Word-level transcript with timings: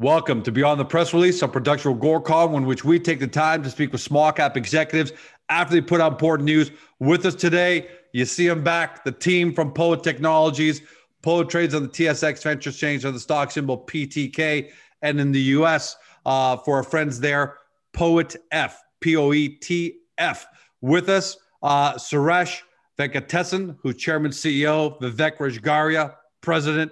Welcome 0.00 0.42
to 0.44 0.50
Beyond 0.50 0.80
the 0.80 0.84
Press 0.86 1.12
Release, 1.12 1.42
a 1.42 1.46
production 1.46 1.92
of 1.92 1.98
Agoracom, 1.98 2.56
in 2.56 2.64
which 2.64 2.86
we 2.86 2.98
take 2.98 3.20
the 3.20 3.26
time 3.26 3.62
to 3.62 3.68
speak 3.68 3.92
with 3.92 4.00
small 4.00 4.32
cap 4.32 4.56
executives 4.56 5.12
after 5.50 5.74
they 5.74 5.82
put 5.82 6.00
out 6.00 6.12
important 6.12 6.46
news. 6.46 6.70
With 7.00 7.26
us 7.26 7.34
today, 7.34 7.86
you 8.14 8.24
see 8.24 8.48
them 8.48 8.64
back, 8.64 9.04
the 9.04 9.12
team 9.12 9.52
from 9.52 9.74
POET 9.74 10.02
Technologies. 10.02 10.80
POET 11.20 11.50
trades 11.50 11.74
on 11.74 11.82
the 11.82 11.88
TSX 11.90 12.42
Venture 12.42 12.70
Exchange 12.70 13.04
on 13.04 13.12
the 13.12 13.20
stock 13.20 13.50
symbol 13.50 13.76
PTK, 13.76 14.70
and 15.02 15.20
in 15.20 15.32
the 15.32 15.40
US, 15.58 15.96
uh, 16.24 16.56
for 16.56 16.76
our 16.76 16.82
friends 16.82 17.20
there, 17.20 17.58
Poet 17.92 18.36
F, 18.52 18.82
P 19.00 19.18
O 19.18 19.34
E 19.34 19.50
T 19.50 19.98
F. 20.16 20.46
With 20.80 21.10
us, 21.10 21.36
uh, 21.62 21.92
Suresh 21.96 22.62
Venkatesan, 22.98 23.76
who's 23.82 23.96
chairman 23.96 24.30
CEO, 24.30 24.98
Vivek 25.02 25.36
Rajgarhia, 25.36 26.14
president, 26.40 26.90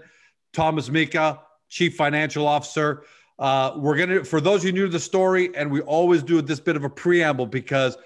Thomas 0.52 0.90
Mika, 0.90 1.40
chief 1.68 1.96
financial 1.96 2.46
officer. 2.46 3.04
Uh, 3.38 3.72
we're 3.76 3.96
gonna, 3.96 4.24
for 4.24 4.40
those 4.40 4.60
of 4.60 4.66
you 4.66 4.72
new 4.72 4.86
to 4.86 4.92
the 4.92 4.98
story, 4.98 5.54
and 5.54 5.70
we 5.70 5.80
always 5.82 6.22
do 6.22 6.42
this 6.42 6.60
bit 6.60 6.76
of 6.76 6.84
a 6.84 6.90
preamble 6.90 7.46
because 7.46 7.96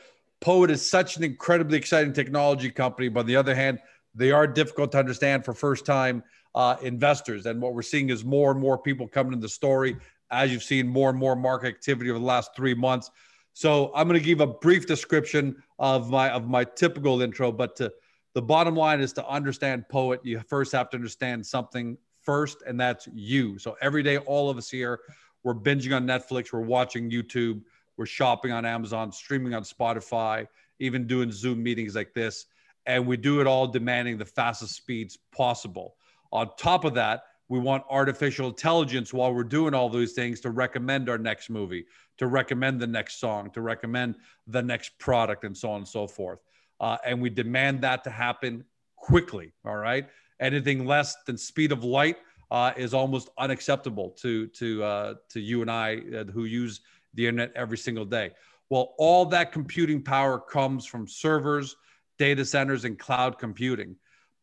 POET 0.40 0.70
is 0.70 0.88
such 0.88 1.16
an 1.16 1.24
incredibly 1.24 1.78
exciting 1.78 2.12
technology 2.12 2.70
company. 2.70 3.08
But 3.08 3.20
on 3.20 3.26
the 3.26 3.36
other 3.36 3.54
hand, 3.54 3.78
they 4.14 4.30
are 4.30 4.46
difficult 4.46 4.92
to 4.92 4.98
understand 4.98 5.44
for 5.44 5.54
first 5.54 5.86
time 5.86 6.22
uh, 6.54 6.76
investors. 6.82 7.46
And 7.46 7.62
what 7.62 7.74
we're 7.74 7.82
seeing 7.82 8.10
is 8.10 8.24
more 8.24 8.50
and 8.50 8.60
more 8.60 8.76
people 8.76 9.08
coming 9.08 9.32
to 9.32 9.38
the 9.38 9.48
story 9.48 9.96
as 10.30 10.50
you've 10.50 10.62
seen 10.62 10.88
more 10.88 11.10
and 11.10 11.18
more 11.18 11.36
market 11.36 11.68
activity 11.68 12.10
over 12.10 12.18
the 12.18 12.24
last 12.24 12.54
three 12.56 12.74
months. 12.74 13.10
So 13.54 13.92
I'm 13.94 14.08
going 14.08 14.18
to 14.18 14.24
give 14.24 14.40
a 14.40 14.46
brief 14.46 14.86
description 14.86 15.62
of 15.78 16.10
my 16.10 16.30
of 16.30 16.48
my 16.48 16.64
typical 16.64 17.22
intro, 17.22 17.52
but 17.52 17.76
to, 17.76 17.92
the 18.34 18.42
bottom 18.42 18.74
line 18.74 19.00
is 19.00 19.12
to 19.14 19.28
understand 19.28 19.84
POET, 19.90 20.20
you 20.24 20.40
first 20.48 20.72
have 20.72 20.88
to 20.90 20.96
understand 20.96 21.44
something 21.44 21.98
first, 22.24 22.62
and 22.66 22.78
that's 22.80 23.08
you. 23.12 23.58
So 23.58 23.76
every 23.80 24.02
day, 24.02 24.18
all 24.18 24.50
of 24.50 24.56
us 24.56 24.70
here, 24.70 25.00
we're 25.42 25.54
binging 25.54 25.94
on 25.94 26.06
Netflix, 26.06 26.52
we're 26.52 26.60
watching 26.60 27.10
YouTube, 27.10 27.62
we're 27.96 28.06
shopping 28.06 28.52
on 28.52 28.64
Amazon, 28.64 29.12
streaming 29.12 29.54
on 29.54 29.62
Spotify, 29.62 30.46
even 30.78 31.06
doing 31.06 31.30
Zoom 31.32 31.62
meetings 31.62 31.94
like 31.94 32.14
this. 32.14 32.46
And 32.86 33.06
we 33.06 33.16
do 33.16 33.40
it 33.40 33.46
all 33.46 33.66
demanding 33.66 34.18
the 34.18 34.24
fastest 34.24 34.74
speeds 34.74 35.18
possible. 35.34 35.96
On 36.32 36.48
top 36.56 36.84
of 36.84 36.94
that, 36.94 37.24
we 37.48 37.58
want 37.58 37.84
artificial 37.90 38.48
intelligence 38.48 39.12
while 39.12 39.34
we're 39.34 39.44
doing 39.44 39.74
all 39.74 39.88
those 39.88 40.12
things 40.12 40.40
to 40.40 40.50
recommend 40.50 41.08
our 41.08 41.18
next 41.18 41.50
movie, 41.50 41.84
to 42.18 42.26
recommend 42.26 42.80
the 42.80 42.86
next 42.86 43.20
song, 43.20 43.50
to 43.50 43.60
recommend 43.60 44.16
the 44.46 44.62
next 44.62 44.98
product, 44.98 45.44
and 45.44 45.56
so 45.56 45.70
on 45.70 45.78
and 45.78 45.88
so 45.88 46.06
forth. 46.06 46.38
Uh, 46.80 46.96
and 47.04 47.20
we 47.20 47.30
demand 47.30 47.82
that 47.82 48.02
to 48.04 48.10
happen 48.10 48.64
quickly. 48.96 49.52
All 49.64 49.76
right 49.76 50.08
anything 50.42 50.84
less 50.84 51.16
than 51.24 51.38
speed 51.38 51.72
of 51.72 51.84
light 51.84 52.16
uh, 52.50 52.72
is 52.76 52.92
almost 52.92 53.30
unacceptable 53.38 54.10
to 54.10 54.46
to 54.48 54.84
uh, 54.84 55.14
to 55.30 55.40
you 55.40 55.62
and 55.62 55.70
I 55.70 56.02
uh, 56.14 56.24
who 56.24 56.44
use 56.44 56.80
the 57.14 57.26
internet 57.26 57.52
every 57.56 57.78
single 57.78 58.04
day. 58.04 58.32
Well, 58.68 58.94
all 58.98 59.24
that 59.26 59.52
computing 59.52 60.02
power 60.02 60.38
comes 60.38 60.84
from 60.84 61.06
servers, 61.06 61.76
data 62.18 62.44
centers, 62.44 62.84
and 62.84 62.98
cloud 62.98 63.38
computing. 63.38 63.96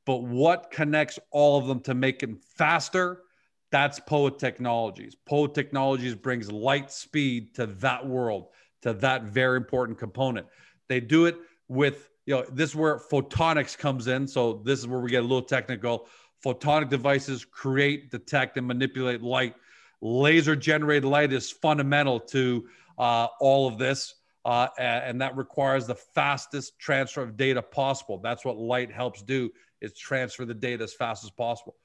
But 0.06 0.24
what 0.24 0.72
connects 0.72 1.20
all 1.32 1.58
of 1.60 1.68
them 1.68 1.82
to 1.82 1.94
make 1.94 2.24
faster? 2.56 3.24
That's 3.72 4.00
POET 4.00 4.40
Technologies. 4.40 5.16
POET 5.28 5.54
Technologies 5.54 6.16
brings 6.16 6.52
light 6.52 6.92
speed 6.92 7.54
to 7.56 7.68
that 7.68 8.06
world, 8.06 8.48
to 8.82 8.94
that 8.94 9.24
very 9.24 9.58
important 9.58 10.00
component. 10.00 10.48
They 10.88 11.00
do 11.00 11.26
it 11.26 11.38
with 11.68 12.09
you 12.30 12.36
know, 12.36 12.46
this 12.52 12.70
is 12.70 12.76
where 12.76 13.00
photonics 13.00 13.76
comes 13.76 14.06
in. 14.06 14.28
So 14.28 14.62
this 14.64 14.78
is 14.78 14.88
where 14.88 15.00
we 15.00 15.10
get 15.10 15.22
a 15.22 15.26
little 15.26 15.42
technical. 15.42 16.06
Photonic 16.46 16.88
devices 16.88 17.44
create, 17.44 18.12
detect, 18.12 18.56
and 18.56 18.68
manipulate 18.68 19.24
light. 19.24 19.56
Laser 20.00 20.56
generated 20.56 21.06
light 21.06 21.34
is 21.34 21.50
fundamental 21.50 22.20
to 22.20 22.68
uh, 23.00 23.30
all 23.40 23.68
of 23.68 23.80
this. 23.80 24.14
Uh, 24.46 24.68
and 24.78 25.20
that 25.20 25.36
requires 25.38 25.88
the 25.88 25.96
fastest 25.96 26.78
transfer 26.78 27.24
of 27.24 27.36
data 27.36 27.64
possible. 27.64 28.20
That's 28.20 28.46
what 28.46 28.58
light 28.58 28.92
helps 28.92 29.24
do 29.24 29.50
is 29.82 29.98
transfer 29.98 30.46
the 30.46 30.54
data 30.54 30.84
as 30.84 30.94
fast 30.94 31.24
as 31.24 31.32
possible. 31.32 31.78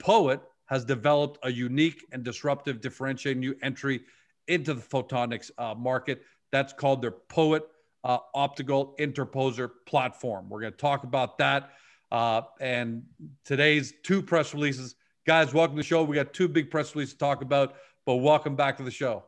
POET 0.00 0.42
has 0.66 0.84
developed 0.84 1.38
a 1.44 1.52
unique 1.52 2.04
and 2.10 2.24
disruptive 2.24 2.80
differentiating 2.80 3.38
new 3.38 3.54
entry 3.62 4.00
into 4.48 4.74
the 4.74 4.82
photonics 4.82 5.52
uh, 5.56 5.76
market. 5.76 6.22
That's 6.50 6.72
called 6.72 7.00
their 7.00 7.12
POET 7.12 7.62
uh, 8.04 8.18
optical 8.34 8.94
interposer 8.98 9.70
platform. 9.86 10.48
We're 10.48 10.60
going 10.60 10.72
to 10.72 10.78
talk 10.78 11.04
about 11.04 11.38
that. 11.38 11.70
Uh, 12.12 12.42
and 12.60 13.02
today's 13.44 13.94
two 14.02 14.22
press 14.22 14.54
releases. 14.54 14.94
Guys, 15.26 15.54
welcome 15.54 15.76
to 15.76 15.80
the 15.80 15.86
show. 15.86 16.04
We 16.04 16.14
got 16.14 16.32
two 16.34 16.46
big 16.46 16.70
press 16.70 16.94
releases 16.94 17.14
to 17.14 17.18
talk 17.18 17.42
about, 17.42 17.76
but 18.04 18.16
welcome 18.16 18.54
back 18.54 18.76
to 18.76 18.82
the 18.82 18.90
show. 18.90 19.24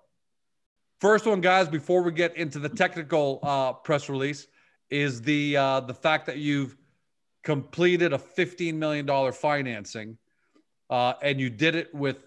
First 1.00 1.26
one, 1.26 1.40
guys, 1.40 1.68
before 1.68 2.02
we 2.02 2.12
get 2.12 2.36
into 2.36 2.58
the 2.58 2.68
technical 2.68 3.40
uh, 3.42 3.72
press 3.72 4.08
release, 4.08 4.46
is 4.88 5.20
the 5.20 5.56
uh, 5.56 5.80
the 5.80 5.94
fact 5.94 6.26
that 6.26 6.38
you've 6.38 6.76
completed 7.42 8.12
a 8.12 8.18
$15 8.18 8.74
million 8.74 9.32
financing, 9.32 10.16
uh, 10.90 11.14
and 11.22 11.40
you 11.40 11.50
did 11.50 11.74
it 11.74 11.94
with 11.94 12.18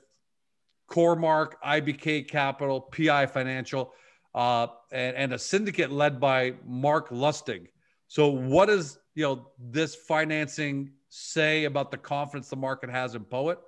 Cormark, 0.89 1.53
IBK 1.65 2.27
Capital, 2.27 2.81
PI 2.81 3.27
Financial 3.27 3.93
uh, 4.35 4.67
and, 4.91 5.15
and, 5.15 5.33
a 5.33 5.39
syndicate 5.39 5.91
led 5.91 6.19
by 6.19 6.53
Mark 6.65 7.09
Lustig. 7.09 7.67
So, 8.07 8.29
what 8.29 8.67
does 8.67 8.99
you 9.15 9.23
know 9.23 9.47
this 9.57 9.95
financing 9.95 10.91
say 11.09 11.65
about 11.65 11.91
the 11.91 11.97
confidence 11.97 12.49
the 12.49 12.55
market 12.55 12.89
has 12.89 13.15
in 13.15 13.23
POET? 13.23 13.59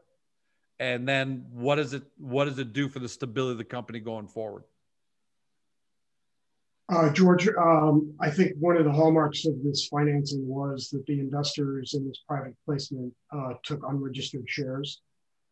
And 0.79 1.07
then, 1.07 1.45
what 1.51 1.75
does 1.75 1.93
it 1.93 2.03
what 2.17 2.45
does 2.45 2.59
it 2.59 2.73
do 2.73 2.89
for 2.89 2.99
the 2.99 3.09
stability 3.09 3.53
of 3.53 3.57
the 3.57 3.63
company 3.63 3.99
going 3.99 4.27
forward? 4.27 4.63
Uh, 6.91 7.09
George, 7.13 7.47
um, 7.47 8.13
I 8.19 8.29
think 8.29 8.51
one 8.59 8.75
of 8.75 8.83
the 8.83 8.91
hallmarks 8.91 9.45
of 9.45 9.53
this 9.63 9.87
financing 9.87 10.45
was 10.45 10.89
that 10.89 11.05
the 11.05 11.19
investors 11.21 11.93
in 11.93 12.05
this 12.05 12.21
private 12.27 12.53
placement 12.65 13.13
uh, 13.31 13.53
took 13.63 13.79
unregistered 13.87 14.43
shares. 14.45 15.01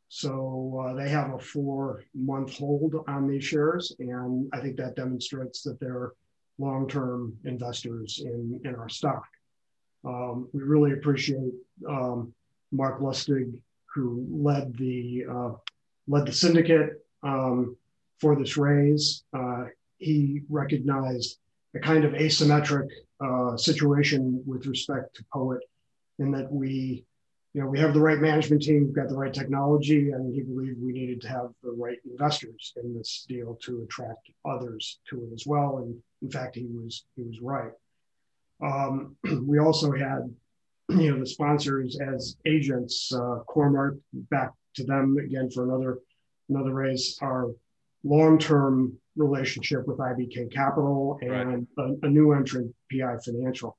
So 0.09 0.85
uh, 0.85 0.93
they 0.93 1.07
have 1.09 1.33
a 1.33 1.39
four 1.39 2.03
month 2.15 2.57
hold 2.57 2.95
on 3.07 3.27
these 3.27 3.43
shares. 3.43 3.95
And 3.99 4.49
I 4.51 4.59
think 4.59 4.75
that 4.77 4.95
demonstrates 4.95 5.61
that 5.63 5.79
they're 5.79 6.13
long 6.57 6.87
term 6.87 7.37
investors 7.45 8.19
in, 8.23 8.59
in 8.65 8.75
our 8.75 8.89
stock. 8.89 9.25
Um, 10.03 10.49
we 10.51 10.63
really 10.63 10.93
appreciate 10.93 11.53
um, 11.87 12.33
Mark 12.71 12.99
Lustig, 12.99 13.53
who 13.93 14.25
led 14.29 14.75
the, 14.77 15.25
uh, 15.31 15.51
led 16.07 16.25
the 16.25 16.33
syndicate 16.33 17.05
um, 17.21 17.77
for 18.19 18.35
this 18.35 18.57
raise. 18.57 19.23
Uh, 19.31 19.65
he 19.99 20.41
recognized 20.49 21.37
a 21.75 21.79
kind 21.79 22.03
of 22.03 22.13
asymmetric 22.13 22.87
uh, 23.23 23.55
situation 23.57 24.41
with 24.47 24.65
respect 24.65 25.15
to 25.17 25.25
POET 25.31 25.59
in 26.17 26.31
that 26.31 26.51
we 26.51 27.05
you 27.53 27.61
know, 27.61 27.67
we 27.67 27.79
have 27.79 27.93
the 27.93 28.01
right 28.01 28.19
management 28.19 28.61
team, 28.61 28.85
we've 28.85 28.95
got 28.95 29.09
the 29.09 29.17
right 29.17 29.33
technology, 29.33 30.11
and 30.11 30.33
he 30.33 30.41
believed 30.41 30.81
we 30.81 30.93
needed 30.93 31.21
to 31.21 31.29
have 31.29 31.49
the 31.63 31.71
right 31.71 31.97
investors 32.09 32.73
in 32.81 32.95
this 32.95 33.25
deal 33.27 33.57
to 33.63 33.81
attract 33.83 34.29
others 34.45 34.99
to 35.09 35.23
it 35.23 35.33
as 35.33 35.45
well. 35.47 35.79
And 35.79 35.97
in 36.21 36.29
fact, 36.29 36.55
he 36.55 36.67
was 36.67 37.05
he 37.15 37.23
was 37.23 37.39
right. 37.41 37.71
Um, 38.63 39.15
we 39.47 39.57
also 39.57 39.91
had, 39.91 40.33
you 40.89 41.11
know, 41.11 41.19
the 41.19 41.25
sponsors 41.25 41.99
as 41.99 42.37
agents, 42.45 43.11
uh, 43.13 43.39
Cormark, 43.47 43.99
back 44.13 44.51
to 44.75 44.83
them 44.83 45.17
again 45.17 45.49
for 45.49 45.63
another 45.63 45.99
another 46.49 46.73
raise. 46.73 47.17
Our 47.21 47.51
long-term 48.03 48.97
relationship 49.15 49.87
with 49.87 49.97
IBK 49.97 50.53
Capital 50.53 51.17
and 51.21 51.67
right. 51.77 51.95
a, 52.03 52.07
a, 52.07 52.09
new 52.09 52.31
entrant, 52.31 52.73
PI 52.89 53.17
Financial. 53.25 53.77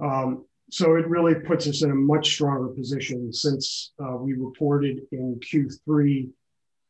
Um, 0.00 0.44
so 0.72 0.96
it 0.96 1.06
really 1.06 1.34
puts 1.34 1.68
us 1.68 1.82
in 1.82 1.90
a 1.90 1.94
much 1.94 2.32
stronger 2.32 2.68
position 2.68 3.30
since 3.30 3.92
uh, 4.02 4.16
we 4.16 4.32
reported 4.32 5.02
in 5.12 5.38
Q3, 5.38 6.30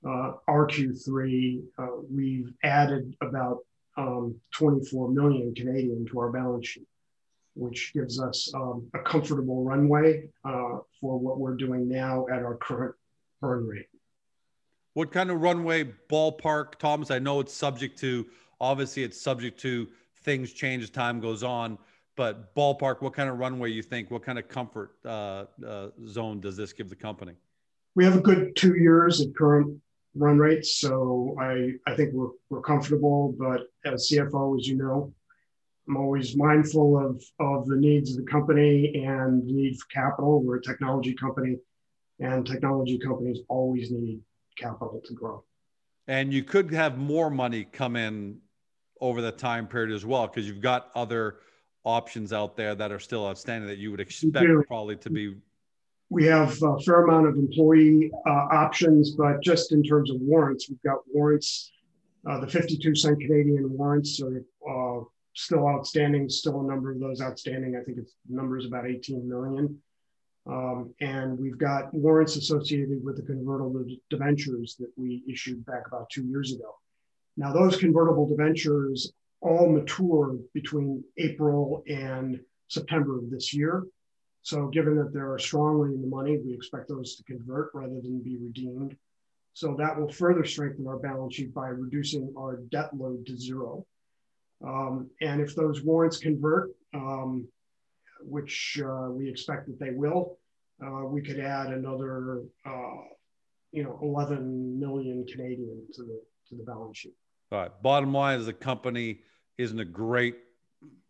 uh, 0.06 0.34
our 0.46 0.69
Q3, 0.69 1.64
uh, 1.81 1.87
we've 2.08 2.52
added 2.62 3.17
about 3.20 3.58
um, 3.96 4.37
24 4.52 5.11
million 5.11 5.52
Canadian 5.56 6.06
to 6.12 6.20
our 6.20 6.31
balance 6.31 6.69
sheet, 6.69 6.87
which 7.56 7.93
gives 7.93 8.20
us 8.20 8.52
um, 8.55 8.88
a 8.94 9.00
comfortable 9.00 9.64
runway 9.64 10.29
uh, 10.44 10.79
for 11.00 11.19
what 11.19 11.40
we're 11.40 11.56
doing 11.56 11.88
now 11.88 12.26
at 12.32 12.38
our 12.38 12.55
current 12.58 12.94
burn 13.40 13.67
rate. 13.67 13.88
What 14.94 15.11
kind 15.11 15.29
of 15.29 15.40
runway 15.40 15.93
ballpark, 16.08 16.76
Thomas? 16.76 17.11
I 17.11 17.19
know 17.19 17.40
it's 17.40 17.52
subject 17.52 17.99
to, 17.99 18.29
obviously, 18.61 19.02
it's 19.02 19.20
subject 19.20 19.58
to 19.62 19.88
things 20.23 20.52
change 20.52 20.84
as 20.84 20.90
time 20.90 21.19
goes 21.19 21.43
on 21.43 21.79
but 22.17 22.55
ballpark, 22.55 23.00
what 23.00 23.14
kind 23.14 23.29
of 23.29 23.38
runway 23.38 23.70
you 23.70 23.82
think? 23.82 24.11
What 24.11 24.23
kind 24.23 24.38
of 24.38 24.49
comfort 24.49 24.97
uh, 25.05 25.44
uh, 25.67 25.88
zone 26.06 26.41
does 26.41 26.56
this 26.56 26.73
give 26.73 26.88
the 26.88 26.97
company? 26.97 27.32
We 27.94 28.05
have 28.05 28.17
a 28.17 28.20
good 28.20 28.55
two 28.56 28.76
years 28.76 29.20
at 29.20 29.35
current 29.35 29.81
run 30.14 30.38
rates, 30.38 30.76
so 30.76 31.37
I 31.41 31.73
I 31.87 31.94
think 31.94 32.12
we're 32.12 32.31
we're 32.50 32.62
comfortable. 32.62 33.35
But 33.38 33.62
as 33.85 34.09
CFO, 34.09 34.59
as 34.59 34.67
you 34.67 34.76
know, 34.76 35.12
I'm 35.88 35.97
always 35.97 36.37
mindful 36.37 36.99
of 36.99 37.23
of 37.38 37.67
the 37.67 37.76
needs 37.76 38.11
of 38.11 38.25
the 38.25 38.31
company 38.31 39.05
and 39.05 39.47
the 39.47 39.53
need 39.53 39.79
for 39.79 39.87
capital. 39.88 40.43
We're 40.43 40.56
a 40.56 40.62
technology 40.62 41.15
company, 41.15 41.56
and 42.20 42.47
technology 42.47 42.99
companies 42.99 43.41
always 43.49 43.91
need 43.91 44.20
capital 44.56 45.00
to 45.05 45.15
grow. 45.15 45.44
And 46.08 46.32
you 46.32 46.43
could 46.43 46.73
have 46.73 46.99
more 46.99 47.31
money 47.31 47.65
come 47.65 47.97
in 47.97 48.38
over 49.00 49.20
the 49.20 49.32
time 49.32 49.67
period 49.67 49.94
as 49.94 50.05
well, 50.05 50.26
because 50.26 50.47
you've 50.47 50.61
got 50.61 50.91
other 50.94 51.38
options 51.84 52.32
out 52.32 52.56
there 52.56 52.75
that 52.75 52.93
are 52.93 52.99
still 52.99 53.26
outstanding 53.26 53.69
that 53.69 53.79
you 53.79 53.90
would 53.90 54.00
expect 54.00 54.46
probably 54.69 54.96
to 54.96 55.11
be. 55.11 55.37
We 56.11 56.26
have 56.26 56.62
a 56.62 56.79
fair 56.81 57.05
amount 57.05 57.26
of 57.26 57.37
employee 57.37 58.11
uh, 58.26 58.46
options, 58.50 59.12
but 59.12 59.43
just 59.43 59.73
in 59.73 59.82
terms 59.82 60.11
of 60.11 60.20
warrants, 60.20 60.69
we've 60.69 60.82
got 60.82 60.99
warrants. 61.12 61.73
Uh, 62.29 62.38
the 62.38 62.46
52 62.46 62.94
cent 62.94 63.19
Canadian 63.19 63.76
warrants 63.76 64.20
are 64.20 64.44
uh, 64.69 65.05
still 65.34 65.67
outstanding, 65.67 66.29
still 66.29 66.61
a 66.61 66.64
number 66.64 66.93
of 66.93 67.00
those 67.00 67.20
outstanding. 67.20 67.76
I 67.76 67.82
think 67.82 67.99
it's 67.99 68.14
the 68.29 68.37
number 68.37 68.58
is 68.58 68.67
about 68.67 68.87
18 68.87 69.29
million. 69.29 69.79
Um, 70.46 70.93
and 71.00 71.38
we've 71.38 71.58
got 71.58 71.94
warrants 71.94 72.37
associated 72.37 73.02
with 73.05 73.17
the 73.17 73.23
convertible 73.23 73.84
debentures 74.11 74.76
that 74.81 74.90
we 74.96 75.23
issued 75.29 75.64
back 75.64 75.87
about 75.87 76.11
two 76.11 76.25
years 76.25 76.52
ago. 76.52 76.75
Now, 77.37 77.52
those 77.52 77.76
convertible 77.76 78.29
debentures 78.29 79.12
all 79.43 79.69
mature 79.69 80.37
between 80.55 81.05
April 81.19 81.83
and 81.89 82.41
September 82.69 83.19
of 83.19 83.31
this 83.31 83.53
year. 83.53 83.85
So, 84.43 84.69
given 84.69 84.97
that 84.97 85.12
they're 85.12 85.39
strongly 85.39 85.94
in 85.94 86.00
the 86.00 86.09
money, 86.09 86.39
we 86.39 86.53
expect 86.53 86.89
those 86.89 87.17
to 87.17 87.25
convert 87.25 87.71
rather 87.75 88.00
than 88.00 88.21
be 88.21 88.39
redeemed. 88.39 88.97
So, 89.55 89.77
that 89.79 89.99
will 89.99 90.11
further 90.11 90.44
strengthen 90.44 90.87
our 90.87 90.99
balance 90.99 91.35
sheet 91.35 91.55
by 91.55 91.69
reducing 91.69 92.33
our 92.37 92.56
debt 92.71 92.91
load 92.97 93.27
to 93.27 93.37
zero. 93.37 93.87
Um, 94.65 95.11
and 95.21 95.41
if 95.41 95.55
those 95.55 95.83
warrants 95.83 96.19
convert, 96.19 96.71
um, 96.94 97.47
which 98.21 98.81
uh, 98.85 99.09
we 99.11 99.29
expect 99.29 99.67
that 99.67 99.79
they 99.79 99.91
will, 99.91 100.39
uh, 100.85 101.05
we 101.05 101.23
could 101.23 101.39
add 101.39 101.69
another, 101.69 102.43
uh, 102.65 103.03
you 103.71 103.83
know, 103.83 103.99
11 104.03 104.79
million 104.79 105.25
Canadian 105.27 105.87
to 105.94 106.03
the 106.03 106.21
to 106.49 106.56
the 106.56 106.65
balance 106.65 106.99
sheet. 106.99 107.15
All 107.50 107.59
right. 107.59 107.83
Bottom 107.83 108.12
line 108.12 108.41
is 108.41 108.47
the 108.47 108.53
company 108.53 109.21
is 109.58 109.72
in 109.72 109.81
a 109.81 109.84
great 109.84 110.37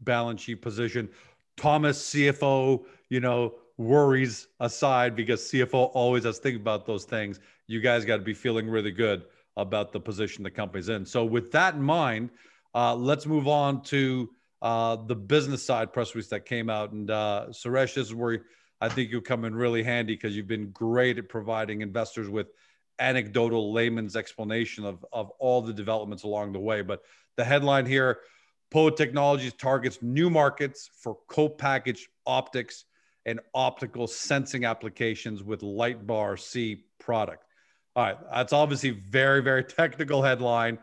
balance 0.01 0.43
sheet 0.43 0.63
position. 0.63 1.09
Thomas, 1.57 2.11
CFO, 2.11 2.85
you 3.09 3.21
know, 3.21 3.55
worries 3.79 4.49
aside 4.61 5.17
because 5.17 5.41
CFO 5.43 5.91
always 5.95 6.25
has 6.25 6.37
to 6.37 6.43
think 6.43 6.57
about 6.57 6.87
those 6.87 7.05
things. 7.05 7.41
You 7.67 7.81
guys 7.81 8.05
got 8.05 8.17
to 8.17 8.23
be 8.23 8.35
feeling 8.35 8.69
really 8.69 8.91
good 8.91 9.25
about 9.57 9.93
the 9.93 10.01
position 10.01 10.43
the 10.43 10.51
company's 10.51 10.89
in. 10.89 11.05
So, 11.05 11.25
with 11.25 11.53
that 11.53 11.75
in 11.75 11.83
mind, 11.83 12.31
uh, 12.75 12.95
let's 12.95 13.27
move 13.27 13.49
on 13.49 13.83
to 13.85 14.31
uh, 14.63 14.97
the 15.07 15.15
business 15.15 15.63
side 15.63 15.93
press 15.93 16.15
release 16.15 16.29
that 16.29 16.47
came 16.47 16.71
out. 16.71 16.93
And 16.93 17.11
uh, 17.11 17.47
Suresh, 17.51 17.95
this 17.95 18.07
is 18.09 18.15
where 18.15 18.45
I 18.81 18.89
think 18.89 19.11
you'll 19.11 19.21
come 19.21 19.45
in 19.45 19.55
really 19.55 19.83
handy 19.83 20.15
because 20.15 20.37
you've 20.37 20.47
been 20.49 20.71
great 20.71 21.19
at 21.19 21.29
providing 21.29 21.83
investors 21.83 22.29
with 22.29 22.49
anecdotal 23.03 23.73
layman's 23.73 24.17
explanation 24.17 24.85
of, 24.85 25.05
of 25.13 25.31
all 25.39 25.61
the 25.61 25.73
developments 25.73 26.23
along 26.23 26.53
the 26.53 26.61
way. 26.61 26.83
But 26.83 27.03
the 27.37 27.45
headline 27.45 27.87
here 27.87 28.21
POET 28.71 28.97
Technologies 28.97 29.53
targets 29.53 29.99
new 30.01 30.31
markets 30.31 30.89
for 30.95 31.19
co 31.29 31.49
packaged 31.49 32.09
optics 32.27 32.85
and 33.27 33.39
optical 33.55 34.07
sensing 34.07 34.65
applications 34.65 35.43
with 35.43 35.61
LightBar 35.61 36.39
C 36.39 36.85
product. 36.99 37.45
All 37.95 38.05
right, 38.05 38.17
that's 38.33 38.53
obviously 38.53 38.91
very, 38.91 39.43
very 39.43 39.65
technical 39.81 40.23
headline. 40.23 40.79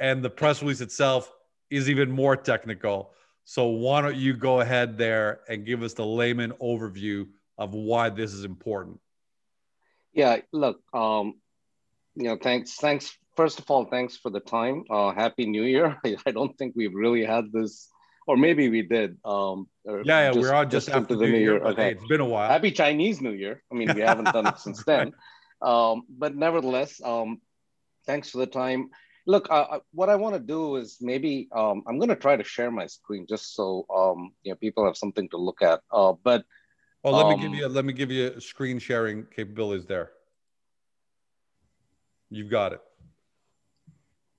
And 0.00 0.24
the 0.24 0.30
press 0.30 0.62
release 0.62 0.80
itself 0.80 1.30
is 1.70 1.90
even 1.90 2.10
more 2.10 2.36
technical. 2.36 3.12
So 3.44 3.66
why 3.66 4.00
don't 4.00 4.16
you 4.16 4.34
go 4.34 4.60
ahead 4.60 4.96
there 4.96 5.40
and 5.48 5.66
give 5.66 5.82
us 5.82 5.92
the 5.92 6.06
layman 6.06 6.52
overview 6.62 7.26
of 7.58 7.74
why 7.74 8.08
this 8.08 8.32
is 8.32 8.44
important? 8.44 8.98
Yeah, 10.14 10.38
look, 10.52 10.80
um, 10.94 11.34
you 12.16 12.24
know, 12.24 12.36
thanks, 12.40 12.76
thanks. 12.76 13.16
First 13.36 13.58
of 13.58 13.70
all, 13.70 13.86
thanks 13.86 14.16
for 14.16 14.30
the 14.30 14.40
time. 14.40 14.84
Uh, 14.90 15.12
Happy 15.12 15.46
New 15.46 15.64
Year. 15.64 15.98
I 16.26 16.30
don't 16.30 16.56
think 16.56 16.74
we've 16.76 16.94
really 16.94 17.24
had 17.24 17.52
this, 17.52 17.88
or 18.26 18.36
maybe 18.36 18.68
we 18.68 18.82
did. 18.82 19.16
Um, 19.24 19.68
yeah, 19.84 20.02
yeah, 20.04 20.32
just, 20.32 20.40
we're 20.40 20.54
all 20.54 20.64
just, 20.64 20.86
just 20.86 20.96
after 20.96 21.16
the 21.16 21.26
New 21.26 21.32
Year. 21.32 21.54
Year. 21.54 21.64
Okay, 21.66 21.92
it's 21.92 22.06
been 22.06 22.20
a 22.20 22.24
while. 22.24 22.48
Happy 22.48 22.70
Chinese 22.70 23.20
New 23.20 23.32
Year. 23.32 23.62
I 23.70 23.74
mean, 23.74 23.92
we 23.94 24.00
haven't 24.00 24.32
done 24.32 24.46
it 24.46 24.58
since 24.58 24.84
then. 24.84 25.12
Um, 25.62 26.02
but 26.10 26.36
nevertheless, 26.36 27.00
um, 27.02 27.40
thanks 28.04 28.28
for 28.28 28.36
the 28.36 28.46
time 28.46 28.90
look, 29.26 29.50
uh, 29.50 29.66
uh, 29.70 29.78
what 29.92 30.08
I 30.08 30.16
want 30.16 30.34
to 30.34 30.40
do 30.40 30.76
is 30.76 30.98
maybe 31.00 31.48
um, 31.54 31.82
I'm 31.86 31.98
going 31.98 32.08
to 32.08 32.16
try 32.16 32.36
to 32.36 32.44
share 32.44 32.70
my 32.70 32.86
screen 32.86 33.26
just 33.28 33.54
so 33.54 33.86
um, 33.94 34.32
you 34.42 34.52
know 34.52 34.56
people 34.56 34.84
have 34.84 34.96
something 34.96 35.28
to 35.30 35.36
look 35.36 35.62
at. 35.62 35.80
Uh, 35.90 36.12
but 36.22 36.44
oh, 37.04 37.10
let 37.10 37.26
um, 37.26 37.30
me 37.30 37.36
give 37.36 37.52
um, 37.52 37.54
you 37.54 37.68
let 37.68 37.84
me 37.84 37.92
give 37.92 38.10
you 38.10 38.38
screen 38.40 38.78
sharing 38.78 39.26
capabilities 39.34 39.86
there. 39.86 40.10
You've 42.34 42.50
got 42.50 42.72
it. 42.72 42.80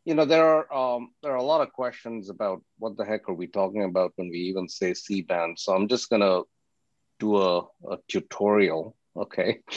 You 0.05 0.13
know 0.13 0.25
there 0.25 0.45
are 0.45 0.73
um, 0.73 1.11
there 1.23 1.31
are 1.31 1.43
a 1.45 1.51
lot 1.51 1.61
of 1.61 1.73
questions 1.73 2.29
about 2.29 2.61
what 2.77 2.95
the 2.95 3.05
heck 3.05 3.27
are 3.27 3.33
we 3.33 3.47
talking 3.47 3.83
about 3.83 4.13
when 4.17 4.29
we 4.29 4.37
even 4.37 4.69
say 4.69 4.93
C 4.93 5.21
band. 5.21 5.57
So 5.57 5.73
I'm 5.73 5.87
just 5.87 6.09
gonna 6.09 6.41
do 7.19 7.37
a, 7.37 7.59
a 7.89 7.97
tutorial. 8.07 8.95
Okay. 9.15 9.59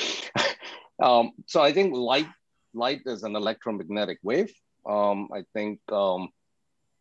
Um, 1.01 1.31
so 1.47 1.63
I 1.63 1.73
think 1.73 1.95
light 1.95 2.27
light 2.75 3.03
is 3.07 3.23
an 3.23 3.37
electromagnetic 3.37 4.19
wave 4.25 4.53
um, 4.89 5.29
I 5.33 5.45
think 5.53 5.81
um, 5.93 6.31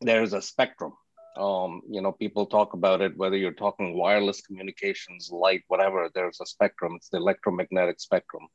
there 0.02 0.22
is 0.22 0.34
a 0.34 0.42
spectrum. 0.42 0.94
Um, 1.38 1.82
you 1.90 2.02
know, 2.02 2.12
people 2.12 2.48
talk 2.48 2.74
about 2.74 3.02
it, 3.02 3.16
whether 3.16 3.38
you're 3.38 3.54
talking 3.54 3.96
wireless 3.96 4.42
communications, 4.42 5.30
light, 5.32 5.64
whatever, 5.68 6.10
there's 6.14 6.42
a 6.42 6.46
spectrum. 6.46 6.96
It's 6.96 7.10
the 7.10 7.18
electromagnetic 7.18 8.00
spectrum. 8.00 8.48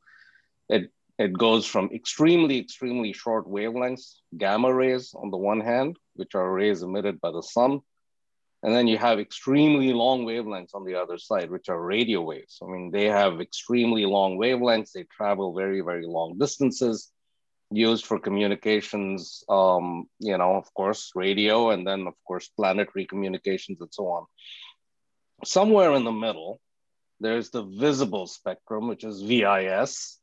It, 0.69 0.91
it 1.19 1.33
goes 1.33 1.67
from 1.67 1.91
extremely, 1.93 2.59
extremely 2.59 3.13
short 3.13 3.47
wavelengths, 3.47 4.17
gamma 4.37 4.73
rays 4.73 5.15
on 5.15 5.31
the 5.31 5.37
one 5.37 5.61
hand, 5.61 5.97
which 6.15 6.35
are 6.35 6.53
rays 6.53 6.83
emitted 6.83 7.21
by 7.21 7.31
the 7.31 7.43
sun. 7.43 7.81
And 8.63 8.75
then 8.75 8.87
you 8.87 8.97
have 8.99 9.19
extremely 9.19 9.93
long 9.93 10.25
wavelengths 10.25 10.75
on 10.75 10.85
the 10.85 10.95
other 10.95 11.19
side, 11.19 11.51
which 11.51 11.69
are 11.69 11.81
radio 11.81 12.21
waves. 12.23 12.59
I 12.63 12.67
mean, 12.67 12.91
they 12.93 13.07
have 13.07 13.41
extremely 13.41 14.07
long 14.07 14.39
wavelengths. 14.39 14.93
They 14.93 15.05
travel 15.05 15.55
very, 15.55 15.81
very 15.81 16.07
long 16.07 16.39
distances 16.39 17.11
used 17.73 18.07
for 18.07 18.19
communications, 18.19 19.45
um, 19.49 20.07
you 20.19 20.37
know, 20.37 20.55
of 20.57 20.73
course, 20.75 21.13
radio, 21.15 21.71
and 21.71 21.87
then, 21.87 22.07
of 22.07 22.15
course, 22.27 22.49
planetary 22.49 23.07
communications 23.07 23.81
and 23.81 23.93
so 23.93 24.09
on. 24.09 24.27
Somewhere 25.45 25.93
in 25.95 26.05
the 26.05 26.13
middle, 26.13 26.61
there's 27.21 27.51
the 27.51 27.63
visible 27.63 28.27
spectrum, 28.27 28.89
which 28.89 29.05
is 29.05 29.23
VIS. 29.23 30.19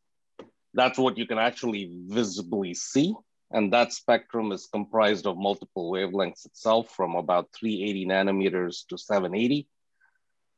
That's 0.73 0.97
what 0.97 1.17
you 1.17 1.25
can 1.25 1.39
actually 1.39 1.91
visibly 2.07 2.73
see. 2.73 3.13
And 3.51 3.73
that 3.73 3.93
spectrum 3.93 4.51
is 4.51 4.67
comprised 4.71 5.25
of 5.25 5.37
multiple 5.37 5.91
wavelengths 5.91 6.45
itself 6.45 6.91
from 6.91 7.15
about 7.15 7.49
380 7.59 8.05
nanometers 8.05 8.85
to 8.87 8.97
780. 8.97 9.67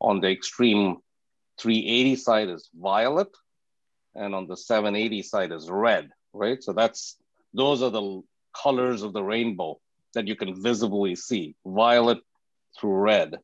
On 0.01 0.19
the 0.19 0.29
extreme 0.29 0.97
380 1.59 2.15
side 2.17 2.49
is 2.49 2.69
violet, 2.73 3.29
and 4.15 4.35
on 4.35 4.47
the 4.47 4.57
780 4.57 5.21
side 5.21 5.51
is 5.51 5.69
red 5.69 6.09
right? 6.33 6.63
So 6.63 6.73
that's 6.73 7.17
those 7.53 7.81
are 7.81 7.89
the 7.89 8.21
colors 8.55 9.03
of 9.03 9.13
the 9.13 9.23
rainbow 9.23 9.79
that 10.13 10.27
you 10.27 10.35
can 10.35 10.61
visibly 10.61 11.15
see, 11.15 11.55
violet 11.65 12.19
through 12.79 12.95
red. 12.95 13.37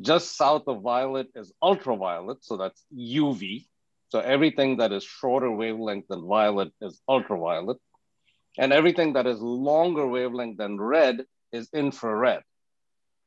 Just 0.00 0.36
south 0.36 0.64
of 0.68 0.82
violet 0.82 1.28
is 1.34 1.52
ultraviolet, 1.60 2.44
so 2.44 2.56
that's 2.56 2.84
UV. 2.96 3.66
So 4.10 4.20
everything 4.20 4.78
that 4.78 4.92
is 4.92 5.04
shorter 5.04 5.50
wavelength 5.50 6.08
than 6.08 6.26
violet 6.26 6.72
is 6.80 7.00
ultraviolet. 7.08 7.78
And 8.56 8.72
everything 8.72 9.12
that 9.12 9.26
is 9.26 9.40
longer 9.40 10.06
wavelength 10.06 10.58
than 10.58 10.80
red 10.80 11.24
is 11.52 11.68
infrared. 11.72 12.42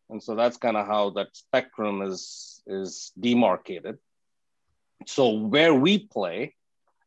And 0.10 0.22
so 0.22 0.36
that's 0.36 0.58
kind 0.58 0.76
of 0.76 0.88
how 0.88 1.12
that 1.12 1.36
spectrum 1.36 2.02
is, 2.02 2.62
is 2.68 3.12
demarcated. 3.20 3.98
So 5.08 5.30
where 5.30 5.74
we 5.74 6.00
play 6.00 6.56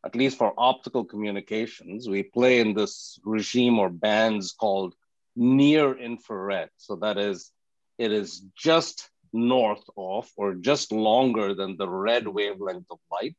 at 0.04 0.14
least 0.14 0.36
for 0.36 0.52
optical 0.58 1.04
communications, 1.04 2.08
we 2.08 2.22
play 2.22 2.60
in 2.60 2.74
this 2.74 3.18
regime 3.24 3.78
or 3.78 3.88
bands 3.88 4.52
called 4.52 4.94
near 5.34 5.96
infrared. 5.98 6.68
So 6.76 6.96
that 6.96 7.16
is, 7.16 7.50
it 7.98 8.12
is 8.12 8.44
just 8.54 9.08
north 9.32 9.84
of 9.96 10.30
or 10.36 10.54
just 10.54 10.92
longer 10.92 11.54
than 11.54 11.76
the 11.76 11.88
red 11.88 12.28
wavelength 12.28 12.86
of 12.90 12.98
light. 13.10 13.34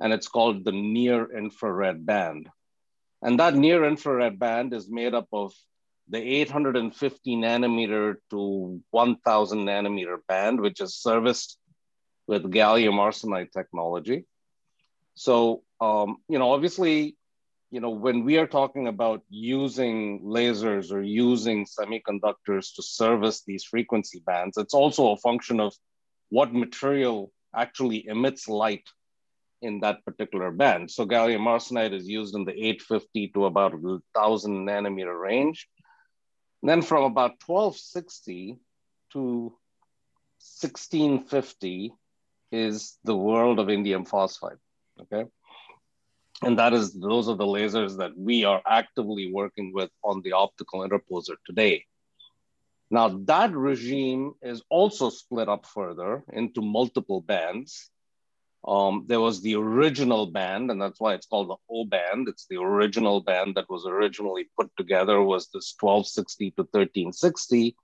And 0.00 0.12
it's 0.12 0.28
called 0.28 0.64
the 0.64 0.72
near 0.72 1.30
infrared 1.36 2.04
band. 2.04 2.48
And 3.22 3.40
that 3.40 3.54
near 3.54 3.84
infrared 3.84 4.38
band 4.38 4.74
is 4.74 4.90
made 4.90 5.14
up 5.14 5.28
of 5.32 5.52
the 6.08 6.18
850 6.18 7.36
nanometer 7.36 8.16
to 8.30 8.80
1000 8.90 9.58
nanometer 9.66 10.18
band, 10.28 10.60
which 10.60 10.80
is 10.80 10.94
serviced 10.96 11.58
with 12.26 12.50
gallium 12.50 12.98
arsenide 12.98 13.52
technology. 13.52 14.24
So 15.14 15.62
um, 15.80 16.18
you 16.28 16.38
know, 16.38 16.52
obviously, 16.52 17.16
you 17.70 17.80
know, 17.80 17.90
when 17.90 18.24
we 18.24 18.38
are 18.38 18.46
talking 18.46 18.88
about 18.88 19.22
using 19.28 20.22
lasers 20.22 20.92
or 20.92 21.02
using 21.02 21.66
semiconductors 21.66 22.74
to 22.74 22.82
service 22.82 23.42
these 23.42 23.64
frequency 23.64 24.22
bands, 24.24 24.56
it's 24.56 24.74
also 24.74 25.12
a 25.12 25.16
function 25.16 25.60
of 25.60 25.74
what 26.30 26.54
material 26.54 27.32
actually 27.54 28.06
emits 28.06 28.48
light 28.48 28.84
in 29.64 29.80
that 29.80 30.04
particular 30.04 30.50
band. 30.50 30.90
So 30.90 31.06
gallium 31.06 31.46
arsenide 31.46 31.94
is 31.94 32.06
used 32.08 32.34
in 32.34 32.44
the 32.44 32.52
850 32.52 33.28
to 33.28 33.46
about 33.46 33.80
1000 33.80 34.66
nanometer 34.66 35.18
range. 35.18 35.68
And 36.62 36.68
then 36.70 36.82
from 36.82 37.04
about 37.04 37.32
1260 37.46 38.58
to 39.12 39.20
1650 40.38 41.92
is 42.52 42.98
the 43.04 43.16
world 43.16 43.58
of 43.58 43.68
indium 43.68 44.06
phosphide, 44.06 44.58
okay? 45.00 45.24
And 46.42 46.58
that 46.58 46.74
is, 46.74 46.92
those 46.92 47.28
are 47.28 47.36
the 47.36 47.46
lasers 47.46 47.96
that 47.98 48.16
we 48.16 48.44
are 48.44 48.60
actively 48.66 49.32
working 49.32 49.72
with 49.72 49.90
on 50.02 50.20
the 50.22 50.32
optical 50.32 50.80
interposer 50.80 51.36
today. 51.46 51.84
Now 52.90 53.08
that 53.26 53.52
regime 53.52 54.34
is 54.42 54.62
also 54.68 55.10
split 55.10 55.48
up 55.48 55.66
further 55.66 56.22
into 56.32 56.60
multiple 56.60 57.20
bands. 57.20 57.90
Um, 58.66 59.04
there 59.06 59.20
was 59.20 59.42
the 59.42 59.56
original 59.56 60.26
band, 60.26 60.70
and 60.70 60.80
that's 60.80 60.98
why 60.98 61.14
it's 61.14 61.26
called 61.26 61.50
the 61.50 61.56
O 61.70 61.84
band. 61.84 62.28
It's 62.28 62.46
the 62.46 62.56
original 62.56 63.20
band 63.20 63.56
that 63.56 63.68
was 63.68 63.84
originally 63.86 64.48
put 64.58 64.70
together 64.76 65.20
was 65.20 65.48
this 65.52 65.74
1260 65.78 66.50
to 66.52 66.62
1360. 66.62 67.76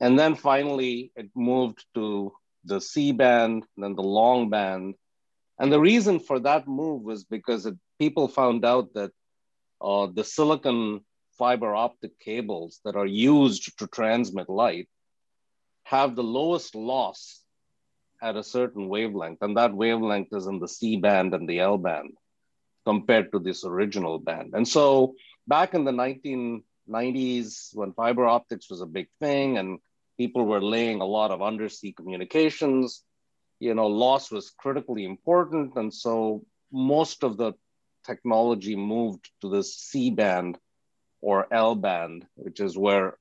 And 0.00 0.18
then 0.18 0.36
finally 0.36 1.12
it 1.16 1.30
moved 1.34 1.84
to 1.94 2.32
the 2.64 2.80
C 2.80 3.12
band, 3.12 3.64
then 3.76 3.94
the 3.94 4.02
long 4.02 4.48
band. 4.48 4.94
And 5.58 5.72
the 5.72 5.80
reason 5.80 6.20
for 6.20 6.38
that 6.40 6.68
move 6.68 7.02
was 7.02 7.24
because 7.24 7.66
it, 7.66 7.74
people 7.98 8.28
found 8.28 8.64
out 8.64 8.94
that 8.94 9.12
uh, 9.80 10.06
the 10.06 10.24
silicon 10.24 11.00
fiber 11.36 11.74
optic 11.74 12.18
cables 12.20 12.80
that 12.84 12.96
are 12.96 13.06
used 13.06 13.76
to 13.78 13.86
transmit 13.88 14.48
light 14.48 14.88
have 15.82 16.14
the 16.14 16.22
lowest 16.22 16.74
loss 16.74 17.43
at 18.24 18.36
a 18.36 18.42
certain 18.42 18.88
wavelength, 18.88 19.42
and 19.42 19.58
that 19.58 19.74
wavelength 19.74 20.32
is 20.32 20.46
in 20.46 20.58
the 20.58 20.66
C 20.66 20.96
band 20.96 21.34
and 21.34 21.46
the 21.46 21.60
L 21.60 21.76
band 21.76 22.14
compared 22.86 23.30
to 23.32 23.38
this 23.38 23.64
original 23.64 24.18
band. 24.18 24.54
And 24.54 24.66
so 24.66 25.14
back 25.46 25.74
in 25.74 25.84
the 25.84 25.92
1990s, 25.92 27.74
when 27.74 27.92
fiber 27.92 28.24
optics 28.24 28.70
was 28.70 28.80
a 28.80 28.86
big 28.86 29.08
thing 29.20 29.58
and 29.58 29.78
people 30.16 30.46
were 30.46 30.62
laying 30.62 31.02
a 31.02 31.06
lot 31.06 31.30
of 31.30 31.42
undersea 31.42 31.92
communications, 31.92 33.02
you 33.60 33.74
know, 33.74 33.88
loss 33.88 34.30
was 34.30 34.54
critically 34.56 35.04
important. 35.04 35.76
And 35.76 35.92
so 35.92 36.44
most 36.72 37.24
of 37.24 37.36
the 37.36 37.52
technology 38.06 38.74
moved 38.74 39.30
to 39.42 39.50
the 39.50 39.62
C 39.62 40.10
band 40.10 40.58
or 41.20 41.46
L 41.52 41.74
band, 41.74 42.26
which 42.36 42.60
is 42.60 42.76
where 42.76 43.18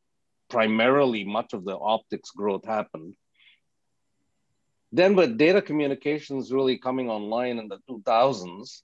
primarily 0.49 1.23
much 1.25 1.53
of 1.53 1.65
the 1.65 1.77
optics 1.77 2.31
growth 2.31 2.65
happened. 2.65 3.15
Then 4.93 5.15
with 5.15 5.39
data 5.39 5.59
communications 5.59 6.53
really 6.53 6.77
coming 6.77 7.09
online 7.09 7.57
in 7.57 7.67
the 7.67 7.79
2000s, 7.89 8.83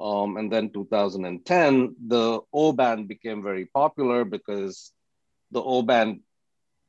um, 0.00 0.36
and 0.36 0.52
then 0.52 0.70
2010, 0.70 1.94
the 2.08 2.40
O 2.52 2.72
band 2.72 3.06
became 3.06 3.40
very 3.44 3.66
popular 3.66 4.24
because 4.24 4.92
the 5.52 5.62
O 5.62 5.82
band 5.82 6.20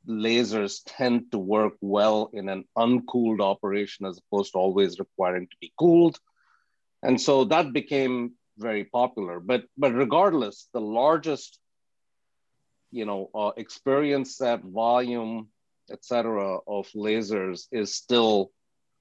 lasers 0.08 0.82
tend 0.84 1.32
to 1.32 1.38
work 1.38 1.74
well 1.80 2.32
in 2.34 2.50
an 2.50 2.66
uncooled 2.76 3.40
operation 3.40 4.08
as 4.08 4.20
opposed 4.20 4.54
to 4.54 4.58
always 4.58 4.98
requiring 4.98 5.46
to 5.46 5.56
be 5.62 5.72
cooled. 5.78 6.18
And 7.04 7.22
so 7.22 7.46
that 7.46 7.72
became 7.72 8.34
very 8.58 8.84
popular. 8.84 9.40
But 9.40 9.66
but 9.78 9.94
regardless, 9.94 10.68
the 10.74 10.82
largest, 10.82 11.60
you 12.92 13.06
know, 13.06 13.30
uh, 13.36 13.52
experience 13.58 14.38
set 14.38 14.64
volume, 14.64 15.50
etc., 15.92 16.60
of 16.68 16.88
lasers 16.96 17.68
is 17.72 17.96
still 17.96 18.52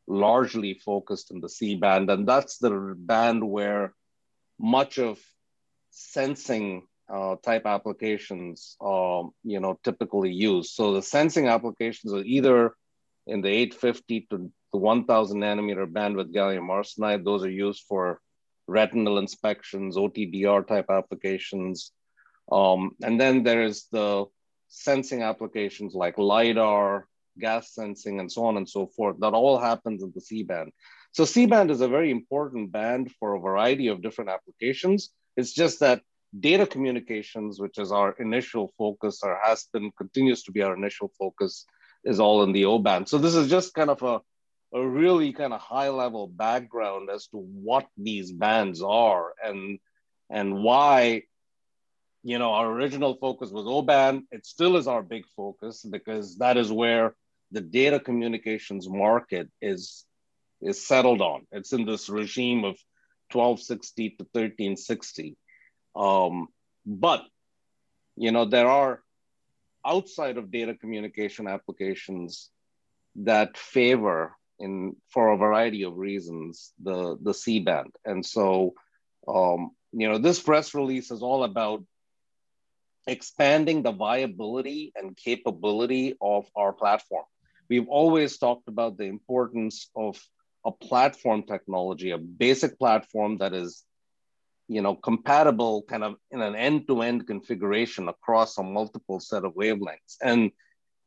largely 0.07 0.75
focused 0.75 1.31
in 1.31 1.41
the 1.41 1.49
C 1.49 1.77
band, 1.77 2.11
and 2.11 2.27
that's 2.27 2.59
the 2.59 2.95
band 2.97 3.49
where 3.49 3.95
much 4.59 4.99
of 4.99 5.19
sensing 5.91 6.87
uh, 7.13 7.37
type 7.43 7.67
applications, 7.67 8.77
um, 8.81 9.31
you 9.45 9.61
know, 9.61 9.79
typically 9.83 10.33
used. 10.33 10.71
So 10.71 10.95
the 10.95 11.03
sensing 11.03 11.49
applications 11.49 12.13
are 12.13 12.23
either 12.23 12.75
in 13.27 13.41
the 13.41 13.49
850 13.49 14.27
to 14.31 14.51
the 14.73 14.79
1000 14.79 15.41
nanometer 15.41 15.91
band 15.91 16.17
with 16.17 16.33
gallium 16.33 16.69
arsenide. 16.69 17.25
Those 17.25 17.45
are 17.45 17.51
used 17.51 17.85
for 17.89 18.21
retinal 18.67 19.19
inspections, 19.19 19.97
OTDR 19.97 20.67
type 20.67 20.87
applications. 20.91 21.93
Um, 22.53 22.93
and 23.03 23.21
then 23.21 23.43
there's 23.43 23.87
the 23.91 24.27
sensing 24.69 25.23
applications 25.23 25.95
like 25.95 26.19
LiDAR, 26.19 27.07
gas 27.39 27.75
sensing, 27.75 28.21
and 28.21 28.31
so 28.31 28.45
on 28.45 28.57
and 28.57 28.69
so 28.69 28.87
forth. 28.87 29.17
That 29.21 29.35
all 29.35 29.59
happens 29.59 30.03
in 30.03 30.13
the 30.15 30.21
C-band. 30.21 30.73
So 31.13 31.25
C-band 31.25 31.71
is 31.71 31.81
a 31.81 31.89
very 31.89 32.11
important 32.11 32.71
band 32.73 33.13
for 33.19 33.35
a 33.35 33.41
variety 33.41 33.89
of 33.89 34.03
different 34.03 34.31
applications. 34.31 35.11
It's 35.37 35.53
just 35.53 35.81
that 35.81 36.03
data 36.39 36.67
communications, 36.67 37.61
which 37.61 37.79
is 37.79 37.91
our 37.91 38.13
initial 38.19 38.73
focus 38.77 39.21
or 39.23 39.39
has 39.43 39.67
been, 39.73 39.91
continues 39.97 40.43
to 40.45 40.53
be 40.53 40.63
our 40.63 40.75
initial 40.75 41.11
focus, 41.19 41.65
is 42.05 42.21
all 42.21 42.43
in 42.43 42.53
the 42.53 42.67
O-band. 42.67 43.09
So 43.09 43.19
this 43.19 43.35
is 43.35 43.49
just 43.49 43.75
kind 43.75 43.91
of 43.91 44.03
a 44.03 44.21
a 44.73 44.87
really 44.87 45.33
kind 45.33 45.53
of 45.53 45.61
high 45.61 45.89
level 45.89 46.29
background 46.29 47.09
as 47.11 47.27
to 47.29 47.39
what 47.39 47.87
these 47.97 48.33
bands 48.33 48.83
are 48.83 49.33
and 49.43 49.79
and 50.31 50.63
why 50.63 51.23
you 52.29 52.39
know 52.39 52.53
our 52.53 52.71
original 52.71 53.15
focus 53.15 53.51
was 53.51 53.67
O 53.67 53.81
band 53.83 54.25
it 54.31 54.45
still 54.45 54.77
is 54.77 54.87
our 54.87 55.03
big 55.03 55.25
focus 55.37 55.85
because 55.97 56.37
that 56.39 56.57
is 56.57 56.71
where 56.71 57.15
the 57.53 57.61
data 57.61 57.99
communications 57.99 58.89
market 58.89 59.49
is 59.63 60.05
is 60.61 60.85
settled 60.85 61.23
on. 61.23 61.47
It's 61.53 61.73
in 61.73 61.87
this 61.87 62.09
regime 62.09 62.65
of 62.65 62.77
1260 63.33 64.11
to 64.11 64.25
1360 64.33 65.37
um, 65.97 66.49
but 66.85 67.23
you 68.17 68.33
know 68.33 68.45
there 68.45 68.69
are 68.69 69.01
outside 69.87 70.37
of 70.37 70.51
data 70.51 70.75
communication 70.75 71.47
applications 71.47 72.51
that 73.17 73.57
favor 73.57 74.37
in 74.59 74.97
for 75.09 75.31
a 75.31 75.37
variety 75.37 75.85
of 75.85 75.97
reasons 75.97 76.73
the 76.83 77.17
the 77.23 77.33
C 77.33 77.61
band. 77.61 77.93
And 78.05 78.25
so, 78.25 78.75
um, 79.27 79.71
you 79.93 80.09
know, 80.09 80.19
this 80.19 80.41
press 80.41 80.75
release 80.75 81.11
is 81.11 81.23
all 81.23 81.45
about 81.45 81.85
expanding 83.09 83.83
the 83.83 83.91
viability 83.91 84.93
and 84.95 85.17
capability 85.17 86.15
of 86.21 86.47
our 86.55 86.73
platform. 86.73 87.25
We've 87.69 87.89
always 87.89 88.39
talked 88.39 88.69
about 88.69 88.97
the 88.99 89.05
importance 89.05 89.91
of 89.97 90.21
a 90.65 90.71
platform 90.71 91.45
technology, 91.45 92.11
a 92.11 92.19
basic 92.19 92.79
platform 92.79 93.39
that 93.39 93.55
is, 93.55 93.83
you 94.69 94.83
know, 94.83 94.95
compatible 94.95 95.83
kind 95.83 96.05
of 96.05 96.17
in 96.31 96.43
an 96.43 96.55
end-to-end 96.55 97.27
configuration 97.27 98.09
across 98.09 98.59
a 98.59 98.63
multiple 98.63 99.21
set 99.21 99.45
of 99.45 99.55
wavelengths. 99.55 100.17
And 100.23 100.51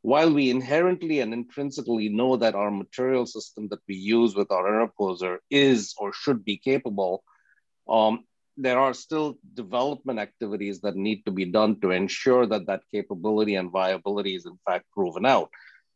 while 0.02 0.32
we 0.32 0.50
inherently 0.50 1.20
and 1.20 1.32
intrinsically 1.32 2.08
know 2.08 2.36
that 2.36 2.56
our 2.56 2.72
material 2.72 3.26
system 3.26 3.68
that 3.68 3.78
we 3.88 3.94
use 3.94 4.34
with 4.34 4.50
our 4.50 4.64
interposer 4.64 5.38
is 5.50 5.94
or 5.98 6.12
should 6.12 6.44
be 6.44 6.56
capable, 6.56 7.22
um, 7.88 8.24
there 8.56 8.78
are 8.78 8.94
still 8.94 9.38
development 9.54 10.18
activities 10.18 10.80
that 10.82 10.96
need 10.96 11.24
to 11.24 11.30
be 11.30 11.46
done 11.46 11.80
to 11.80 11.90
ensure 11.90 12.46
that 12.46 12.66
that 12.66 12.82
capability 12.92 13.54
and 13.54 13.70
viability 13.70 14.34
is 14.34 14.46
in 14.46 14.58
fact 14.66 14.84
proven 14.92 15.24
out. 15.24 15.50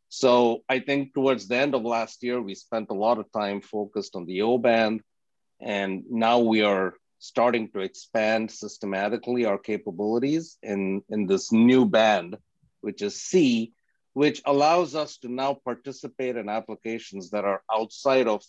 So 0.09 0.63
I 0.69 0.79
think 0.79 1.15
towards 1.15 1.49
the 1.49 1.57
end 1.57 1.75
of 1.75 1.83
last 1.83 2.23
year, 2.23 2.41
we 2.41 2.55
spent 2.55 2.91
a 2.91 2.95
lot 2.95 3.19
of 3.19 3.31
time 3.33 3.61
focused 3.61 4.15
on 4.17 4.25
the 4.25 4.43
O 4.43 4.57
band, 4.57 5.03
and 5.61 6.05
now 6.09 6.39
we 6.39 6.63
are 6.63 6.95
starting 7.19 7.71
to 7.73 7.81
expand 7.81 8.51
systematically 8.51 9.45
our 9.45 9.59
capabilities 9.59 10.59
in, 10.63 11.03
in 11.09 11.27
this 11.27 11.51
new 11.51 11.87
band, 11.87 12.37
which 12.81 13.03
is 13.03 13.21
C, 13.21 13.73
which 14.13 14.41
allows 14.45 14.95
us 14.95 15.19
to 15.19 15.29
now 15.29 15.55
participate 15.55 16.37
in 16.37 16.49
applications 16.49 17.31
that 17.31 17.45
are 17.45 17.63
outside 17.71 18.29
of 18.29 18.43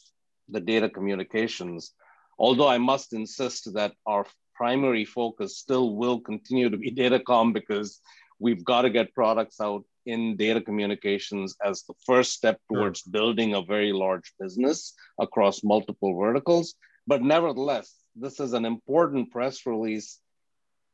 the 0.50 0.60
data 0.60 0.90
communications. 0.90 1.94
Although 2.40 2.68
I 2.68 2.78
must 2.78 3.14
insist 3.14 3.74
that 3.74 3.94
our 4.06 4.26
primary 4.56 5.06
focus 5.06 5.58
still 5.58 5.96
will 5.96 6.20
continue 6.20 6.70
to 6.70 6.78
be 6.78 6.92
datacom 7.00 7.54
because 7.54 8.02
we've 8.40 8.64
got 8.64 8.84
to 8.84 8.90
get 8.90 9.14
products 9.14 9.60
out 9.62 9.84
in 10.06 10.38
data 10.38 10.62
communications 10.62 11.56
as 11.64 11.84
the 11.84 11.94
first 12.06 12.34
step 12.34 12.60
towards 12.72 13.02
sure. 13.02 13.12
building 13.12 13.54
a 13.54 13.62
very 13.62 13.92
large 13.92 14.34
business 14.40 14.94
across 15.20 15.64
multiple 15.64 16.18
verticals. 16.18 16.76
But 17.06 17.22
nevertheless, 17.22 17.94
this 18.16 18.40
is 18.40 18.54
an 18.54 18.66
important 18.66 19.32
press 19.32 19.66
release 19.66 20.20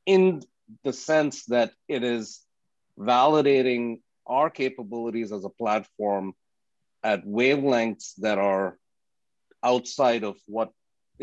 in 0.06 0.42
the 0.84 0.94
sense 0.94 1.46
that 1.46 1.72
it 1.88 2.04
is 2.04 2.42
validating 2.98 4.00
our 4.26 4.50
capabilities 4.50 5.32
as 5.32 5.44
a 5.46 5.50
platform 5.50 6.34
at 7.04 7.26
wavelengths 7.26 8.14
that 8.18 8.38
are 8.38 8.78
outside 9.62 10.24
of 10.24 10.38
what 10.48 10.72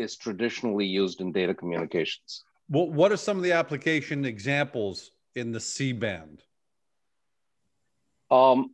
is 0.01 0.17
traditionally 0.17 0.85
used 0.85 1.21
in 1.21 1.31
data 1.31 1.53
communications. 1.53 2.43
Well, 2.69 2.89
what 2.89 3.11
are 3.11 3.17
some 3.17 3.37
of 3.37 3.43
the 3.43 3.51
application 3.51 4.25
examples 4.25 5.11
in 5.35 5.51
the 5.51 5.59
C 5.59 5.93
band? 5.93 6.41
Um, 8.29 8.73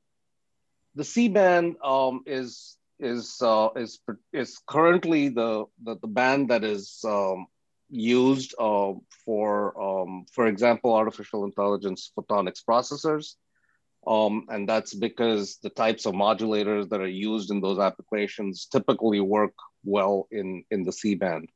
the 0.95 1.03
C 1.03 1.27
band 1.29 1.75
um, 1.83 2.23
is 2.25 2.77
is 2.99 3.37
uh, 3.41 3.69
is 3.75 3.99
is 4.33 4.59
currently 4.67 5.29
the, 5.29 5.65
the, 5.83 5.97
the 6.01 6.07
band 6.07 6.49
that 6.49 6.63
is 6.63 6.99
um, 7.05 7.47
used 7.89 8.53
uh, 8.59 8.93
for, 9.25 9.51
um, 9.81 10.25
for 10.31 10.47
example, 10.47 10.93
artificial 10.93 11.45
intelligence 11.45 12.11
photonics 12.17 12.63
processors. 12.67 13.35
Um, 14.05 14.45
and 14.49 14.67
that's 14.69 14.93
because 14.93 15.57
the 15.61 15.69
types 15.69 16.05
of 16.05 16.13
modulators 16.13 16.89
that 16.89 17.01
are 17.01 17.07
used 17.07 17.51
in 17.51 17.59
those 17.59 17.79
applications 17.79 18.67
typically 18.71 19.19
work 19.19 19.53
well 19.87 20.27
in, 20.29 20.63
in 20.69 20.83
the 20.83 20.91
C 20.91 21.15
band. 21.15 21.49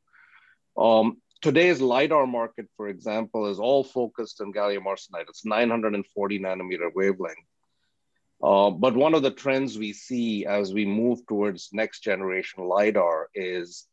Um, 0.77 1.17
today's 1.41 1.81
LiDAR 1.81 2.25
market, 2.25 2.67
for 2.77 2.87
example, 2.87 3.47
is 3.47 3.59
all 3.59 3.83
focused 3.83 4.41
on 4.41 4.53
gallium 4.53 4.85
arsenide. 4.85 5.29
It's 5.29 5.45
940 5.45 6.39
nanometer 6.39 6.89
wavelength. 6.93 7.37
Uh, 8.41 8.71
but 8.71 8.95
one 8.95 9.13
of 9.13 9.21
the 9.21 9.29
trends 9.29 9.77
we 9.77 9.93
see 9.93 10.45
as 10.45 10.73
we 10.73 10.85
move 10.85 11.19
towards 11.27 11.69
next 11.71 11.99
generation 11.99 12.63
LiDAR 12.63 13.29
is 13.35 13.85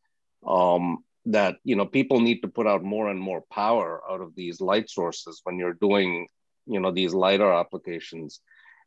um, 0.46 1.04
that 1.26 1.56
you 1.64 1.76
know 1.76 1.86
people 1.86 2.20
need 2.20 2.40
to 2.40 2.48
put 2.48 2.66
out 2.66 2.82
more 2.82 3.10
and 3.10 3.20
more 3.20 3.42
power 3.52 4.00
out 4.10 4.20
of 4.20 4.34
these 4.34 4.60
light 4.60 4.88
sources 4.88 5.40
when 5.44 5.58
you're 5.58 5.74
doing 5.74 6.26
you 6.66 6.80
know 6.80 6.90
these 6.90 7.12
lidar 7.12 7.52
applications 7.52 8.40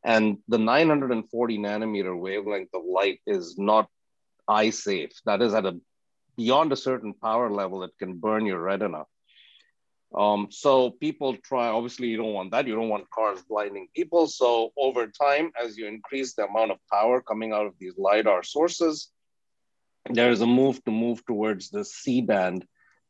and 0.03 0.37
the 0.47 0.57
940 0.57 1.57
nanometer 1.59 2.19
wavelength 2.19 2.69
of 2.73 2.83
light 2.85 3.19
is 3.27 3.57
not 3.57 3.87
eye 4.57 4.69
safe 4.69 5.15
that 5.25 5.41
is 5.41 5.53
at 5.53 5.65
a 5.71 5.73
beyond 6.37 6.71
a 6.71 6.83
certain 6.87 7.13
power 7.13 7.49
level 7.61 7.83
it 7.83 7.91
can 7.99 8.13
burn 8.25 8.45
your 8.45 8.61
retina 8.61 9.03
um, 10.23 10.47
so 10.49 10.89
people 10.89 11.37
try 11.37 11.67
obviously 11.67 12.07
you 12.07 12.17
don't 12.17 12.33
want 12.33 12.51
that 12.51 12.67
you 12.67 12.75
don't 12.75 12.93
want 12.95 13.09
cars 13.17 13.41
blinding 13.49 13.87
people 13.95 14.27
so 14.27 14.71
over 14.77 15.07
time 15.07 15.51
as 15.63 15.77
you 15.77 15.87
increase 15.87 16.33
the 16.33 16.45
amount 16.45 16.71
of 16.71 16.77
power 16.91 17.21
coming 17.21 17.53
out 17.53 17.65
of 17.65 17.73
these 17.79 17.97
lidar 17.97 18.43
sources 18.43 19.11
there 20.09 20.31
is 20.31 20.41
a 20.41 20.47
move 20.47 20.83
to 20.85 20.91
move 20.91 21.25
towards 21.25 21.69
the 21.69 21.85
C 21.85 22.21
band, 22.21 22.65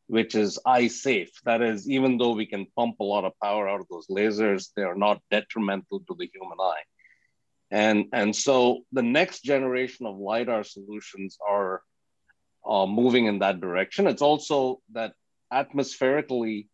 which 0.07 0.35
is 0.35 0.59
eye 0.65 0.87
safe. 0.87 1.31
That 1.45 1.61
is, 1.61 1.89
even 1.89 2.17
though 2.17 2.33
we 2.33 2.45
can 2.45 2.67
pump 2.77 2.99
a 2.99 3.03
lot 3.03 3.23
of 3.23 3.33
power 3.41 3.69
out 3.69 3.79
of 3.79 3.87
those 3.89 4.07
lasers, 4.07 4.69
they 4.75 4.83
are 4.83 4.95
not 4.95 5.21
detrimental 5.31 6.01
to 6.01 6.15
the 6.17 6.29
human 6.33 6.57
eye. 6.59 6.83
And, 7.71 8.05
and 8.11 8.35
so 8.35 8.81
the 8.91 9.01
next 9.01 9.43
generation 9.43 10.05
of 10.05 10.17
LiDAR 10.17 10.63
solutions 10.63 11.37
are 11.47 11.81
uh, 12.65 12.85
moving 12.85 13.25
in 13.25 13.39
that 13.39 13.61
direction. 13.61 14.07
It's 14.07 14.21
also 14.21 14.81
that 14.91 15.13
atmospherically, 15.51 16.67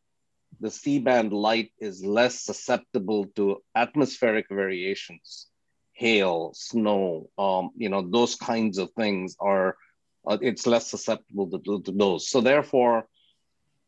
the 0.59 0.71
C 0.71 0.97
band 0.99 1.33
light 1.33 1.71
is 1.79 2.03
less 2.03 2.41
susceptible 2.41 3.25
to 3.35 3.61
atmospheric 3.75 4.47
variations, 4.49 5.47
hail, 5.93 6.51
snow, 6.55 7.29
um, 7.37 7.71
you 7.75 7.89
know, 7.89 8.01
those 8.01 8.35
kinds 8.35 8.79
of 8.79 8.91
things 8.93 9.35
are 9.39 9.77
uh, 10.27 10.37
it's 10.41 10.67
less 10.67 10.89
susceptible 10.89 11.49
to, 11.49 11.81
to, 11.83 11.91
those. 11.91 12.27
So 12.27 12.41
therefore, 12.41 13.07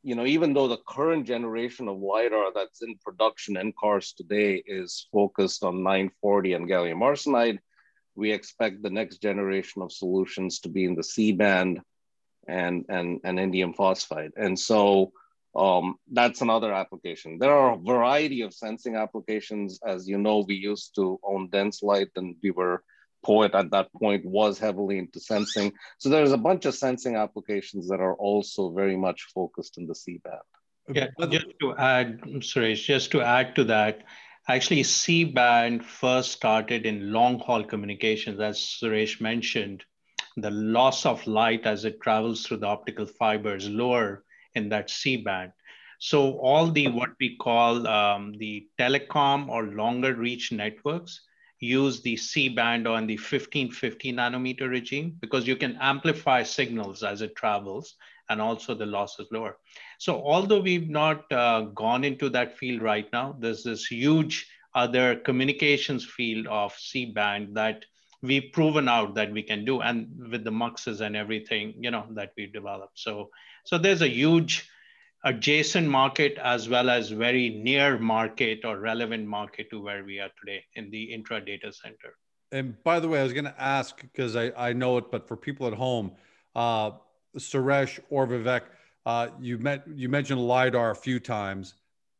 you 0.04 0.16
know, 0.16 0.26
even 0.26 0.54
though 0.54 0.68
the 0.68 0.80
current 0.88 1.26
generation 1.26 1.88
of 1.88 2.00
LiDAR 2.00 2.52
that's 2.56 2.82
in 2.82 2.96
production 3.04 3.58
in 3.58 3.74
cars 3.74 4.14
today 4.14 4.64
is 4.66 5.08
focused 5.12 5.64
on 5.64 5.84
940 5.84 6.54
and 6.54 6.70
gallium 6.70 7.00
arsenide, 7.00 7.60
we 8.16 8.32
expect 8.32 8.82
the 8.82 8.90
next 8.90 9.18
generation 9.18 9.82
of 9.82 9.92
solutions 9.92 10.60
to 10.60 10.70
be 10.70 10.86
in 10.86 10.96
the 10.96 11.04
C 11.04 11.32
band 11.32 11.82
and, 12.48 12.86
and, 12.90 13.20
and 13.24 13.40
indium 13.40 13.76
phosphide. 13.76 14.32
And 14.38 14.58
so 14.58 15.12
um, 15.56 15.96
that's 16.12 16.42
another 16.42 16.74
application. 16.74 17.38
There 17.38 17.54
are 17.54 17.74
a 17.74 17.78
variety 17.78 18.42
of 18.42 18.54
sensing 18.54 18.96
applications. 18.96 19.80
As 19.86 20.08
you 20.08 20.18
know, 20.18 20.46
we 20.48 20.56
used 20.56 20.96
to 20.96 21.20
own 21.24 21.50
DenseLight 21.50 22.10
and 22.16 22.36
we 22.42 22.52
were 22.52 22.84
POET 23.24 23.56
at 23.56 23.72
that 23.72 23.92
point 23.94 24.26
was 24.26 24.60
heavily 24.60 24.98
into 24.98 25.20
sensing. 25.20 25.72
So 25.98 26.10
there's 26.10 26.32
a 26.32 26.38
bunch 26.38 26.66
of 26.66 26.76
sensing 26.76 27.16
applications 27.16 27.88
that 27.90 28.00
are 28.00 28.16
also 28.16 28.72
very 28.72 28.98
much 28.98 29.28
focused 29.34 29.78
in 29.78 29.88
the 29.88 29.96
C 29.96 30.20
band. 30.24 30.42
Yeah, 30.92 31.28
just 31.30 31.48
to 31.62 31.76
add, 31.78 32.22
Suresh, 32.22 32.84
just 32.84 33.12
to 33.12 33.22
add 33.22 33.56
to 33.56 33.64
that, 33.66 34.04
actually 34.48 34.84
C 34.84 35.24
band 35.24 35.86
first 35.86 36.32
started 36.32 36.86
in 36.86 37.14
long 37.14 37.40
haul 37.40 37.64
communications, 37.64 38.40
as 38.40 38.58
Suresh 38.58 39.22
mentioned. 39.22 39.84
The 40.38 40.52
loss 40.52 41.06
of 41.06 41.26
light 41.28 41.66
as 41.66 41.86
it 41.86 42.02
travels 42.02 42.46
through 42.46 42.58
the 42.58 42.68
optical 42.68 43.06
fibers 43.06 43.70
lower 43.70 44.24
in 44.56 44.70
that 44.70 44.90
C 44.90 45.18
band. 45.18 45.52
So 46.00 46.40
all 46.40 46.72
the 46.72 46.88
what 46.88 47.10
we 47.20 47.36
call 47.36 47.86
um, 47.86 48.34
the 48.38 48.68
telecom 48.80 49.50
or 49.50 49.66
longer 49.66 50.16
reach 50.16 50.52
networks, 50.52 51.22
use 51.60 52.02
the 52.02 52.16
C 52.16 52.50
band 52.50 52.88
on 52.88 53.08
the 53.08 53.18
1550 53.18 54.14
nanometer 54.14 54.70
regime 54.70 55.18
because 55.20 55.48
you 55.48 55.56
can 55.56 55.78
amplify 55.82 56.44
signals 56.44 57.04
as 57.04 57.22
it 57.22 57.36
travels 57.36 57.96
and 58.30 58.42
also 58.42 58.76
the 58.76 58.86
loss 58.86 59.20
is 59.20 59.28
lower. 59.32 59.58
So 59.98 60.22
although 60.24 60.62
we've 60.62 60.90
not 60.90 61.32
uh, 61.32 61.62
gone 61.62 62.04
into 62.04 62.30
that 62.30 62.58
field 62.58 62.82
right 62.82 63.08
now, 63.12 63.36
there's 63.40 63.64
this 63.64 63.86
huge 63.86 64.48
other 64.76 65.16
communications 65.16 66.06
field 66.06 66.48
of 66.48 66.74
C 66.74 67.06
band 67.06 67.56
that 67.58 67.86
we've 68.22 68.52
proven 68.54 68.88
out 68.88 69.16
that 69.16 69.32
we 69.32 69.42
can 69.42 69.66
do 69.66 69.82
and 69.82 70.08
with 70.32 70.44
the 70.44 70.52
muxes 70.52 71.02
and 71.02 71.16
everything, 71.16 71.74
you 71.80 71.90
know, 71.92 72.06
that 72.12 72.34
we've 72.38 72.54
developed. 72.54 73.00
So, 73.00 73.30
so 73.64 73.78
there's 73.78 74.02
a 74.02 74.10
huge 74.10 74.70
adjacent 75.24 75.88
market 75.88 76.38
as 76.42 76.70
well 76.70 76.90
as 76.90 77.10
very 77.10 77.50
near 77.50 77.98
market 77.98 78.64
or 78.64 78.80
relevant 78.80 79.28
market 79.28 79.70
to 79.70 79.82
where 79.82 80.04
we 80.04 80.20
are 80.20 80.30
today 80.40 80.64
in 80.76 80.90
the 80.92 81.04
intra 81.04 81.44
data 81.44 81.72
center. 81.74 82.16
And 82.52 82.82
by 82.84 83.00
the 83.00 83.08
way, 83.08 83.20
I 83.20 83.24
was 83.24 83.34
going 83.34 83.46
to 83.46 83.62
ask 83.62 84.02
because 84.02 84.36
I, 84.36 84.52
I 84.58 84.74
know 84.74 84.98
it, 84.98 85.12
but 85.12 85.28
for 85.28 85.38
people 85.38 85.68
at 85.68 85.74
home, 85.74 86.14
uh, 86.56 86.92
Suresh 87.38 88.00
or 88.10 88.26
Vivek, 88.26 88.62
uh, 89.06 89.30
you 89.40 89.58
met 89.58 89.84
you 89.96 90.10
mentioned 90.10 90.42
lidar 90.42 90.92
a 90.92 90.96
few 90.96 91.20
times, 91.20 91.76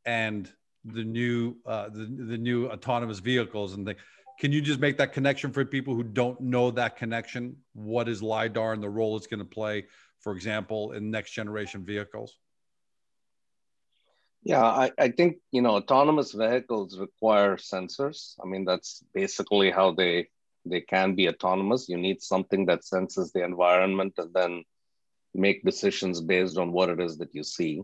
and 0.06 0.52
the 0.86 1.04
new 1.04 1.56
uh, 1.66 1.90
the 1.90 2.06
the 2.06 2.38
new 2.38 2.68
autonomous 2.68 3.20
vehicles 3.20 3.74
and 3.74 3.88
the. 3.88 3.96
Can 4.40 4.54
you 4.54 4.62
just 4.62 4.80
make 4.80 4.98
that 4.98 5.12
connection 5.12 5.52
for 5.52 5.66
people 5.66 5.94
who 5.94 6.04
don't 6.04 6.40
know 6.40 6.72
that 6.72 6.96
connection? 6.96 7.58
What 7.74 8.08
is 8.08 8.24
lidar 8.24 8.72
and 8.72 8.82
the 8.82 8.90
role 8.90 9.18
it's 9.18 9.28
going 9.28 9.40
to 9.40 9.46
play, 9.46 9.86
for 10.22 10.32
example, 10.32 10.94
in 10.94 11.12
next 11.12 11.32
generation 11.32 11.84
vehicles? 11.84 12.38
Yeah, 14.44 14.64
I, 14.64 14.92
I 14.98 15.10
think 15.10 15.38
you 15.52 15.62
know 15.62 15.76
autonomous 15.76 16.32
vehicles 16.32 16.98
require 16.98 17.58
sensors. 17.58 18.36
I 18.42 18.48
mean, 18.48 18.66
that's 18.66 19.04
basically 19.14 19.72
how 19.72 19.92
they 19.92 20.30
they 20.66 20.82
can 20.82 21.16
be 21.16 21.28
autonomous. 21.28 21.90
You 21.90 21.98
need 21.98 22.22
something 22.22 22.66
that 22.68 22.86
senses 22.86 23.32
the 23.32 23.44
environment 23.44 24.14
and 24.18 24.34
then 24.34 24.64
make 25.34 25.64
decisions 25.64 26.22
based 26.22 26.58
on 26.58 26.72
what 26.72 26.90
it 26.90 27.00
is 27.00 27.18
that 27.18 27.34
you 27.36 27.44
see. 27.44 27.82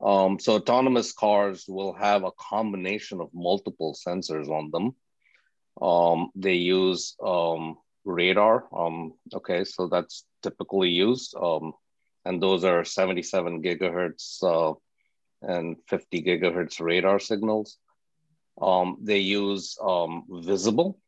Um, 0.00 0.38
so 0.38 0.54
autonomous 0.56 1.12
cars 1.12 1.64
will 1.68 1.94
have 1.94 2.24
a 2.24 2.32
combination 2.32 3.20
of 3.20 3.30
multiple 3.32 3.94
sensors 3.94 4.48
on 4.48 4.70
them. 4.70 4.94
Um, 5.80 6.30
they 6.34 6.54
use 6.54 7.16
um, 7.24 7.78
radar. 8.04 8.66
Um, 8.76 9.14
okay, 9.34 9.64
so 9.64 9.88
that's 9.88 10.24
typically 10.42 10.90
used, 10.90 11.34
um, 11.36 11.72
and 12.24 12.42
those 12.42 12.64
are 12.64 12.84
77 12.84 13.62
gigahertz 13.62 14.42
uh, 14.42 14.74
and 15.46 15.76
50 15.88 16.22
gigahertz 16.22 16.80
radar 16.80 17.18
signals. 17.18 17.78
Um, 18.60 18.98
they 19.02 19.18
use 19.18 19.76
um, 19.82 20.24
visible. 20.28 20.98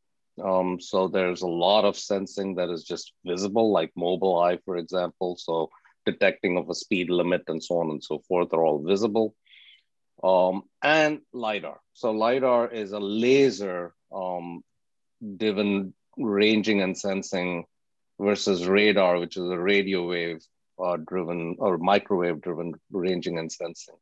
Um, 0.43 0.81
so 0.81 1.09
there's 1.09 1.43
a 1.43 1.49
lot 1.49 1.85
of 1.85 1.99
sensing 1.99 2.55
that 2.57 2.71
is 2.71 2.85
just 2.85 3.13
visible, 3.25 3.73
like 3.73 3.93
Mobileye, 3.99 4.61
for 4.65 4.77
example. 4.77 5.37
So 5.37 5.71
detecting 6.07 6.57
of 6.57 6.71
a 6.71 6.75
speed 6.75 7.11
limit 7.11 7.43
and 7.49 7.63
so 7.63 7.81
on 7.81 7.91
and 7.91 8.03
so 8.03 8.21
forth 8.29 8.53
are 8.55 8.65
all 8.65 8.83
visible. 8.83 9.35
Um, 10.23 10.63
and 10.83 11.21
LiDAR. 11.33 11.81
So 11.93 12.13
LiDAR 12.13 12.69
is 12.69 12.93
a 12.93 12.99
laser 12.99 13.95
um, 14.13 14.63
driven 15.37 15.95
ranging 16.17 16.83
and 16.83 16.97
sensing 16.97 17.65
versus 18.21 18.67
radar, 18.67 19.19
which 19.19 19.37
is 19.37 19.49
a 19.49 19.59
radio 19.59 20.09
wave 20.09 20.43
uh, 20.83 20.97
driven 20.97 21.57
or 21.59 21.79
microwave 21.79 22.41
driven 22.41 22.75
ranging 22.91 23.39
and 23.39 23.51
sensing. 23.51 23.97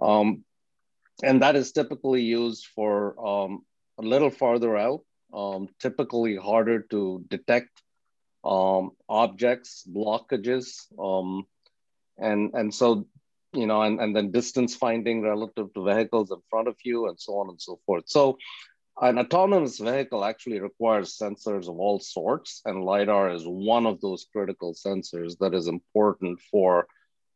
Um, 0.00 0.44
and 1.22 1.42
that 1.42 1.56
is 1.56 1.72
typically 1.72 2.22
used 2.22 2.66
for 2.74 3.14
um, 3.24 3.64
a 3.98 4.02
little 4.02 4.30
farther 4.30 4.76
out, 4.76 5.02
um, 5.32 5.68
typically 5.80 6.36
harder 6.36 6.80
to 6.90 7.24
detect 7.28 7.82
um, 8.44 8.90
objects, 9.08 9.86
blockages, 9.88 10.86
um, 10.98 11.46
and, 12.18 12.52
and 12.54 12.74
so, 12.74 13.06
you 13.52 13.66
know, 13.66 13.82
and, 13.82 14.00
and 14.00 14.14
then 14.14 14.32
distance 14.32 14.74
finding 14.74 15.22
relative 15.22 15.72
to 15.74 15.84
vehicles 15.84 16.30
in 16.30 16.38
front 16.50 16.68
of 16.68 16.76
you 16.84 17.08
and 17.08 17.18
so 17.18 17.38
on 17.38 17.48
and 17.48 17.60
so 17.60 17.78
forth. 17.86 18.04
So 18.06 18.38
an 19.00 19.18
autonomous 19.18 19.78
vehicle 19.78 20.24
actually 20.24 20.60
requires 20.60 21.18
sensors 21.18 21.68
of 21.68 21.78
all 21.78 21.98
sorts, 21.98 22.60
and 22.64 22.84
LiDAR 22.84 23.32
is 23.32 23.42
one 23.44 23.86
of 23.86 24.00
those 24.00 24.26
critical 24.32 24.74
sensors 24.74 25.36
that 25.38 25.54
is 25.54 25.66
important 25.66 26.40
for 26.50 26.86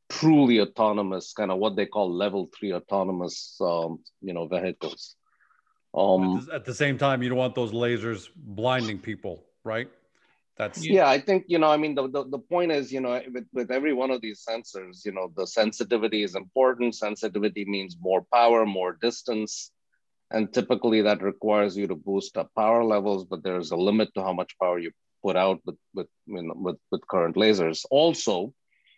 truly 0.09 0.61
autonomous, 0.61 1.33
kind 1.33 1.51
of 1.51 1.59
what 1.59 1.77
they 1.77 1.87
call 1.87 2.13
level 2.13 2.51
three 2.59 2.73
autonomous, 2.73 3.57
um, 3.61 4.01
you 4.21 4.33
know, 4.33 4.47
vehicles. 4.47 5.15
Um, 5.95 6.49
at 6.53 6.65
the 6.65 6.75
same 6.75 6.99
time, 6.99 7.23
you 7.23 7.29
don't 7.29 7.39
want 7.39 7.55
those 7.55 7.73
lasers 7.73 8.29
blinding 8.37 8.99
people, 8.99 9.45
right? 9.65 9.89
That's 10.57 10.85
yeah. 10.85 11.09
I 11.09 11.21
think 11.21 11.45
you 11.47 11.59
know. 11.59 11.71
I 11.71 11.77
mean, 11.77 11.95
the, 11.95 12.09
the 12.09 12.25
the 12.29 12.39
point 12.39 12.73
is, 12.73 12.93
you 12.93 13.01
know, 13.01 13.21
with 13.33 13.47
with 13.53 13.71
every 13.71 13.93
one 13.93 14.11
of 14.11 14.21
these 14.21 14.45
sensors, 14.49 15.05
you 15.05 15.13
know, 15.13 15.33
the 15.37 15.47
sensitivity 15.47 16.23
is 16.25 16.35
important. 16.35 16.97
Sensitivity 16.97 17.65
means 17.65 17.97
more 18.01 18.27
power, 18.33 18.67
more 18.67 18.99
distance, 19.01 19.71
and 20.33 20.53
typically 20.53 21.03
that 21.03 21.23
requires 21.23 21.77
you 21.77 21.87
to 21.87 21.95
boost 21.95 22.37
up 22.37 22.51
power 22.57 22.85
levels. 22.85 23.25
But 23.25 23.45
there's 23.45 23.71
a 23.71 23.77
limit 23.77 24.13
to 24.15 24.23
how 24.23 24.33
much 24.33 24.59
power 24.59 24.81
you 24.81 24.91
put 25.23 25.37
out 25.37 25.61
with 25.65 25.77
with 25.95 26.09
you 26.27 26.43
know, 26.43 26.55
with 26.57 26.79
with 26.91 27.07
current 27.07 27.37
lasers. 27.37 27.85
Also, 27.91 28.53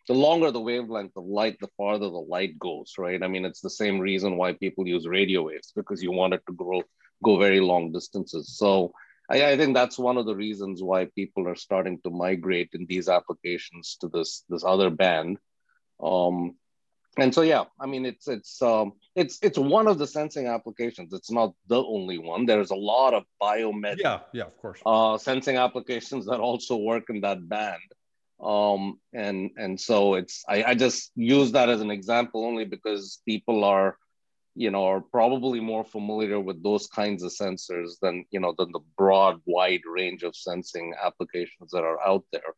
the 0.08 0.14
longer 0.14 0.50
the 0.50 0.60
wavelength 0.60 1.16
of 1.16 1.24
light, 1.24 1.58
the 1.60 1.68
farther 1.76 2.08
the 2.08 2.16
light 2.16 2.58
goes, 2.58 2.94
right? 2.98 3.22
I 3.22 3.28
mean, 3.28 3.44
it's 3.44 3.60
the 3.60 3.70
same 3.70 3.98
reason 3.98 4.36
why 4.36 4.52
people 4.54 4.86
use 4.86 5.06
radio 5.06 5.42
waves 5.42 5.72
because 5.74 6.02
you 6.02 6.12
want 6.12 6.34
it 6.34 6.42
to 6.46 6.52
grow 6.52 6.82
go 7.22 7.38
very 7.38 7.60
long 7.60 7.92
distances. 7.92 8.56
So 8.56 8.92
I, 9.30 9.52
I, 9.52 9.56
think 9.56 9.74
that's 9.74 9.98
one 9.98 10.16
of 10.16 10.26
the 10.26 10.34
reasons 10.34 10.82
why 10.82 11.06
people 11.14 11.46
are 11.48 11.54
starting 11.54 12.00
to 12.02 12.10
migrate 12.10 12.70
in 12.72 12.86
these 12.86 13.08
applications 13.08 13.96
to 14.00 14.08
this 14.08 14.44
this 14.48 14.64
other 14.64 14.90
band. 14.90 15.38
Um, 16.02 16.56
and 17.18 17.34
so 17.34 17.42
yeah, 17.42 17.64
I 17.78 17.86
mean 17.86 18.06
it's 18.06 18.28
it's 18.28 18.62
um, 18.62 18.92
it's 19.14 19.38
it's 19.42 19.58
one 19.58 19.86
of 19.86 19.98
the 19.98 20.06
sensing 20.06 20.46
applications. 20.46 21.12
It's 21.12 21.30
not 21.30 21.54
the 21.66 21.82
only 21.82 22.18
one. 22.18 22.46
There's 22.46 22.70
a 22.70 22.76
lot 22.76 23.14
of 23.14 23.24
biomed 23.42 23.96
yeah 23.98 24.20
yeah 24.32 24.44
of 24.44 24.56
course 24.56 24.80
uh, 24.86 25.18
sensing 25.18 25.56
applications 25.56 26.26
that 26.26 26.40
also 26.40 26.76
work 26.76 27.10
in 27.10 27.20
that 27.20 27.48
band. 27.48 27.82
Um, 28.42 28.98
and 29.12 29.50
and 29.56 29.78
so 29.78 30.14
it's 30.14 30.44
I, 30.48 30.64
I 30.64 30.74
just 30.74 31.12
use 31.14 31.52
that 31.52 31.68
as 31.68 31.80
an 31.80 31.90
example 31.90 32.46
only 32.46 32.64
because 32.64 33.20
people 33.26 33.64
are 33.64 33.96
you 34.54 34.70
know, 34.70 34.84
are 34.84 35.00
probably 35.00 35.60
more 35.60 35.84
familiar 35.84 36.38
with 36.38 36.62
those 36.62 36.86
kinds 36.88 37.22
of 37.22 37.32
sensors 37.32 37.92
than, 38.02 38.24
you 38.30 38.40
know, 38.40 38.54
than 38.58 38.70
the 38.72 38.80
broad, 38.96 39.40
wide 39.46 39.82
range 39.86 40.22
of 40.22 40.34
sensing 40.34 40.92
applications 41.02 41.70
that 41.70 41.84
are 41.84 42.00
out 42.00 42.24
there. 42.32 42.54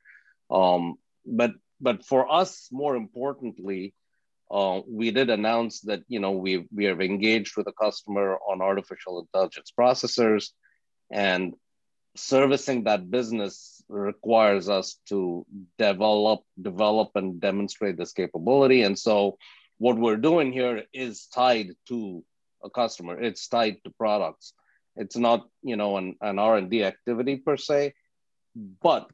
Um, 0.51 0.97
but, 1.25 1.53
but 1.81 2.05
for 2.05 2.31
us, 2.33 2.69
more 2.73 2.97
importantly, 2.97 3.95
uh, 4.51 4.81
we 4.89 5.11
did 5.11 5.31
announce 5.31 5.81
that, 5.83 6.03
you 6.09 6.19
know, 6.19 6.33
we, 6.33 6.67
we 6.75 6.87
have 6.87 7.01
engaged 7.01 7.57
with 7.57 7.67
a 7.69 7.73
customer 7.73 8.39
on 8.49 8.61
artificial 8.61 9.21
intelligence 9.21 9.73
processors 9.79 10.49
and 11.11 11.55
servicing 12.17 12.85
that 12.85 13.11
business 13.11 13.72
requires 13.93 14.69
us 14.69 14.99
to 15.09 15.47
develop, 15.79 16.41
develop 16.61 17.11
and 17.15 17.41
demonstrate 17.41 17.97
this 17.97 18.13
capability. 18.13 18.83
And 18.83 18.99
so 18.99 19.39
what 19.79 19.99
we're 19.99 20.17
doing 20.17 20.53
here 20.53 20.85
is 20.93 21.27
tied 21.27 21.71
to 21.89 22.25
a 22.65 22.71
customer. 22.71 23.21
It's 23.21 23.49
tied 23.49 23.79
to 23.85 23.91
products. 23.91 24.55
It's 24.97 25.17
not 25.17 25.49
you 25.63 25.77
know 25.77 25.97
an, 25.97 26.17
an 26.21 26.39
r&d 26.39 26.85
activity 26.85 27.37
per 27.37 27.57
se 27.57 27.95
but 28.83 29.11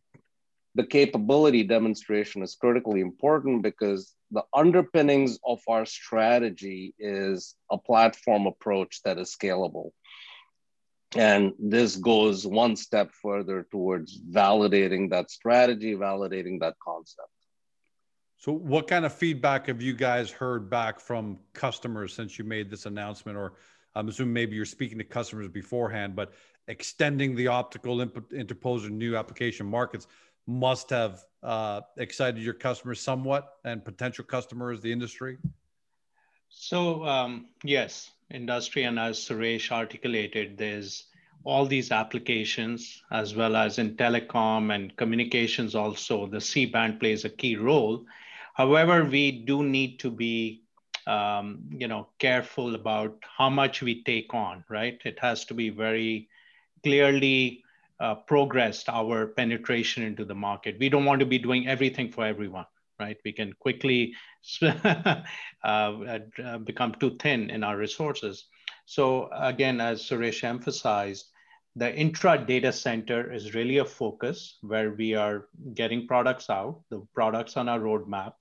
the 0.75 0.85
capability 0.85 1.65
demonstration 1.65 2.43
is 2.43 2.55
critically 2.55 3.01
important 3.01 3.63
because 3.63 4.15
the 4.31 4.43
underpinnings 4.55 5.39
of 5.45 5.61
our 5.69 5.87
strategy 5.87 6.95
is 6.99 7.55
a 7.71 7.79
platform 7.79 8.47
approach 8.47 9.01
that 9.05 9.19
is 9.19 9.35
scalable 9.35 9.91
and 11.17 11.53
this 11.59 11.97
goes 11.97 12.47
one 12.47 12.77
step 12.77 13.11
further 13.13 13.67
towards 13.71 14.21
validating 14.21 15.11
that 15.11 15.31
strategy 15.31 15.95
validating 15.95 16.61
that 16.61 16.75
concept 16.85 17.31
so, 18.41 18.53
what 18.53 18.87
kind 18.87 19.05
of 19.05 19.13
feedback 19.13 19.67
have 19.67 19.83
you 19.83 19.95
guys 19.95 20.31
heard 20.31 20.71
back 20.71 21.01
from 21.01 21.41
customers 21.55 22.15
since 22.15 22.39
you 22.39 22.45
made 22.45 22.71
this 22.71 22.87
announcement? 22.87 23.37
Or 23.37 23.55
I'm 23.97 24.09
assuming 24.09 24.33
maybe 24.33 24.55
you're 24.55 24.65
speaking 24.65 24.97
to 24.99 25.05
customers 25.05 25.49
beforehand, 25.49 26.15
but 26.15 26.33
extending 26.69 27.35
the 27.35 27.49
optical 27.49 28.01
imp- 28.01 28.31
interposer 28.31 28.91
new 28.91 29.17
application 29.17 29.67
markets 29.67 30.07
must 30.47 30.89
have 30.91 31.25
uh, 31.43 31.81
excited 31.97 32.41
your 32.41 32.55
customers 32.55 33.01
somewhat 33.01 33.55
and 33.65 33.85
potential 33.85 34.25
customers, 34.25 34.81
the 34.81 34.93
industry. 34.93 35.37
So 36.51 37.05
um, 37.07 37.47
yes, 37.65 38.11
industry, 38.31 38.85
and 38.85 38.99
as 38.99 39.19
Suresh 39.19 39.71
articulated, 39.73 40.59
there's 40.59 41.05
all 41.45 41.65
these 41.67 41.91
applications 41.93 43.03
as 43.11 43.35
well 43.35 43.57
as 43.57 43.79
in 43.79 43.97
telecom 43.97 44.75
and 44.75 44.95
communications. 44.97 45.75
Also, 45.75 46.27
the 46.27 46.41
C 46.41 46.67
band 46.67 47.01
plays 47.01 47.25
a 47.25 47.31
key 47.31 47.57
role 47.57 48.05
However, 48.55 49.05
we 49.05 49.31
do 49.31 49.63
need 49.63 50.01
to 50.01 50.11
be, 50.11 50.65
um, 51.07 51.63
you 51.71 51.87
know, 51.87 52.09
careful 52.19 52.75
about 52.75 53.17
how 53.39 53.49
much 53.49 53.83
we 53.83 54.03
take 54.03 54.35
on, 54.35 54.65
right? 54.69 55.01
It 55.05 55.21
has 55.21 55.45
to 55.47 55.55
be 55.55 55.71
very 55.71 56.29
clearly 56.83 57.63
uh, 58.01 58.17
progressed 58.17 58.89
our 58.89 59.29
penetration 59.29 60.03
into 60.03 60.25
the 60.25 60.35
market. 60.35 60.77
We 60.81 60.89
don't 60.89 61.05
want 61.05 61.21
to 61.21 61.27
be 61.27 61.39
doing 61.39 61.69
everything 61.69 62.11
for 62.11 62.25
everyone, 62.25 62.67
right? 62.99 63.17
We 63.25 63.33
can 63.33 63.53
quickly 63.55 64.15
uh, 64.63 65.23
uh, 65.65 66.19
become 66.65 66.95
too 67.01 67.17
thin 67.21 67.51
in 67.51 67.65
our 67.65 67.77
resources. 67.77 68.47
So 68.87 69.29
again, 69.33 69.81
as 69.81 70.03
Suresh 70.03 70.45
emphasized, 70.45 71.27
the 71.77 71.95
intra 71.95 72.39
data 72.39 72.73
center 72.73 73.33
is 73.33 73.55
really 73.55 73.79
a 73.79 73.85
focus 73.85 74.59
where 74.63 74.93
we 74.93 75.15
are 75.15 75.49
getting 75.75 76.07
products 76.07 76.51
out, 76.51 76.81
the 76.91 77.07
products 77.15 77.57
on 77.57 77.69
our 77.69 77.79
roadmap, 77.79 78.33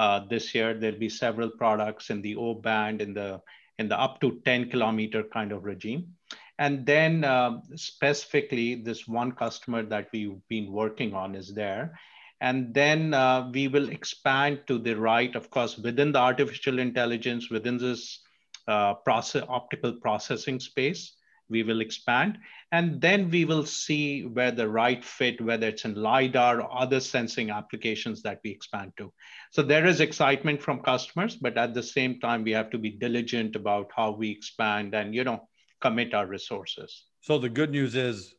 uh, 0.00 0.20
this 0.30 0.54
year, 0.54 0.72
there'll 0.72 0.98
be 0.98 1.10
several 1.10 1.50
products 1.50 2.08
in 2.08 2.22
the 2.22 2.34
O 2.34 2.54
band, 2.54 3.02
in 3.02 3.12
the 3.12 3.38
in 3.78 3.86
the 3.86 4.00
up 4.00 4.18
to 4.22 4.40
10 4.46 4.70
kilometer 4.70 5.22
kind 5.22 5.52
of 5.52 5.64
regime. 5.64 6.14
And 6.58 6.86
then 6.86 7.22
uh, 7.22 7.60
specifically, 7.76 8.76
this 8.76 9.06
one 9.06 9.32
customer 9.32 9.82
that 9.84 10.08
we've 10.10 10.40
been 10.48 10.72
working 10.72 11.12
on 11.12 11.34
is 11.34 11.52
there. 11.52 11.98
And 12.40 12.72
then 12.72 13.12
uh, 13.12 13.50
we 13.52 13.68
will 13.68 13.90
expand 13.90 14.62
to 14.66 14.78
the 14.78 14.94
right, 14.94 15.34
of 15.36 15.50
course, 15.50 15.76
within 15.76 16.12
the 16.12 16.18
artificial 16.18 16.78
intelligence, 16.78 17.50
within 17.50 17.76
this 17.76 18.20
uh, 18.66 18.94
process, 18.94 19.44
optical 19.48 19.92
processing 19.92 20.58
space 20.60 21.14
we 21.50 21.62
will 21.62 21.80
expand. 21.80 22.38
And 22.72 23.00
then 23.00 23.28
we 23.28 23.44
will 23.44 23.66
see 23.66 24.24
where 24.24 24.52
the 24.52 24.68
right 24.68 25.04
fit, 25.04 25.40
whether 25.40 25.66
it's 25.66 25.84
in 25.84 25.96
LiDAR 25.96 26.62
or 26.62 26.80
other 26.80 27.00
sensing 27.00 27.50
applications 27.50 28.22
that 28.22 28.40
we 28.44 28.50
expand 28.50 28.92
to. 28.98 29.12
So 29.50 29.62
there 29.62 29.84
is 29.84 30.00
excitement 30.00 30.62
from 30.62 30.80
customers, 30.80 31.36
but 31.36 31.58
at 31.58 31.74
the 31.74 31.82
same 31.82 32.20
time, 32.20 32.44
we 32.44 32.52
have 32.52 32.70
to 32.70 32.78
be 32.78 32.90
diligent 32.90 33.56
about 33.56 33.90
how 33.94 34.12
we 34.12 34.30
expand 34.30 34.94
and, 34.94 35.14
you 35.14 35.24
know, 35.24 35.48
commit 35.80 36.14
our 36.14 36.26
resources. 36.26 37.06
So 37.20 37.38
the 37.38 37.48
good 37.48 37.72
news 37.72 37.96
is 37.96 38.34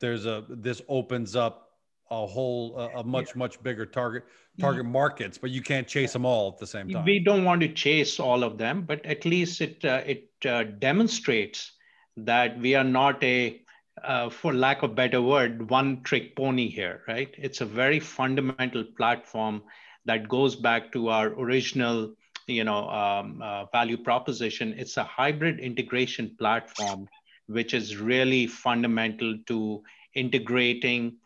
there's 0.00 0.24
a, 0.24 0.44
this 0.48 0.80
opens 0.88 1.34
up 1.34 1.63
a 2.10 2.26
whole 2.26 2.78
a, 2.96 3.02
much 3.02 3.28
yeah. 3.28 3.38
much 3.38 3.62
bigger 3.62 3.86
target 3.86 4.24
target 4.60 4.84
yeah. 4.84 4.90
markets 4.90 5.38
but 5.38 5.50
you 5.50 5.62
can't 5.62 5.88
chase 5.88 6.12
them 6.12 6.24
all 6.24 6.52
at 6.52 6.58
the 6.58 6.66
same 6.66 6.88
time 6.88 7.04
we 7.04 7.18
don't 7.18 7.44
want 7.44 7.60
to 7.60 7.68
chase 7.68 8.20
all 8.20 8.44
of 8.44 8.58
them 8.58 8.82
but 8.82 9.04
at 9.04 9.24
least 9.24 9.60
it 9.60 9.84
uh, 9.84 10.02
it 10.06 10.28
uh, 10.46 10.64
demonstrates 10.78 11.72
that 12.16 12.58
we 12.58 12.74
are 12.74 12.84
not 12.84 13.22
a, 13.24 13.60
uh, 14.02 14.30
for 14.30 14.52
lack 14.52 14.82
of 14.82 14.94
better 14.94 15.20
word, 15.20 15.70
one 15.70 16.02
trick 16.02 16.36
pony 16.36 16.68
here, 16.68 17.02
right? 17.08 17.34
It's 17.36 17.60
a 17.60 17.66
very 17.66 18.00
fundamental 18.00 18.84
platform 18.96 19.62
that 20.04 20.28
goes 20.28 20.54
back 20.54 20.92
to 20.92 21.08
our 21.08 21.28
original, 21.28 22.14
you 22.46 22.64
know, 22.64 22.88
um, 22.88 23.40
uh, 23.42 23.64
value 23.66 23.96
proposition. 23.96 24.74
It's 24.76 24.96
a 24.96 25.04
hybrid 25.04 25.60
integration 25.60 26.36
platform, 26.38 27.08
which 27.46 27.74
is 27.74 27.96
really 27.96 28.46
fundamental 28.46 29.38
to 29.46 29.82
integrating 30.14 31.16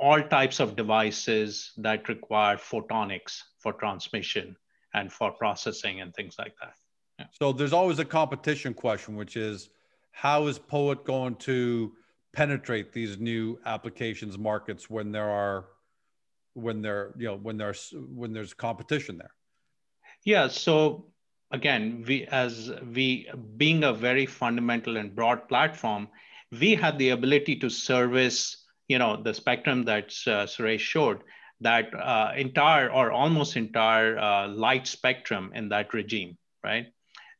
all 0.00 0.22
types 0.22 0.60
of 0.60 0.76
devices 0.76 1.72
that 1.76 2.08
require 2.08 2.56
photonics 2.56 3.42
for 3.58 3.74
transmission 3.74 4.56
and 4.94 5.12
for 5.12 5.30
processing 5.32 6.00
and 6.00 6.14
things 6.14 6.36
like 6.38 6.54
that. 6.60 6.74
Yeah. 7.18 7.26
So 7.32 7.52
there's 7.52 7.74
always 7.74 7.98
a 7.98 8.04
competition 8.04 8.72
question, 8.72 9.14
which 9.14 9.36
is 9.36 9.68
how 10.12 10.46
is 10.46 10.58
POET 10.58 11.04
going 11.04 11.36
to 11.36 11.92
penetrate 12.32 12.92
these 12.92 13.18
new 13.18 13.58
applications 13.66 14.38
markets 14.38 14.88
when 14.88 15.12
there 15.12 15.28
are 15.28 15.66
when 16.54 16.82
there 16.82 17.12
you 17.16 17.26
know 17.26 17.36
when 17.36 17.56
there's 17.56 17.92
when 18.14 18.32
there's 18.32 18.54
competition 18.54 19.16
there 19.18 19.32
yeah 20.24 20.48
so 20.48 21.06
again 21.50 22.04
we 22.06 22.24
as 22.26 22.70
we 22.94 23.28
being 23.56 23.84
a 23.84 23.92
very 23.92 24.26
fundamental 24.26 24.96
and 24.96 25.14
broad 25.14 25.48
platform 25.48 26.08
we 26.60 26.74
have 26.74 26.98
the 26.98 27.10
ability 27.10 27.56
to 27.56 27.68
service 27.68 28.64
you 28.90 28.98
know 28.98 29.12
the 29.22 29.32
spectrum 29.32 29.84
that 29.84 30.06
uh, 30.26 30.46
suresh 30.52 30.80
showed 30.80 31.20
that 31.60 31.94
uh, 31.94 32.32
entire 32.36 32.90
or 32.90 33.12
almost 33.12 33.56
entire 33.56 34.18
uh, 34.18 34.48
light 34.48 34.86
spectrum 34.86 35.52
in 35.54 35.68
that 35.68 35.94
regime 35.94 36.36
right 36.64 36.86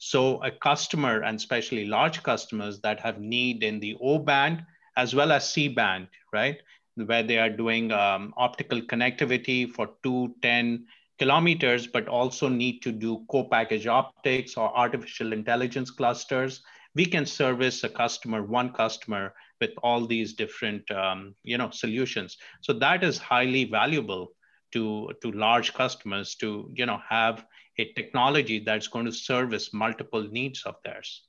so 0.02 0.42
a 0.42 0.50
customer 0.50 1.20
and 1.20 1.36
especially 1.36 1.84
large 1.84 2.22
customers 2.22 2.80
that 2.80 3.00
have 3.00 3.20
need 3.20 3.62
in 3.62 3.80
the 3.80 3.96
O 4.00 4.18
band 4.18 4.64
as 4.96 5.14
well 5.14 5.30
as 5.30 5.52
C 5.52 5.68
band, 5.68 6.08
right? 6.32 6.56
Where 6.94 7.22
they 7.22 7.38
are 7.38 7.50
doing 7.50 7.92
um, 7.92 8.32
optical 8.36 8.80
connectivity 8.80 9.70
for 9.70 9.90
two, 10.02 10.34
10 10.40 10.86
kilometers, 11.18 11.86
but 11.86 12.08
also 12.08 12.48
need 12.48 12.80
to 12.80 12.92
do 12.92 13.26
co-package 13.30 13.86
optics 13.86 14.56
or 14.56 14.74
artificial 14.74 15.34
intelligence 15.34 15.90
clusters. 15.90 16.62
We 16.94 17.04
can 17.04 17.26
service 17.26 17.84
a 17.84 17.90
customer, 17.90 18.42
one 18.42 18.72
customer 18.72 19.34
with 19.60 19.70
all 19.82 20.06
these 20.06 20.34
different 20.34 20.90
um, 20.90 21.34
you 21.42 21.58
know 21.58 21.70
solutions. 21.70 22.38
So 22.60 22.72
that 22.74 23.04
is 23.04 23.18
highly 23.18 23.64
valuable 23.64 24.32
to 24.72 25.12
to 25.22 25.32
large 25.32 25.74
customers 25.74 26.34
to 26.36 26.70
you 26.74 26.86
know 26.86 27.00
have 27.08 27.44
a 27.78 27.92
technology 27.92 28.58
that's 28.58 28.88
going 28.88 29.06
to 29.06 29.12
service 29.12 29.72
multiple 29.72 30.22
needs 30.30 30.64
of 30.64 30.76
theirs 30.84 31.22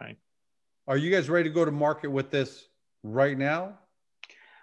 right? 0.00 0.16
Are 0.88 0.96
you 0.96 1.10
guys 1.10 1.28
ready 1.28 1.48
to 1.48 1.54
go 1.54 1.64
to 1.64 1.70
market 1.70 2.08
with 2.10 2.30
this 2.30 2.68
right 3.02 3.36
now? 3.36 3.78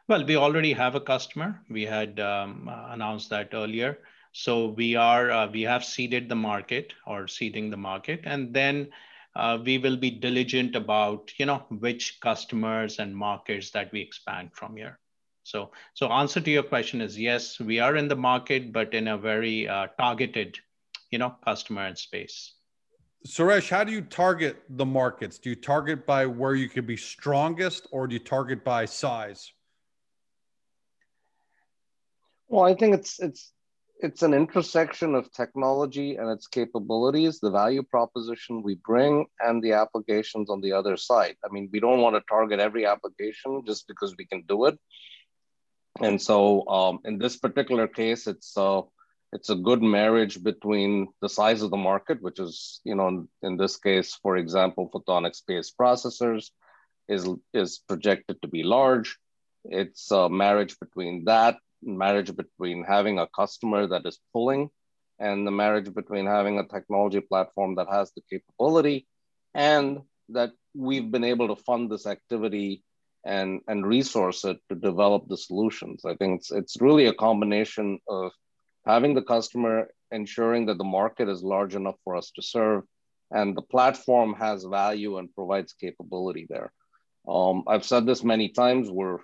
Well 0.08 0.26
we 0.26 0.36
already 0.36 0.74
have 0.74 0.96
a 0.96 1.02
customer. 1.02 1.62
We 1.70 1.84
had 1.84 2.20
um, 2.20 2.70
announced 2.90 3.30
that 3.30 3.50
earlier. 3.54 4.00
So 4.32 4.68
we 4.68 4.96
are 4.96 5.32
uh, 5.32 5.48
we 5.48 5.64
have 5.64 5.84
seeded 5.84 6.30
the 6.30 6.36
market 6.36 6.94
or 7.06 7.28
seeding 7.28 7.70
the 7.70 7.78
market. 7.78 8.22
And 8.24 8.54
then 8.54 8.90
uh, 9.38 9.60
we 9.64 9.78
will 9.78 9.96
be 9.96 10.10
diligent 10.10 10.76
about 10.76 11.32
you 11.38 11.46
know 11.46 11.64
which 11.70 12.20
customers 12.22 13.00
and 13.00 13.16
markets 13.16 13.72
that 13.72 13.92
we 13.92 14.02
expand 14.02 14.50
from 14.54 14.76
here. 14.76 15.00
So 15.44 15.72
so 15.94 16.08
answer 16.08 16.42
to 16.42 16.52
your 16.52 16.64
question 16.64 17.02
is 17.02 17.18
yes 17.18 17.60
we 17.60 17.80
are 17.80 17.96
in 17.96 18.08
the 18.08 18.16
market 18.16 18.74
but 18.74 18.94
in 18.94 19.08
a 19.08 19.18
very 19.18 19.68
uh, 19.68 19.88
targeted 20.00 20.58
you 21.12 21.20
know 21.20 21.36
customer 21.46 21.86
and 21.86 21.98
space. 21.98 22.54
Suresh 23.28 23.70
how 23.70 23.84
do 23.84 23.92
you 23.92 24.02
target 24.02 24.64
the 24.70 24.86
markets? 24.86 25.38
Do 25.38 25.50
you 25.50 25.56
target 25.56 26.06
by 26.06 26.26
where 26.26 26.56
you 26.56 26.68
could 26.68 26.88
be 26.88 26.98
strongest 26.98 27.88
or 27.92 28.08
do 28.08 28.14
you 28.14 28.20
target 28.20 28.64
by 28.64 28.86
size? 28.86 29.52
Well 32.48 32.66
i 32.66 32.74
think 32.74 32.96
it's 32.96 33.20
it's 33.20 33.52
it's 34.00 34.22
an 34.22 34.34
intersection 34.34 35.16
of 35.16 35.32
technology 35.32 36.16
and 36.16 36.30
its 36.30 36.48
capabilities, 36.48 37.40
the 37.40 37.50
value 37.50 37.84
proposition 37.84 38.62
we 38.62 38.76
bring, 38.76 39.26
and 39.40 39.64
the 39.64 39.74
applications 39.74 40.50
on 40.50 40.62
the 40.62 40.74
other 40.74 40.98
side. 40.98 41.36
I 41.44 41.52
mean, 41.52 41.70
we 41.72 41.80
don't 41.80 42.02
want 42.02 42.16
to 42.16 42.22
target 42.30 42.60
every 42.60 42.86
application 42.86 43.64
just 43.66 43.88
because 43.88 44.16
we 44.18 44.26
can 44.26 44.44
do 44.48 44.66
it. 44.66 44.78
And 46.00 46.22
so, 46.22 46.68
um, 46.68 47.00
in 47.06 47.18
this 47.18 47.38
particular 47.38 47.88
case, 47.88 48.28
it's 48.28 48.56
uh, 48.56 48.82
it's 49.34 49.50
a 49.50 49.56
good 49.56 49.82
marriage 49.82 50.44
between 50.44 51.08
the 51.22 51.30
size 51.30 51.62
of 51.64 51.72
the 51.72 51.78
market, 51.78 52.22
which 52.22 52.40
is, 52.40 52.80
you 52.84 52.96
know, 52.96 53.08
in, 53.08 53.28
in 53.42 53.58
this 53.58 53.78
case, 53.78 54.14
for 54.14 54.38
example, 54.38 54.90
photonics-based 54.94 55.76
processors 55.78 56.52
is 57.10 57.28
is 57.54 57.80
projected 57.80 58.42
to 58.42 58.48
be 58.48 58.62
large. 58.62 59.18
It's 59.66 60.12
a 60.12 60.30
marriage 60.30 60.80
between 60.80 61.26
that 61.26 61.58
marriage 61.88 62.36
between 62.36 62.84
having 62.84 63.20
a 63.20 63.28
customer 63.28 63.88
that 63.88 64.06
is 64.06 64.20
pulling 64.34 64.70
and 65.20 65.48
the 65.48 65.52
marriage 65.52 65.94
between 65.94 66.26
having 66.26 66.60
a 66.60 66.68
technology 66.68 67.22
platform 67.22 67.76
that 67.76 67.88
has 67.90 68.12
the 68.12 68.22
capability 68.30 69.08
and 69.54 70.00
that 70.30 70.52
we've 70.76 71.10
been 71.10 71.24
able 71.24 71.48
to 71.48 71.64
fund 71.64 71.90
this 71.90 72.06
activity 72.06 72.84
and, 73.26 73.62
and 73.68 73.86
resource 73.86 74.46
it 74.46 74.58
to 74.70 74.76
develop 74.76 75.28
the 75.28 75.38
solutions. 75.38 76.06
I 76.06 76.16
think 76.16 76.40
it's, 76.40 76.52
it's 76.52 76.82
really 76.82 77.08
a 77.08 77.14
combination 77.14 78.00
of 78.08 78.32
having 78.86 79.16
the 79.16 79.24
customer, 79.24 79.90
ensuring 80.12 80.68
that 80.68 80.78
the 80.78 80.84
market 80.84 81.28
is 81.28 81.44
large 81.44 81.76
enough 81.76 81.96
for 82.04 82.16
us 82.16 82.32
to 82.36 82.42
serve, 82.42 82.84
and 83.32 83.56
the 83.56 83.62
platform 83.62 84.36
has 84.36 84.64
value 84.64 85.18
and 85.18 85.34
provides 85.34 85.74
capability 85.74 86.48
there. 86.50 86.72
Um, 87.28 87.64
I've 87.68 87.86
said 87.86 88.06
this 88.06 88.24
many 88.24 88.50
times, 88.50 88.90
we're 88.90 89.20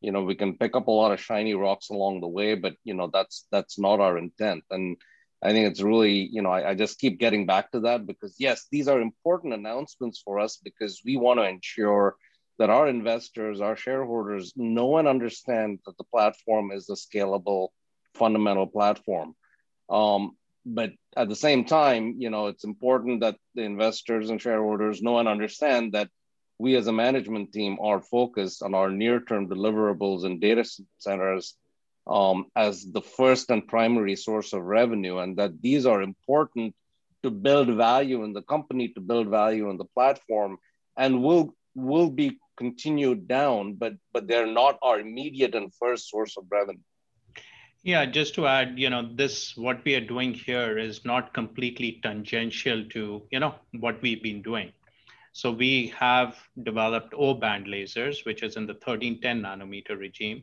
you 0.00 0.12
know 0.12 0.22
we 0.22 0.34
can 0.34 0.56
pick 0.56 0.76
up 0.76 0.88
a 0.88 0.90
lot 0.90 1.12
of 1.12 1.20
shiny 1.20 1.54
rocks 1.54 1.90
along 1.90 2.20
the 2.20 2.28
way 2.28 2.54
but 2.54 2.74
you 2.84 2.94
know 2.94 3.10
that's 3.12 3.46
that's 3.50 3.78
not 3.78 4.00
our 4.00 4.18
intent. 4.18 4.64
And 4.70 4.96
i 5.42 5.52
think 5.52 5.68
it's 5.68 5.82
really 5.82 6.28
you 6.32 6.42
know 6.42 6.50
I, 6.50 6.70
I, 6.70 6.74
just 6.74 6.98
keep 6.98 7.18
getting 7.20 7.46
back 7.46 7.70
to 7.72 7.80
that 7.80 8.06
because 8.06 8.34
yes 8.38 8.66
these 8.72 8.88
are 8.88 9.00
important 9.00 9.54
announcements 9.54 10.20
for 10.24 10.40
us 10.40 10.58
because 10.62 11.00
we 11.04 11.16
want 11.16 11.38
to 11.38 11.48
ensure 11.48 12.16
that 12.58 12.70
our 12.70 12.88
investors 12.88 13.60
our 13.60 13.76
shareholders 13.76 14.52
know 14.56 14.98
and 14.98 15.08
understand 15.08 15.78
that 15.86 15.96
the 15.96 16.04
platform 16.04 16.72
is 16.72 16.90
a 16.90 16.94
scalable 16.94 17.68
fundamental 18.14 18.66
platform. 18.66 19.36
Um, 19.88 20.32
but 20.66 20.90
at 21.16 21.28
the 21.28 21.36
same 21.36 21.64
time 21.64 22.16
you 22.18 22.30
know 22.30 22.48
it's 22.48 22.64
important 22.64 23.20
that 23.20 23.36
the 23.54 23.62
investors 23.62 24.30
and 24.30 24.42
shareholders 24.42 25.02
know 25.02 25.18
and 25.18 25.28
understand 25.28 25.92
that 25.92 26.10
we 26.58 26.76
as 26.76 26.88
a 26.88 26.92
management 26.92 27.52
team 27.52 27.78
are 27.80 28.00
focused 28.00 28.62
on 28.62 28.74
our 28.74 28.90
near-term 28.90 29.48
deliverables 29.48 30.24
and 30.24 30.40
data 30.40 30.64
centers 30.98 31.54
um, 32.06 32.46
as 32.56 32.90
the 32.90 33.02
first 33.02 33.50
and 33.50 33.68
primary 33.68 34.16
source 34.16 34.52
of 34.52 34.62
revenue, 34.62 35.18
and 35.18 35.36
that 35.36 35.60
these 35.62 35.86
are 35.86 36.02
important 36.02 36.74
to 37.22 37.30
build 37.30 37.68
value 37.76 38.24
in 38.24 38.32
the 38.32 38.42
company, 38.42 38.88
to 38.88 39.00
build 39.00 39.28
value 39.28 39.70
in 39.70 39.76
the 39.76 39.84
platform, 39.84 40.58
and 40.96 41.22
will 41.22 41.54
will 41.74 42.10
be 42.10 42.38
continued 42.56 43.28
down, 43.28 43.74
but 43.74 43.94
but 44.12 44.26
they're 44.26 44.46
not 44.46 44.78
our 44.82 44.98
immediate 44.98 45.54
and 45.54 45.72
first 45.74 46.08
source 46.08 46.36
of 46.36 46.44
revenue. 46.50 46.80
Yeah, 47.82 48.06
just 48.06 48.34
to 48.34 48.46
add, 48.46 48.78
you 48.78 48.90
know, 48.90 49.08
this 49.14 49.56
what 49.56 49.84
we 49.84 49.94
are 49.94 50.00
doing 50.00 50.34
here 50.34 50.78
is 50.78 51.04
not 51.04 51.34
completely 51.34 52.00
tangential 52.02 52.84
to 52.86 53.22
you 53.30 53.38
know 53.38 53.54
what 53.78 54.02
we've 54.02 54.22
been 54.22 54.42
doing 54.42 54.72
so 55.38 55.52
we 55.52 55.94
have 55.96 56.36
developed 56.64 57.14
O-band 57.16 57.66
lasers, 57.66 58.24
which 58.26 58.42
is 58.42 58.56
in 58.56 58.66
the 58.66 58.72
1310 58.72 59.42
nanometer 59.42 59.96
regime. 59.96 60.42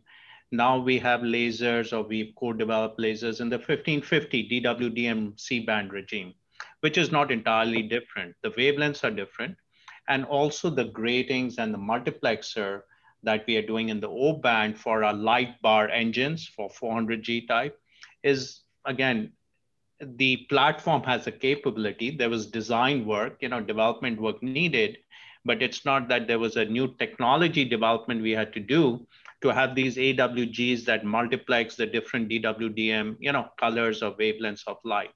Now 0.53 0.79
we 0.79 0.99
have 0.99 1.19
lasers 1.19 1.91
or 1.91 2.03
we've 2.03 2.34
co-developed 2.39 2.97
lasers 2.97 3.41
in 3.41 3.49
the 3.49 3.58
1550 3.58 4.62
DWDM 4.62 5.38
C-band 5.38 5.91
regime, 5.91 6.34
which 6.79 6.97
is 6.97 7.12
not 7.12 7.29
entirely 7.29 7.81
different. 7.81 8.36
The 8.41 8.51
wavelengths 8.51 9.03
are 9.03 9.12
different. 9.12 9.58
And 10.08 10.23
also 10.23 10.69
the 10.69 10.86
gratings 10.86 11.58
and 11.58 11.73
the 11.73 11.77
multiplexer 11.77 12.84
that 13.23 13.43
we 13.47 13.58
are 13.58 13.67
doing 13.67 13.89
in 13.89 13.99
the 13.99 14.08
O-band 14.08 14.79
for 14.79 15.03
our 15.03 15.13
light 15.13 15.62
bar 15.62 15.89
engines 15.89 16.47
for 16.47 16.69
400G 16.69 17.49
type 17.49 17.77
is 18.23 18.62
again 18.86 19.34
the 20.01 20.38
platform 20.49 21.03
has 21.03 21.27
a 21.27 21.31
capability. 21.31 22.12
There 22.12 22.29
was 22.29 22.47
design 22.47 23.05
work, 23.05 23.38
you 23.41 23.49
know, 23.49 23.62
development 23.62 24.21
work 24.21 24.41
needed, 24.43 24.97
but 25.45 25.62
it's 25.62 25.86
not 25.86 26.08
that 26.10 26.27
there 26.27 26.39
was 26.39 26.58
a 26.58 26.65
new 26.65 26.93
technology 26.99 27.65
development 27.65 28.21
we 28.21 28.31
had 28.31 28.53
to 28.53 28.60
do 28.60 29.05
to 29.41 29.53
have 29.53 29.75
these 29.75 29.95
AWGs 29.97 30.86
that 30.86 31.05
multiplex 31.05 31.75
the 31.75 31.86
different 31.86 32.29
DWDM, 32.29 33.17
you 33.19 33.31
know, 33.31 33.49
colors 33.60 34.01
or 34.01 34.12
wavelengths 34.13 34.63
of 34.67 34.77
light. 34.84 35.12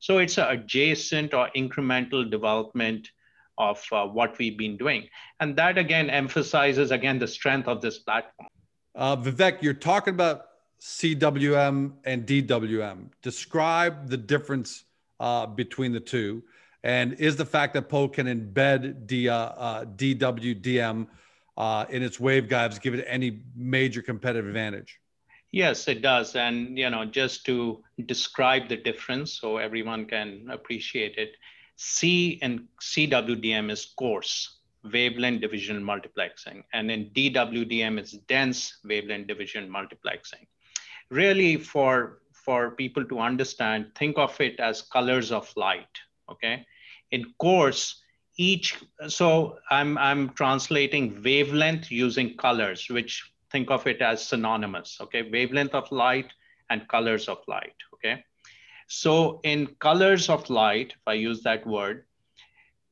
So 0.00 0.18
it's 0.18 0.38
an 0.38 0.48
adjacent 0.48 1.34
or 1.34 1.48
incremental 1.56 2.28
development 2.28 3.10
of 3.58 3.84
uh, 3.92 4.06
what 4.06 4.38
we've 4.38 4.56
been 4.56 4.76
doing. 4.76 5.08
And 5.40 5.56
that 5.56 5.78
again 5.78 6.10
emphasizes 6.10 6.90
again 6.90 7.18
the 7.18 7.28
strength 7.28 7.68
of 7.68 7.80
this 7.80 7.98
platform. 7.98 8.48
Uh, 8.94 9.16
Vivek, 9.16 9.62
you're 9.62 9.74
talking 9.74 10.14
about 10.14 10.46
CWM 10.82 11.92
and 12.04 12.26
DWM. 12.26 13.10
Describe 13.22 14.08
the 14.08 14.16
difference 14.16 14.82
uh, 15.20 15.46
between 15.46 15.92
the 15.92 16.00
two. 16.00 16.42
And 16.82 17.12
is 17.20 17.36
the 17.36 17.44
fact 17.44 17.74
that 17.74 17.88
Poe 17.88 18.08
can 18.08 18.26
embed 18.26 19.06
D, 19.06 19.28
uh, 19.28 19.36
uh, 19.36 19.84
DWDM 19.84 21.06
uh, 21.56 21.84
in 21.88 22.02
its 22.02 22.18
waveguides 22.18 22.80
give 22.80 22.94
it 22.94 23.04
any 23.06 23.42
major 23.54 24.02
competitive 24.02 24.48
advantage? 24.48 24.98
Yes, 25.52 25.86
it 25.86 26.02
does. 26.02 26.34
And 26.34 26.76
you 26.76 26.90
know, 26.90 27.04
just 27.04 27.46
to 27.46 27.84
describe 28.06 28.68
the 28.68 28.76
difference 28.76 29.38
so 29.38 29.58
everyone 29.58 30.06
can 30.06 30.48
appreciate 30.50 31.16
it, 31.16 31.36
C 31.76 32.40
and 32.42 32.66
CWDM 32.80 33.70
is 33.70 33.92
coarse 33.96 34.58
wavelength 34.82 35.42
division 35.42 35.80
multiplexing, 35.80 36.64
and 36.72 36.90
in 36.90 37.10
DWDM 37.10 37.98
it's 37.98 38.12
dense 38.26 38.78
wavelength 38.84 39.28
division 39.28 39.70
multiplexing 39.70 40.44
really 41.12 41.56
for 41.56 42.18
for 42.32 42.70
people 42.72 43.04
to 43.04 43.20
understand 43.20 43.86
think 43.94 44.18
of 44.18 44.38
it 44.40 44.58
as 44.58 44.82
colors 44.82 45.30
of 45.30 45.52
light 45.56 46.00
okay? 46.30 46.66
In 47.10 47.34
coarse 47.38 48.02
each 48.38 48.78
so 49.08 49.58
i'm 49.70 49.98
i'm 49.98 50.30
translating 50.30 51.22
wavelength 51.22 51.90
using 51.90 52.34
colors 52.36 52.88
which 52.88 53.30
think 53.50 53.70
of 53.70 53.86
it 53.86 54.00
as 54.00 54.26
synonymous 54.26 54.98
okay? 55.02 55.22
Wavelength 55.30 55.74
of 55.74 55.92
light 55.92 56.32
and 56.70 56.88
colors 56.88 57.28
of 57.28 57.38
light 57.46 57.76
okay? 57.94 58.24
So 58.86 59.40
in 59.44 59.66
colors 59.80 60.30
of 60.30 60.48
light 60.48 60.92
if 60.92 61.06
i 61.06 61.12
use 61.12 61.42
that 61.42 61.66
word 61.66 62.06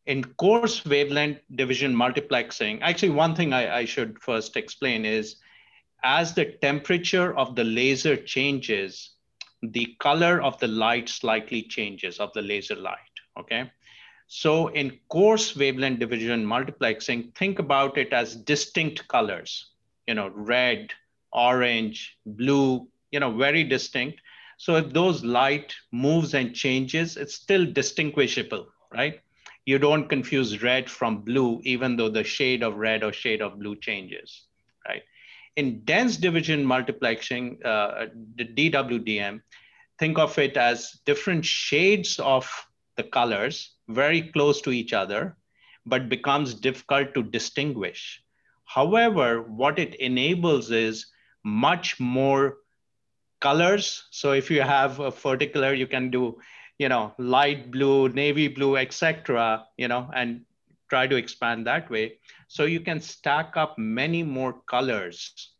in 0.06 0.24
coarse 0.42 0.85
wavelength 0.85 1.40
division 1.54 1.94
multiplexing 1.94 2.78
actually 2.83 3.11
one 3.11 3.35
thing 3.35 3.52
I, 3.54 3.78
I 3.78 3.85
should 3.87 4.20
first 4.20 4.56
explain 4.56 5.04
is 5.04 5.37
as 6.02 6.34
the 6.34 6.46
temperature 6.62 7.36
of 7.36 7.54
the 7.56 7.64
laser 7.64 8.16
changes, 8.16 9.10
the 9.62 9.94
color 10.00 10.40
of 10.40 10.58
the 10.58 10.68
light 10.68 11.08
slightly 11.08 11.62
changes 11.62 12.18
of 12.18 12.32
the 12.32 12.42
laser 12.42 12.76
light, 12.76 12.96
okay? 13.38 13.70
So 14.26 14.68
in 14.68 14.98
coarse 15.08 15.56
wavelength 15.56 15.98
division 15.98 16.44
multiplexing, 16.44 17.34
think 17.36 17.58
about 17.58 17.98
it 17.98 18.12
as 18.12 18.36
distinct 18.36 19.06
colors, 19.08 19.70
you 20.06 20.14
know, 20.14 20.28
red, 20.28 20.90
orange, 21.32 22.16
blue, 22.24 22.88
you 23.10 23.20
know, 23.20 23.36
very 23.36 23.64
distinct. 23.64 24.20
So 24.56 24.76
if 24.76 24.92
those 24.92 25.24
light 25.24 25.74
moves 25.92 26.34
and 26.34 26.54
changes, 26.54 27.16
it's 27.16 27.34
still 27.34 27.66
distinguishable, 27.66 28.68
right? 28.92 29.20
you 29.66 29.78
don't 29.78 30.08
confuse 30.08 30.62
red 30.62 30.90
from 30.90 31.22
blue, 31.22 31.60
even 31.64 31.96
though 31.96 32.08
the 32.08 32.24
shade 32.24 32.62
of 32.62 32.76
red 32.76 33.04
or 33.04 33.12
shade 33.12 33.40
of 33.40 33.58
blue 33.58 33.76
changes, 33.76 34.46
right? 34.88 35.02
In 35.56 35.84
dense 35.84 36.16
division 36.16 36.64
multiplexing, 36.64 37.64
uh, 37.64 38.06
the 38.36 38.44
DWDM, 38.44 39.42
think 39.98 40.18
of 40.18 40.38
it 40.38 40.56
as 40.56 41.00
different 41.04 41.44
shades 41.44 42.18
of 42.18 42.48
the 42.96 43.02
colors 43.02 43.74
very 43.88 44.22
close 44.22 44.60
to 44.62 44.70
each 44.70 44.92
other, 44.92 45.36
but 45.86 46.08
becomes 46.08 46.54
difficult 46.54 47.14
to 47.14 47.22
distinguish. 47.22 48.22
However, 48.64 49.42
what 49.42 49.78
it 49.78 49.94
enables 49.96 50.70
is 50.70 51.06
much 51.44 51.98
more 51.98 52.58
colors. 53.40 54.04
So 54.10 54.32
if 54.32 54.50
you 54.50 54.62
have 54.62 55.00
a 55.00 55.10
particular, 55.10 55.74
you 55.74 55.86
can 55.86 56.10
do, 56.10 56.38
you 56.78 56.88
know, 56.88 57.12
light 57.18 57.70
blue, 57.70 58.08
navy 58.10 58.48
blue, 58.48 58.76
etc. 58.76 59.66
You 59.76 59.88
know, 59.88 60.08
and 60.14 60.42
try 60.90 61.07
to 61.07 61.16
expand 61.16 61.66
that 61.66 61.88
way. 61.88 62.18
So 62.48 62.64
you 62.64 62.81
can 62.81 63.00
stack 63.00 63.57
up 63.57 63.79
many 63.79 64.22
more 64.22 64.61
colors 64.68 65.53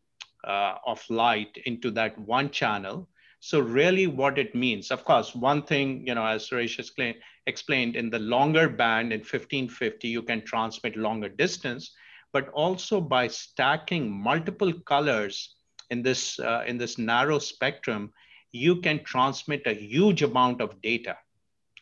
uh, 0.45 0.75
of 0.85 1.03
light 1.09 1.57
into 1.64 1.90
that 1.93 2.19
one 2.19 2.51
channel. 2.51 3.09
So 3.38 3.61
really 3.61 4.07
what 4.07 4.38
it 4.38 4.55
means, 4.55 4.90
of 4.90 5.05
course, 5.05 5.35
one 5.35 5.62
thing, 5.62 6.07
you 6.07 6.14
know, 6.14 6.27
as 6.27 6.49
Suresh 6.49 6.79
explained, 6.79 7.16
explained 7.47 7.97
in 7.97 8.11
the 8.11 8.19
longer 8.19 8.69
band 8.69 9.12
in 9.12 9.21
1550, 9.21 10.09
you 10.09 10.23
can 10.23 10.45
transmit 10.45 10.97
longer 10.97 11.29
distance, 11.29 11.93
but 12.33 12.49
also 12.51 13.01
by 13.01 13.29
stacking 13.29 14.11
multiple 14.11 14.73
colors 14.85 15.55
in 15.88 16.03
this, 16.03 16.38
uh, 16.38 16.64
in 16.66 16.77
this 16.77 16.99
narrow 16.99 17.38
spectrum, 17.38 18.12
you 18.53 18.77
can 18.77 19.03
transmit 19.05 19.62
a 19.66 19.73
huge 19.73 20.23
amount 20.23 20.61
of 20.61 20.81
data, 20.83 21.16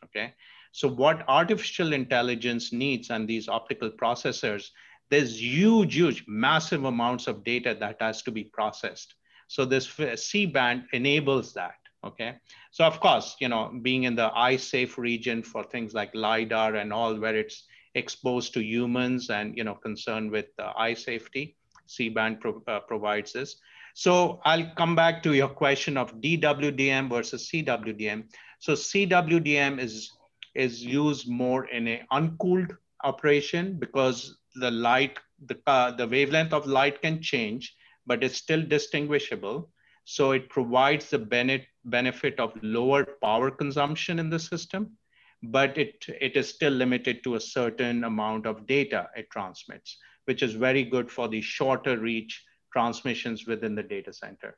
okay? 0.05 0.35
So 0.79 0.87
what 0.87 1.25
artificial 1.27 1.93
intelligence 1.93 2.73
needs 2.73 3.11
and 3.11 3.27
these 3.27 3.49
optical 3.49 3.91
processors, 3.91 4.69
there's 5.11 5.43
huge, 5.43 5.97
huge, 5.97 6.25
massive 6.29 6.85
amounts 6.85 7.27
of 7.27 7.43
data 7.43 7.77
that 7.81 7.97
has 8.01 8.23
to 8.23 8.31
be 8.31 8.45
processed. 8.45 9.17
So 9.49 9.64
this 9.64 9.91
C-band 10.14 10.85
enables 10.93 11.53
that, 11.55 11.75
okay? 12.07 12.37
So 12.71 12.85
of 12.85 13.01
course, 13.01 13.35
you 13.41 13.49
know, 13.49 13.73
being 13.83 14.05
in 14.05 14.14
the 14.14 14.31
eye 14.33 14.57
safe 14.57 14.99
region 14.99 15.43
for 15.43 15.64
things 15.64 15.95
like 15.95 16.14
LiDAR 16.14 16.77
and 16.77 16.93
all 16.93 17.19
where 17.19 17.35
it's 17.35 17.64
exposed 17.97 18.55
to 18.55 18.62
humans 18.62 19.31
and, 19.31 19.57
you 19.57 19.64
know, 19.64 19.75
concerned 19.75 20.31
with 20.31 20.47
uh, 20.61 20.75
eye 20.77 20.95
safety, 20.95 21.57
C-band 21.87 22.41
pro 22.41 22.62
uh, 22.69 22.79
provides 22.87 23.33
this. 23.33 23.57
So 23.95 24.41
I'll 24.45 24.71
come 24.77 24.95
back 24.95 25.25
to 25.25 25.35
your 25.35 25.49
question 25.49 25.97
of 25.97 26.14
DWDM 26.21 27.11
versus 27.11 27.51
CWDM. 27.51 28.29
So 28.61 28.75
CWDM 28.75 29.81
is, 29.81 30.12
is 30.55 30.85
used 30.85 31.29
more 31.29 31.67
in 31.67 31.89
a 31.89 32.03
uncooled 32.11 32.75
operation 33.05 33.79
because 33.79 34.39
the 34.55 34.71
light, 34.71 35.19
the, 35.47 35.59
uh, 35.67 35.91
the 35.93 36.07
wavelength 36.07 36.53
of 36.53 36.67
light 36.67 37.01
can 37.01 37.23
change, 37.23 37.75
but 38.07 38.25
it's 38.25 38.37
still 38.37 38.63
distinguishable. 38.63 39.71
So 40.05 40.33
it 40.33 40.49
provides 40.49 41.11
the 41.11 41.61
benefit 41.85 42.41
of 42.41 42.53
lower 42.63 43.05
power 43.23 43.51
consumption 43.51 44.19
in 44.19 44.31
the 44.31 44.39
system, 44.39 44.97
but 45.43 45.77
it, 45.77 46.05
it 46.21 46.35
is 46.37 46.49
still 46.49 46.73
limited 46.73 47.23
to 47.25 47.35
a 47.35 47.41
certain 47.41 48.05
amount 48.05 48.47
of 48.47 48.67
data 48.67 49.09
it 49.15 49.31
transmits, 49.31 49.99
which 50.25 50.43
is 50.43 50.55
very 50.55 50.83
good 50.83 51.11
for 51.11 51.29
the 51.29 51.43
shorter 51.43 51.99
reach 51.99 52.43
transmissions 52.73 53.47
within 53.47 53.75
the 53.75 53.83
data 53.83 54.13
center. 54.13 54.57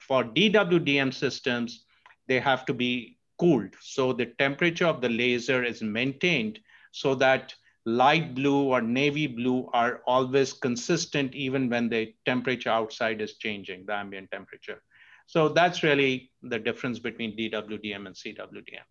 For 0.00 0.24
DWDM 0.24 1.12
systems, 1.12 1.84
they 2.26 2.40
have 2.40 2.64
to 2.66 2.74
be 2.74 3.17
cooled. 3.38 3.74
So 3.80 4.12
the 4.12 4.26
temperature 4.38 4.86
of 4.86 5.00
the 5.00 5.08
laser 5.08 5.64
is 5.64 5.82
maintained 5.82 6.60
so 6.92 7.14
that 7.16 7.54
light 7.84 8.34
blue 8.34 8.64
or 8.64 8.82
navy 8.82 9.26
blue 9.26 9.68
are 9.72 10.02
always 10.06 10.52
consistent 10.52 11.34
even 11.34 11.70
when 11.70 11.88
the 11.88 12.14
temperature 12.26 12.70
outside 12.70 13.20
is 13.20 13.36
changing, 13.36 13.86
the 13.86 13.94
ambient 13.94 14.30
temperature. 14.30 14.82
So 15.26 15.48
that's 15.48 15.82
really 15.82 16.30
the 16.42 16.58
difference 16.58 16.98
between 16.98 17.36
DWDM 17.36 18.06
and 18.06 18.14
CWDM. 18.14 18.86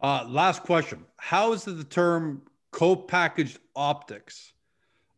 Uh, 0.00 0.26
last 0.28 0.62
question. 0.62 1.04
How 1.16 1.52
is 1.52 1.64
the 1.64 1.84
term 1.84 2.42
co-packaged 2.72 3.58
optics 3.74 4.52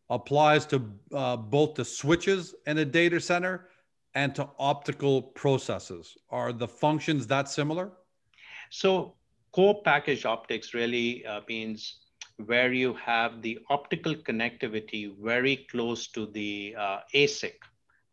applies 0.09 0.65
to 0.67 0.91
uh, 1.13 1.35
both 1.35 1.75
the 1.75 1.85
switches 1.85 2.55
and 2.65 2.79
a 2.79 2.85
data 2.85 3.19
center 3.19 3.69
and 4.17 4.33
to 4.33 4.49
optical 4.57 5.21
processes? 5.21 6.17
Are 6.31 6.51
the 6.51 6.67
functions 6.67 7.27
that 7.27 7.47
similar? 7.47 7.91
So 8.71 9.13
co-packaged 9.53 10.25
optics 10.25 10.73
really 10.73 11.23
uh, 11.25 11.41
means 11.47 11.99
where 12.49 12.73
you 12.73 12.95
have 12.95 13.43
the 13.43 13.59
optical 13.69 14.15
connectivity 14.15 15.03
very 15.31 15.67
close 15.71 16.07
to 16.15 16.25
the 16.37 16.75
uh, 16.85 16.99
ASIC, 17.13 17.57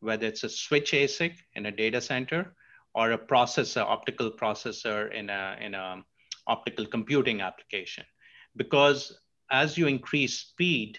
whether 0.00 0.26
it's 0.26 0.44
a 0.44 0.48
switch 0.48 0.92
ASIC 0.92 1.36
in 1.54 1.66
a 1.66 1.72
data 1.72 2.00
center 2.02 2.54
or 2.94 3.12
a 3.12 3.18
processor, 3.18 3.82
optical 3.96 4.30
processor 4.30 5.10
in 5.12 5.30
a, 5.30 5.56
in 5.60 5.72
a 5.74 6.04
optical 6.46 6.84
computing 6.84 7.40
application. 7.40 8.04
Because 8.56 9.18
as 9.50 9.78
you 9.78 9.86
increase 9.86 10.34
speed 10.38 10.98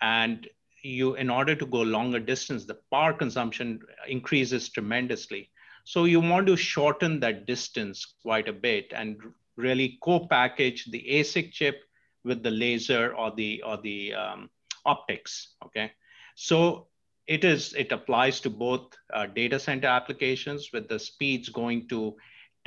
and 0.00 0.46
you, 0.82 1.14
in 1.16 1.30
order 1.30 1.54
to 1.54 1.66
go 1.66 1.80
longer 1.80 2.20
distance, 2.20 2.64
the 2.64 2.78
power 2.92 3.12
consumption 3.12 3.80
increases 4.06 4.68
tremendously. 4.68 5.50
So 5.84 6.04
you 6.04 6.20
want 6.20 6.46
to 6.48 6.56
shorten 6.56 7.20
that 7.20 7.46
distance 7.46 8.14
quite 8.22 8.48
a 8.48 8.52
bit 8.52 8.92
and 8.94 9.16
really 9.56 9.98
co-package 10.02 10.90
the 10.90 11.04
ASIC 11.08 11.52
chip 11.52 11.82
with 12.24 12.42
the 12.42 12.50
laser 12.50 13.14
or 13.14 13.32
the 13.34 13.62
or 13.62 13.78
the 13.78 14.14
um, 14.14 14.50
optics. 14.84 15.54
Okay, 15.64 15.92
so 16.34 16.88
it 17.26 17.44
is 17.44 17.74
it 17.74 17.92
applies 17.92 18.40
to 18.40 18.50
both 18.50 18.94
uh, 19.12 19.26
data 19.26 19.58
center 19.58 19.88
applications 19.88 20.70
with 20.72 20.88
the 20.88 20.98
speeds 20.98 21.48
going 21.48 21.88
to 21.88 22.14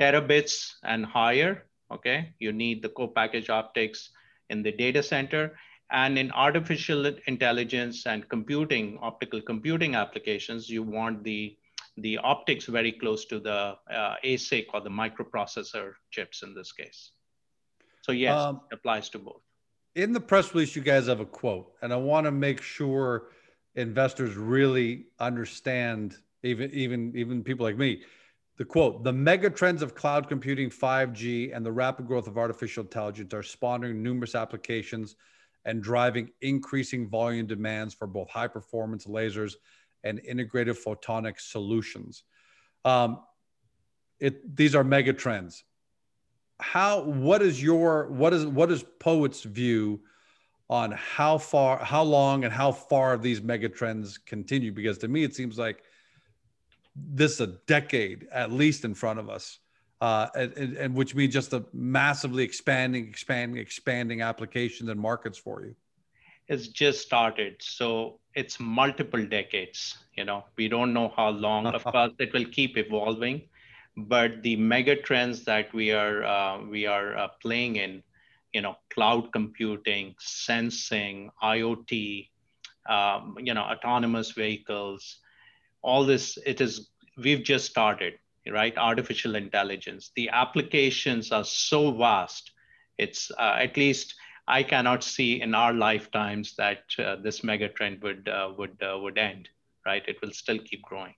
terabits 0.00 0.72
and 0.84 1.06
higher. 1.06 1.66
Okay, 1.92 2.34
you 2.38 2.52
need 2.52 2.82
the 2.82 2.88
co-package 2.88 3.50
optics 3.50 4.10
in 4.50 4.62
the 4.62 4.72
data 4.72 5.02
center. 5.02 5.56
And 5.92 6.18
in 6.18 6.32
artificial 6.32 7.04
intelligence 7.26 8.06
and 8.06 8.26
computing, 8.28 8.98
optical 9.02 9.42
computing 9.42 9.94
applications, 9.94 10.68
you 10.68 10.82
want 10.82 11.22
the 11.22 11.56
the 11.98 12.16
optics 12.16 12.64
very 12.64 12.92
close 12.92 13.26
to 13.26 13.38
the 13.38 13.76
uh, 13.90 14.14
ASIC 14.24 14.64
or 14.72 14.80
the 14.80 14.88
microprocessor 14.88 15.92
chips 16.10 16.42
in 16.42 16.54
this 16.54 16.72
case. 16.72 17.10
So 18.00 18.12
yes, 18.12 18.38
um, 18.38 18.62
it 18.70 18.76
applies 18.76 19.10
to 19.10 19.18
both. 19.18 19.42
In 19.94 20.14
the 20.14 20.20
press 20.20 20.54
release, 20.54 20.74
you 20.74 20.80
guys 20.80 21.08
have 21.08 21.20
a 21.20 21.26
quote, 21.26 21.74
and 21.82 21.92
I 21.92 21.96
want 21.96 22.24
to 22.24 22.30
make 22.30 22.62
sure 22.62 23.28
investors 23.74 24.36
really 24.36 25.08
understand, 25.20 26.16
even 26.42 26.70
even 26.72 27.12
even 27.14 27.44
people 27.44 27.66
like 27.66 27.76
me, 27.76 28.02
the 28.56 28.64
quote: 28.64 29.04
"The 29.04 29.12
mega 29.12 29.50
trends 29.50 29.82
of 29.82 29.94
cloud 29.94 30.26
computing, 30.26 30.70
5G, 30.70 31.54
and 31.54 31.66
the 31.66 31.72
rapid 31.72 32.06
growth 32.06 32.26
of 32.26 32.38
artificial 32.38 32.84
intelligence 32.84 33.34
are 33.34 33.42
spawning 33.42 34.02
numerous 34.02 34.34
applications." 34.34 35.16
And 35.64 35.82
driving 35.82 36.30
increasing 36.40 37.08
volume 37.08 37.46
demands 37.46 37.94
for 37.94 38.06
both 38.06 38.28
high 38.28 38.48
performance 38.48 39.06
lasers 39.06 39.54
and 40.02 40.18
integrated 40.18 40.76
photonic 40.76 41.40
solutions. 41.40 42.24
Um, 42.84 43.20
it, 44.18 44.56
these 44.56 44.74
are 44.74 44.82
mega 44.82 45.12
trends. 45.12 45.64
How, 46.58 47.02
what 47.02 47.42
is 47.42 47.62
your, 47.62 48.08
what 48.08 48.32
is, 48.32 48.46
what 48.46 48.70
is 48.70 48.84
POET's 49.00 49.42
view 49.42 50.00
on 50.68 50.92
how 50.92 51.38
far, 51.38 51.78
how 51.78 52.02
long 52.02 52.44
and 52.44 52.52
how 52.52 52.72
far 52.72 53.16
these 53.16 53.42
mega 53.42 53.68
trends 53.68 54.18
continue? 54.18 54.72
Because 54.72 54.98
to 54.98 55.08
me, 55.08 55.22
it 55.22 55.34
seems 55.34 55.58
like 55.58 55.82
this 56.94 57.32
is 57.32 57.40
a 57.40 57.46
decade 57.66 58.26
at 58.32 58.52
least 58.52 58.84
in 58.84 58.94
front 58.94 59.18
of 59.18 59.28
us. 59.28 59.58
Uh, 60.02 60.28
and, 60.34 60.76
and, 60.78 60.94
which 60.96 61.14
means 61.14 61.32
just 61.32 61.52
a 61.52 61.64
massively 61.72 62.42
expanding, 62.42 63.06
expanding, 63.06 63.60
expanding 63.62 64.20
applications 64.20 64.88
and 64.90 64.98
markets 64.98 65.38
for 65.38 65.64
you 65.64 65.76
It's 66.48 66.66
just 66.66 67.02
started. 67.02 67.54
So 67.60 68.18
it's 68.34 68.58
multiple 68.58 69.24
decades. 69.24 69.98
You 70.16 70.24
know, 70.24 70.42
we 70.56 70.66
don't 70.66 70.92
know 70.92 71.12
how 71.16 71.28
long. 71.28 71.66
of 71.66 71.84
course, 71.92 72.10
it 72.18 72.32
will 72.32 72.46
keep 72.46 72.76
evolving, 72.76 73.42
but 73.96 74.42
the 74.42 74.56
mega 74.56 74.96
trends 74.96 75.44
that 75.44 75.72
we 75.72 75.92
are 75.92 76.24
uh, 76.24 76.64
we 76.64 76.84
are 76.84 77.16
uh, 77.16 77.28
playing 77.40 77.76
in, 77.76 78.02
you 78.52 78.60
know, 78.60 78.74
cloud 78.92 79.30
computing, 79.32 80.16
sensing, 80.18 81.30
IoT, 81.44 82.28
um, 82.88 83.36
you 83.38 83.54
know, 83.54 83.62
autonomous 83.62 84.32
vehicles, 84.32 85.18
all 85.80 86.04
this. 86.04 86.38
It 86.44 86.60
is 86.60 86.90
we've 87.16 87.44
just 87.44 87.66
started, 87.70 88.14
right? 88.50 88.76
Artificial 88.76 89.36
intelligence. 89.36 90.10
The 90.16 90.28
applications 90.30 91.32
are 91.32 91.44
so 91.44 91.92
vast. 91.92 92.50
It's 92.98 93.30
uh, 93.38 93.56
at 93.58 93.76
least 93.76 94.14
I 94.48 94.62
cannot 94.62 95.04
see 95.04 95.40
in 95.40 95.54
our 95.54 95.72
lifetimes 95.72 96.54
that 96.56 96.82
uh, 96.98 97.16
this 97.16 97.44
mega 97.44 97.68
trend 97.68 98.02
would 98.02 98.28
uh, 98.28 98.52
would 98.58 98.82
uh, 98.82 98.98
would 98.98 99.18
end. 99.18 99.48
Right? 99.86 100.02
It 100.06 100.20
will 100.22 100.32
still 100.32 100.58
keep 100.58 100.82
growing. 100.82 101.14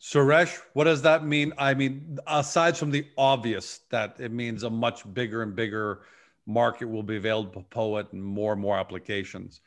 Suresh, 0.00 0.58
what 0.72 0.84
does 0.84 1.02
that 1.02 1.26
mean? 1.26 1.52
I 1.58 1.74
mean, 1.74 2.18
aside 2.26 2.76
from 2.76 2.90
the 2.90 3.06
obvious 3.18 3.80
that 3.90 4.16
it 4.18 4.32
means 4.32 4.62
a 4.62 4.70
much 4.70 5.12
bigger 5.12 5.42
and 5.42 5.54
bigger 5.54 6.02
market 6.46 6.86
will 6.86 7.02
be 7.02 7.16
available 7.16 7.52
to 7.52 7.68
Poet 7.68 8.06
and 8.12 8.22
more 8.22 8.52
and 8.52 8.62
more 8.62 8.78
applications. 8.78 9.60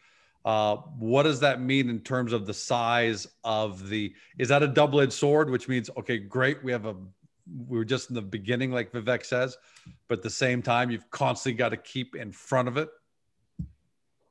Uh, 0.46 0.76
what 0.98 1.24
does 1.24 1.40
that 1.40 1.62
mean 1.62 1.90
in 1.90 2.00
terms 2.00 2.34
of 2.34 2.46
the 2.46 2.54
size 2.54 3.28
of 3.44 3.88
the? 3.88 4.14
Is 4.38 4.50
that 4.50 4.62
a 4.62 4.68
double-edged 4.68 5.14
sword? 5.14 5.50
Which 5.50 5.68
means, 5.68 5.90
okay, 5.98 6.18
great, 6.18 6.64
we 6.64 6.72
have 6.72 6.86
a, 6.86 6.96
we're 7.68 7.86
just 7.86 8.10
in 8.10 8.16
the 8.16 8.22
beginning, 8.22 8.72
like 8.72 8.92
Vivek 8.92 9.26
says, 9.26 9.58
but 10.08 10.20
at 10.20 10.24
the 10.24 10.30
same 10.30 10.62
time, 10.62 10.92
you've 10.92 11.10
constantly 11.12 11.58
got 11.58 11.70
to 11.70 11.78
keep 11.78 12.16
in 12.16 12.32
front 12.32 12.68
of 12.68 12.78
it. 12.78 12.90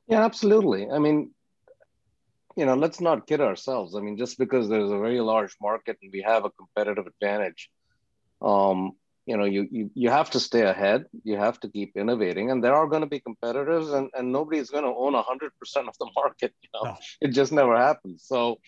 Yeah, 0.07 0.23
absolutely. 0.23 0.89
I 0.89 0.99
mean, 0.99 1.31
you 2.55 2.65
know, 2.65 2.75
let's 2.75 3.01
not 3.01 3.25
kid 3.25 3.41
ourselves. 3.41 3.95
I 3.95 3.99
mean, 4.01 4.17
just 4.17 4.37
because 4.37 4.69
there's 4.69 4.91
a 4.91 4.99
very 4.99 5.19
large 5.19 5.55
market 5.61 5.97
and 6.01 6.11
we 6.13 6.21
have 6.21 6.45
a 6.45 6.51
competitive 6.51 7.07
advantage, 7.07 7.69
um, 8.41 8.91
you 9.25 9.37
know, 9.37 9.45
you, 9.45 9.67
you 9.71 9.89
you 9.93 10.09
have 10.09 10.29
to 10.31 10.39
stay 10.39 10.61
ahead. 10.61 11.05
You 11.23 11.37
have 11.37 11.59
to 11.61 11.69
keep 11.69 11.95
innovating, 11.95 12.51
and 12.51 12.63
there 12.63 12.75
are 12.75 12.87
going 12.87 13.01
to 13.01 13.07
be 13.07 13.19
competitors, 13.19 13.89
and 13.89 14.09
and 14.13 14.31
nobody's 14.31 14.69
going 14.69 14.83
to 14.83 14.89
own 14.89 15.13
hundred 15.13 15.51
percent 15.59 15.87
of 15.87 15.97
the 15.97 16.09
market. 16.15 16.53
You 16.61 16.69
know, 16.73 16.83
no. 16.91 16.97
it 17.21 17.29
just 17.29 17.51
never 17.51 17.77
happens. 17.77 18.23
So, 18.25 18.59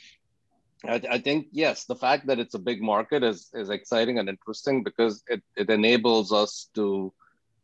I, 0.85 1.01
I 1.11 1.19
think 1.19 1.47
yes, 1.51 1.85
the 1.85 1.95
fact 1.95 2.27
that 2.27 2.39
it's 2.39 2.53
a 2.53 2.59
big 2.59 2.81
market 2.81 3.23
is 3.23 3.49
is 3.53 3.69
exciting 3.69 4.17
and 4.17 4.29
interesting 4.29 4.83
because 4.83 5.23
it 5.27 5.43
it 5.57 5.69
enables 5.69 6.31
us 6.31 6.69
to, 6.75 7.11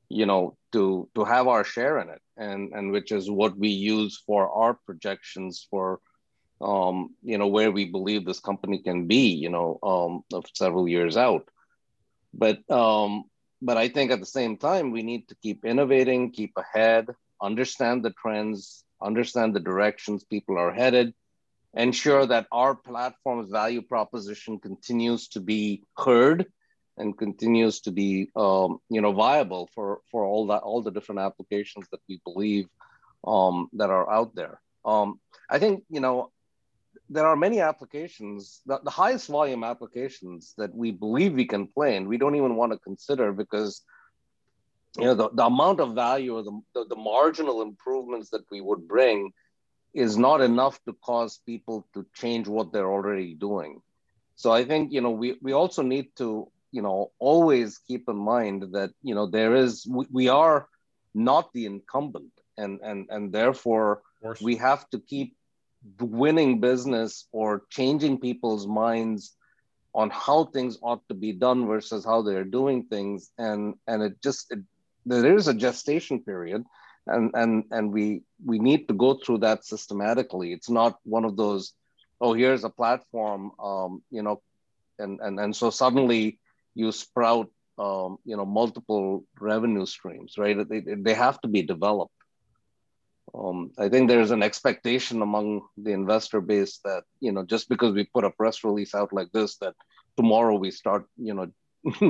you 0.10 0.26
know, 0.26 0.58
to 0.74 1.08
to 1.16 1.24
have 1.24 1.48
our 1.48 1.64
share 1.64 2.00
in 2.00 2.10
it, 2.10 2.22
and 2.36 2.74
and 2.74 2.92
which 2.92 3.12
is 3.14 3.32
what 3.32 3.58
we 3.58 3.70
use 3.70 4.22
for 4.26 4.50
our 4.52 4.74
projections 4.86 5.66
for 5.70 6.02
um, 6.62 7.16
you 7.24 7.38
know, 7.38 7.48
where 7.48 7.72
we 7.72 7.86
believe 7.86 8.26
this 8.26 8.40
company 8.40 8.80
can 8.80 9.08
be, 9.08 9.30
you 9.30 9.50
know, 9.50 9.80
um, 9.82 10.24
of 10.32 10.46
several 10.54 10.88
years 10.88 11.18
out. 11.18 11.50
But 12.34 12.70
um, 12.70 13.26
but 13.62 13.78
I 13.78 13.90
think 13.90 14.12
at 14.12 14.20
the 14.20 14.26
same 14.26 14.58
time 14.58 14.92
we 14.92 15.04
need 15.04 15.28
to 15.30 15.36
keep 15.36 15.66
innovating, 15.66 16.32
keep 16.32 16.54
ahead, 16.58 17.08
understand 17.42 18.04
the 18.04 18.12
trends, 18.12 18.84
understand 19.02 19.54
the 19.54 19.60
directions 19.60 20.24
people 20.24 20.58
are 20.58 20.74
headed, 20.74 21.14
ensure 21.74 22.26
that 22.26 22.48
our 22.52 22.76
platform's 22.76 23.50
value 23.50 23.82
proposition 23.82 24.60
continues 24.60 25.28
to 25.30 25.40
be 25.40 25.84
heard 25.98 26.46
and 26.98 27.18
continues 27.18 27.82
to 27.82 27.92
be 27.92 28.30
um, 28.36 28.80
you 28.90 29.02
know 29.02 29.14
viable 29.14 29.70
for 29.74 30.02
for 30.12 30.26
all 30.26 30.48
that 30.48 30.64
all 30.64 30.82
the 30.82 30.92
different 30.92 31.22
applications 31.22 31.88
that 31.92 32.02
we 32.10 32.22
believe 32.24 32.68
um, 33.26 33.70
that 33.74 33.90
are 33.90 34.10
out 34.12 34.36
there. 34.36 34.60
Um, 34.84 35.20
I 35.50 35.60
think 35.60 35.84
you 35.90 36.00
know 36.00 36.32
there 37.12 37.28
are 37.28 37.36
many 37.36 37.60
applications, 37.60 38.62
the, 38.66 38.80
the 38.84 38.90
highest 38.90 39.28
volume 39.28 39.64
applications 39.64 40.54
that 40.58 40.74
we 40.74 40.92
believe 40.92 41.34
we 41.34 41.46
can 41.46 41.68
play 41.68 41.98
and 41.98 42.08
we 42.08 42.18
don't 42.18 42.36
even 42.36 42.56
want 42.56 42.72
to 42.72 42.80
consider 42.80 43.34
because 43.34 43.84
you 44.98 45.06
know 45.06 45.14
the, 45.14 45.30
the 45.34 45.46
amount 45.46 45.80
of 45.80 45.94
value 45.94 46.36
or 46.36 46.44
the, 46.44 46.60
the, 46.74 46.86
the 46.90 46.96
marginal 46.96 47.62
improvements 47.62 48.30
that 48.30 48.46
we 48.50 48.62
would 48.62 48.88
bring 48.88 49.32
is 49.94 50.18
not 50.18 50.42
enough 50.42 50.82
to 50.86 50.94
cause 51.04 51.42
people 51.46 51.86
to 51.94 52.06
change 52.14 52.48
what 52.48 52.72
they're 52.72 52.92
already 52.92 53.34
doing. 53.34 53.82
So 54.36 54.52
I 54.52 54.64
think 54.64 54.92
you 54.92 55.02
know 55.02 55.12
we, 55.12 55.38
we 55.42 55.52
also 55.52 55.82
need 55.82 56.16
to 56.18 56.50
you 56.72 56.82
know 56.82 57.12
always 57.20 57.78
keep 57.78 58.08
in 58.08 58.18
mind 58.18 58.74
that 58.74 58.92
you 59.02 59.16
know 59.16 59.28
there 59.28 59.56
is 59.56 59.86
we, 59.86 60.06
we 60.12 60.28
are 60.30 60.68
not 61.14 61.52
the 61.54 61.66
incumbent 61.66 62.32
and 62.58 62.80
and 62.82 63.08
and 63.10 63.34
therefore 63.34 64.02
we 64.42 64.56
have 64.58 64.90
to 64.92 65.00
keep 65.00 65.36
winning 66.00 66.60
business 66.60 67.28
or 67.32 67.64
changing 67.70 68.20
people's 68.20 68.68
minds 68.68 69.36
on 69.94 70.10
how 70.10 70.46
things 70.46 70.78
ought 70.82 71.08
to 71.10 71.14
be 71.14 71.34
done 71.34 71.68
versus 71.68 72.06
how 72.06 72.22
they're 72.22 72.46
doing 72.46 72.84
things. 72.84 73.32
And 73.38 73.76
and 73.88 74.04
it 74.04 74.22
just 74.22 74.52
it, 74.52 74.60
there 75.06 75.36
is 75.36 75.48
a 75.48 75.54
gestation 75.54 76.22
period 76.24 76.64
and 77.08 77.32
and 77.34 77.64
and 77.72 77.92
we 77.92 78.22
we 78.46 78.60
need 78.60 78.88
to 78.88 78.94
go 78.94 79.16
through 79.16 79.40
that 79.40 79.66
systematically. 79.66 80.54
It's 80.54 80.70
not 80.70 81.00
one 81.04 81.26
of 81.26 81.36
those 81.36 81.74
oh 82.20 82.34
here's 82.34 82.64
a 82.64 82.70
platform 82.70 83.52
um, 83.60 84.04
you 84.12 84.22
know 84.22 84.42
and 85.00 85.20
and 85.22 85.40
and 85.40 85.56
so 85.56 85.70
suddenly 85.70 86.40
you 86.76 86.92
sprout 86.92 87.50
um, 87.78 88.18
you 88.24 88.38
know 88.38 88.46
multiple 88.46 89.26
revenue 89.40 89.86
streams 89.86 90.38
right? 90.38 90.58
They, 90.68 90.80
they 90.82 91.14
have 91.14 91.42
to 91.42 91.48
be 91.48 91.64
developed 91.64 92.14
um, 93.34 93.72
I 93.78 93.90
think 93.90 94.10
there's 94.10 94.32
an 94.32 94.44
expectation 94.44 95.22
among 95.22 95.62
the 95.78 95.92
investor 95.92 96.42
base 96.42 96.80
that 96.84 97.04
you 97.20 97.32
know 97.32 97.44
just 97.44 97.70
because 97.70 97.94
we 97.94 98.04
put 98.04 98.26
a 98.26 98.30
press 98.32 98.64
release 98.64 98.94
out 98.94 99.14
like 99.14 99.32
this, 99.32 99.58
that 99.58 99.76
tomorrow 100.18 100.56
we 100.56 100.72
start 100.72 101.06
you 101.18 101.34
know 101.34 101.48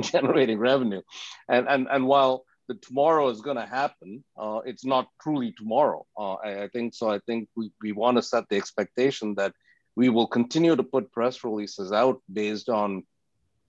generating 0.00 0.58
revenue, 0.58 1.02
and 1.48 1.68
and 1.68 1.86
and 1.90 2.06
while 2.06 2.44
the 2.68 2.74
tomorrow 2.74 3.28
is 3.28 3.40
going 3.40 3.56
to 3.56 3.66
happen, 3.66 4.24
uh, 4.36 4.60
it's 4.64 4.84
not 4.84 5.08
truly 5.20 5.52
tomorrow. 5.56 6.06
Uh, 6.18 6.34
I, 6.34 6.62
I, 6.64 6.68
think 6.68 6.94
so. 6.94 7.10
I 7.10 7.18
think 7.26 7.48
we, 7.56 7.72
we 7.82 7.90
want 7.90 8.18
to 8.18 8.22
set 8.22 8.44
the 8.48 8.56
expectation 8.56 9.34
that 9.34 9.52
we 9.96 10.08
will 10.08 10.28
continue 10.28 10.76
to 10.76 10.82
put 10.84 11.10
press 11.10 11.42
releases 11.42 11.90
out 11.90 12.22
based 12.32 12.68
on 12.68 13.02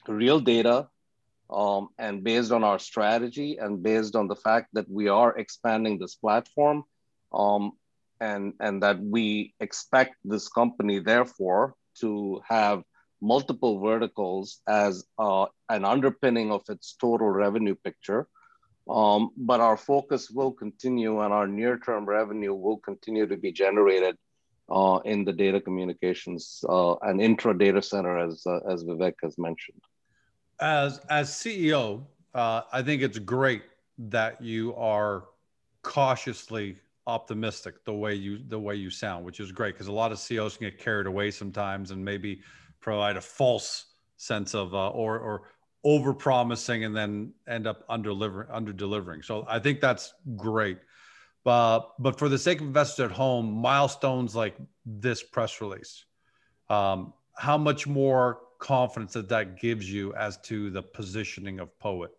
real 0.07 0.39
data 0.39 0.87
um, 1.49 1.89
and 1.97 2.23
based 2.23 2.51
on 2.51 2.63
our 2.63 2.77
strategy 2.77 3.57
and 3.57 3.81
based 3.81 4.15
on 4.15 4.27
the 4.27 4.35
fact 4.35 4.67
that 4.73 4.89
we 4.89 5.07
are 5.07 5.35
expanding 5.37 5.97
this 5.97 6.15
platform 6.15 6.83
um, 7.33 7.71
and, 8.19 8.53
and 8.59 8.81
that 8.83 8.99
we 8.99 9.53
expect 9.59 10.15
this 10.23 10.47
company, 10.47 10.99
therefore, 10.99 11.75
to 11.99 12.41
have 12.47 12.83
multiple 13.21 13.79
verticals 13.79 14.61
as 14.67 15.05
uh, 15.17 15.45
an 15.69 15.85
underpinning 15.85 16.51
of 16.51 16.61
its 16.69 16.95
total 16.99 17.29
revenue 17.29 17.75
picture. 17.83 18.27
Um, 18.89 19.29
but 19.37 19.61
our 19.61 19.77
focus 19.77 20.29
will 20.29 20.51
continue 20.51 21.21
and 21.21 21.33
our 21.33 21.47
near 21.47 21.79
term 21.79 22.05
revenue 22.05 22.53
will 22.53 22.77
continue 22.77 23.25
to 23.27 23.37
be 23.37 23.51
generated 23.53 24.17
uh, 24.69 24.99
in 25.05 25.23
the 25.23 25.31
data 25.31 25.61
communications 25.61 26.63
uh, 26.67 26.95
and 26.95 27.21
intra 27.21 27.57
data 27.57 27.81
center, 27.81 28.17
as, 28.17 28.43
uh, 28.45 28.59
as 28.69 28.83
Vivek 28.83 29.13
has 29.23 29.37
mentioned. 29.37 29.81
As, 30.59 30.99
as 31.09 31.29
CEO, 31.29 32.03
uh, 32.33 32.61
I 32.71 32.81
think 32.81 33.01
it's 33.01 33.19
great 33.19 33.63
that 33.97 34.41
you 34.41 34.75
are 34.75 35.25
cautiously 35.81 36.77
optimistic 37.07 37.83
the 37.85 37.93
way 37.93 38.13
you 38.13 38.39
the 38.47 38.59
way 38.59 38.75
you 38.75 38.89
sound, 38.89 39.25
which 39.25 39.39
is 39.39 39.51
great 39.51 39.73
because 39.73 39.87
a 39.87 39.91
lot 39.91 40.11
of 40.11 40.19
CEOs 40.19 40.57
can 40.57 40.69
get 40.69 40.79
carried 40.79 41.07
away 41.07 41.31
sometimes 41.31 41.91
and 41.91 42.03
maybe 42.03 42.41
provide 42.79 43.17
a 43.17 43.21
false 43.21 43.85
sense 44.17 44.53
of 44.53 44.73
uh, 44.73 44.89
or 44.89 45.19
or 45.19 45.41
over 45.83 46.13
promising 46.13 46.85
and 46.85 46.95
then 46.95 47.33
end 47.47 47.67
up 47.67 47.83
under 47.89 48.09
delivering 48.09 48.49
under 48.51 48.71
delivering. 48.71 49.21
So 49.21 49.45
I 49.47 49.59
think 49.59 49.81
that's 49.81 50.13
great. 50.35 50.77
But 51.43 51.91
but 51.99 52.17
for 52.17 52.29
the 52.29 52.37
sake 52.37 52.61
of 52.61 52.67
investors 52.67 53.05
at 53.05 53.11
home, 53.11 53.51
milestones 53.51 54.35
like 54.35 54.55
this 54.85 55.21
press 55.21 55.59
release, 55.59 56.05
um, 56.69 57.13
how 57.35 57.57
much 57.57 57.85
more 57.85 58.39
confidence 58.59 59.13
that 59.13 59.27
that 59.29 59.59
gives 59.59 59.91
you 59.91 60.13
as 60.15 60.37
to 60.37 60.69
the 60.69 60.81
positioning 60.81 61.59
of 61.59 61.77
Poet? 61.79 62.11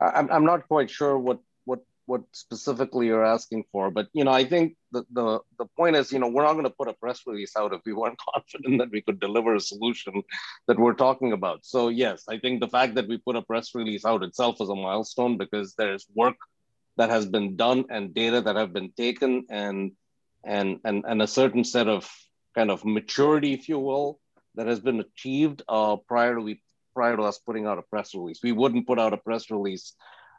I'm, 0.00 0.30
I'm 0.30 0.44
not 0.44 0.68
quite 0.68 0.90
sure 0.90 1.18
what 1.18 1.40
what 1.64 1.80
what 2.06 2.22
specifically 2.32 3.06
you're 3.06 3.24
asking 3.24 3.64
for, 3.72 3.90
but 3.90 4.08
you 4.12 4.24
know, 4.24 4.30
I 4.30 4.44
think 4.44 4.76
the 4.92 5.04
the, 5.10 5.40
the 5.58 5.66
point 5.76 5.96
is, 5.96 6.12
you 6.12 6.18
know, 6.18 6.28
we're 6.28 6.44
not 6.44 6.52
going 6.52 6.64
to 6.64 6.70
put 6.70 6.88
a 6.88 6.92
press 6.92 7.22
release 7.26 7.56
out 7.56 7.72
if 7.72 7.80
we 7.84 7.92
weren't 7.92 8.18
confident 8.34 8.78
that 8.78 8.90
we 8.90 9.02
could 9.02 9.20
deliver 9.20 9.54
a 9.54 9.60
solution 9.60 10.22
that 10.68 10.78
we're 10.78 10.94
talking 10.94 11.32
about. 11.32 11.64
So 11.64 11.88
yes, 11.88 12.24
I 12.28 12.38
think 12.38 12.60
the 12.60 12.68
fact 12.68 12.94
that 12.94 13.08
we 13.08 13.18
put 13.18 13.36
a 13.36 13.42
press 13.42 13.74
release 13.74 14.04
out 14.04 14.22
itself 14.22 14.60
is 14.60 14.68
a 14.68 14.74
milestone 14.74 15.36
because 15.36 15.74
there's 15.76 16.06
work 16.14 16.36
that 16.96 17.10
has 17.10 17.26
been 17.26 17.56
done 17.56 17.84
and 17.90 18.14
data 18.14 18.40
that 18.40 18.56
have 18.56 18.72
been 18.72 18.92
taken 18.96 19.44
and 19.50 19.92
and 20.44 20.78
and 20.84 21.04
and 21.06 21.22
a 21.22 21.26
certain 21.26 21.64
set 21.64 21.88
of 21.88 22.08
kind 22.54 22.70
of 22.70 22.84
maturity, 22.84 23.52
if 23.52 23.68
you 23.68 23.78
will, 23.78 24.18
that 24.54 24.66
has 24.66 24.80
been 24.80 25.00
achieved 25.00 25.62
uh, 25.68 25.96
prior 26.08 26.34
to 26.34 26.40
we 26.40 26.60
prior 26.96 27.16
to 27.16 27.22
us 27.22 27.38
putting 27.38 27.66
out 27.66 27.78
a 27.78 27.82
press 27.82 28.14
release. 28.14 28.40
We 28.42 28.52
wouldn't 28.52 28.86
put 28.86 28.98
out 28.98 29.12
a 29.12 29.18
press 29.28 29.50
release 29.50 29.92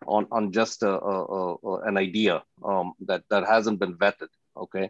on, 0.08 0.28
on 0.32 0.52
just 0.52 0.82
a, 0.82 0.90
a, 0.90 1.56
a 1.64 1.82
an 1.90 1.98
idea 1.98 2.44
um, 2.66 2.94
that, 3.10 3.24
that 3.30 3.46
hasn't 3.46 3.80
been 3.80 3.96
vetted, 3.96 4.34
okay? 4.66 4.90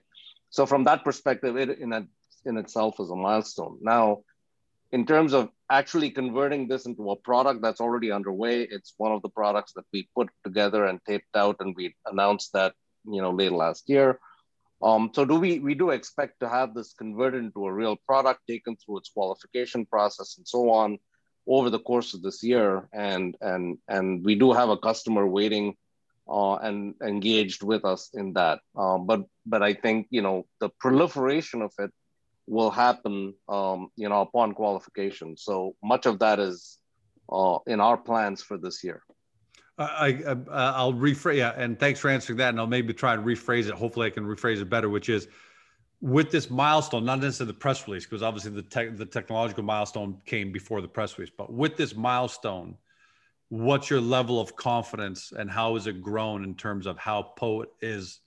So 0.49 0.65
from 0.65 0.85
that 0.85 1.03
perspective, 1.03 1.57
it 1.57 1.77
in, 1.77 1.91
a, 1.91 2.07
in 2.45 2.57
itself 2.57 2.99
is 2.99 3.09
a 3.09 3.15
milestone. 3.15 3.79
Now, 3.81 4.23
in 4.91 5.05
terms 5.05 5.33
of 5.33 5.49
actually 5.69 6.11
converting 6.11 6.69
this 6.69 6.85
into 6.85 7.11
a 7.11 7.17
product 7.17 7.61
that's 7.61 7.81
already 7.81 8.11
underway, 8.11 8.61
it's 8.61 8.93
one 8.97 9.11
of 9.11 9.21
the 9.21 9.29
products 9.29 9.73
that 9.73 9.85
we 9.91 10.09
put 10.15 10.29
together 10.45 10.85
and 10.85 10.99
taped 11.05 11.35
out 11.35 11.57
and 11.59 11.75
we 11.75 11.93
announced 12.05 12.53
that, 12.53 12.73
you 13.05 13.21
know, 13.21 13.31
late 13.31 13.51
last 13.51 13.89
year. 13.89 14.19
Um, 14.81 15.11
so 15.13 15.25
do 15.25 15.39
we, 15.39 15.59
we 15.59 15.73
do 15.73 15.89
expect 15.89 16.39
to 16.39 16.47
have 16.47 16.73
this 16.73 16.93
converted 16.93 17.43
into 17.43 17.65
a 17.65 17.73
real 17.73 17.97
product 18.07 18.41
taken 18.47 18.77
through 18.77 18.99
its 18.99 19.09
qualification 19.09 19.85
process 19.85 20.37
and 20.37 20.47
so 20.47 20.69
on 20.69 20.99
over 21.47 21.69
the 21.69 21.79
course 21.79 22.13
of 22.13 22.21
this 22.21 22.43
year, 22.43 22.87
and 22.93 23.35
and 23.41 23.77
and 23.87 24.23
we 24.23 24.35
do 24.35 24.53
have 24.53 24.69
a 24.69 24.77
customer 24.77 25.25
waiting 25.25 25.75
uh, 26.29 26.55
and 26.55 26.95
engaged 27.01 27.63
with 27.63 27.85
us 27.85 28.09
in 28.13 28.33
that. 28.33 28.59
Uh, 28.75 28.97
but 28.97 29.23
but 29.45 29.63
I 29.63 29.73
think 29.73 30.07
you 30.09 30.21
know 30.21 30.45
the 30.59 30.69
proliferation 30.69 31.61
of 31.61 31.71
it 31.79 31.91
will 32.47 32.71
happen, 32.71 33.33
um, 33.49 33.89
you 33.95 34.07
know, 34.07 34.21
upon 34.21 34.53
qualification. 34.53 35.35
So 35.37 35.75
much 35.83 36.05
of 36.05 36.19
that 36.19 36.39
is 36.39 36.77
uh, 37.29 37.59
in 37.67 37.81
our 37.81 37.97
plans 37.97 38.41
for 38.41 38.57
this 38.57 38.83
year. 38.83 39.03
I, 39.79 40.23
I 40.25 40.83
will 40.85 40.93
rephrase, 40.93 41.37
yeah, 41.37 41.53
and 41.55 41.79
thanks 41.79 41.99
for 41.99 42.09
answering 42.09 42.37
that. 42.37 42.49
And 42.49 42.59
I'll 42.59 42.65
maybe 42.65 42.93
try 42.93 43.13
and 43.13 43.23
rephrase 43.23 43.67
it. 43.67 43.75
Hopefully, 43.75 44.07
I 44.07 44.09
can 44.09 44.23
rephrase 44.23 44.59
it 44.59 44.69
better, 44.69 44.89
which 44.89 45.07
is 45.07 45.27
with 46.01 46.31
this 46.31 46.49
milestone, 46.49 47.05
not 47.05 47.19
necessarily 47.19 47.53
the 47.53 47.59
press 47.59 47.87
release, 47.87 48.05
because 48.05 48.21
obviously 48.21 48.51
the 48.51 48.61
tech, 48.61 48.95
the 48.97 49.05
technological 49.05 49.63
milestone 49.63 50.17
came 50.25 50.51
before 50.51 50.81
the 50.81 50.87
press 50.87 51.17
release. 51.17 51.33
But 51.35 51.51
with 51.51 51.75
this 51.75 51.95
milestone, 51.95 52.75
what's 53.49 53.89
your 53.89 54.01
level 54.01 54.39
of 54.39 54.55
confidence, 54.55 55.33
and 55.35 55.49
how 55.49 55.73
has 55.73 55.87
it 55.87 56.01
grown 56.01 56.43
in 56.43 56.55
terms 56.55 56.85
of 56.85 56.97
how 56.97 57.33
Poet 57.37 57.69
is 57.81 58.19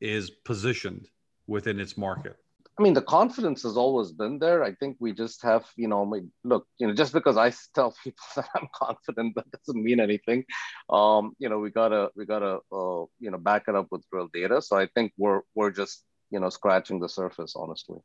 is 0.00 0.30
positioned 0.30 1.08
within 1.48 1.80
its 1.80 1.96
market? 1.96 2.36
I 2.78 2.82
mean, 2.84 2.94
the 2.94 3.02
confidence 3.02 3.64
has 3.64 3.76
always 3.76 4.12
been 4.12 4.38
there. 4.38 4.62
I 4.62 4.72
think 4.74 4.96
we 5.00 5.12
just 5.12 5.42
have, 5.42 5.66
you 5.74 5.88
know, 5.88 6.08
look, 6.44 6.64
you 6.78 6.86
know, 6.86 6.94
just 6.94 7.12
because 7.12 7.36
I 7.36 7.52
tell 7.74 7.92
people 8.04 8.22
that 8.36 8.48
I'm 8.54 8.68
confident, 8.72 9.34
that 9.34 9.50
doesn't 9.50 9.82
mean 9.82 9.98
anything. 9.98 10.44
Um, 10.88 11.32
you 11.40 11.48
know, 11.48 11.58
we 11.58 11.70
gotta, 11.70 12.10
we 12.14 12.24
gotta, 12.24 12.60
uh, 12.70 13.04
you 13.18 13.32
know, 13.32 13.38
back 13.38 13.64
it 13.66 13.74
up 13.74 13.88
with 13.90 14.04
real 14.12 14.28
data. 14.32 14.62
So 14.62 14.76
I 14.76 14.86
think 14.94 15.12
we're, 15.18 15.40
we're 15.56 15.72
just, 15.72 16.04
you 16.30 16.40
know, 16.40 16.50
scratching 16.50 16.98
the 16.98 17.08
surface, 17.08 17.54
honestly. 17.56 17.98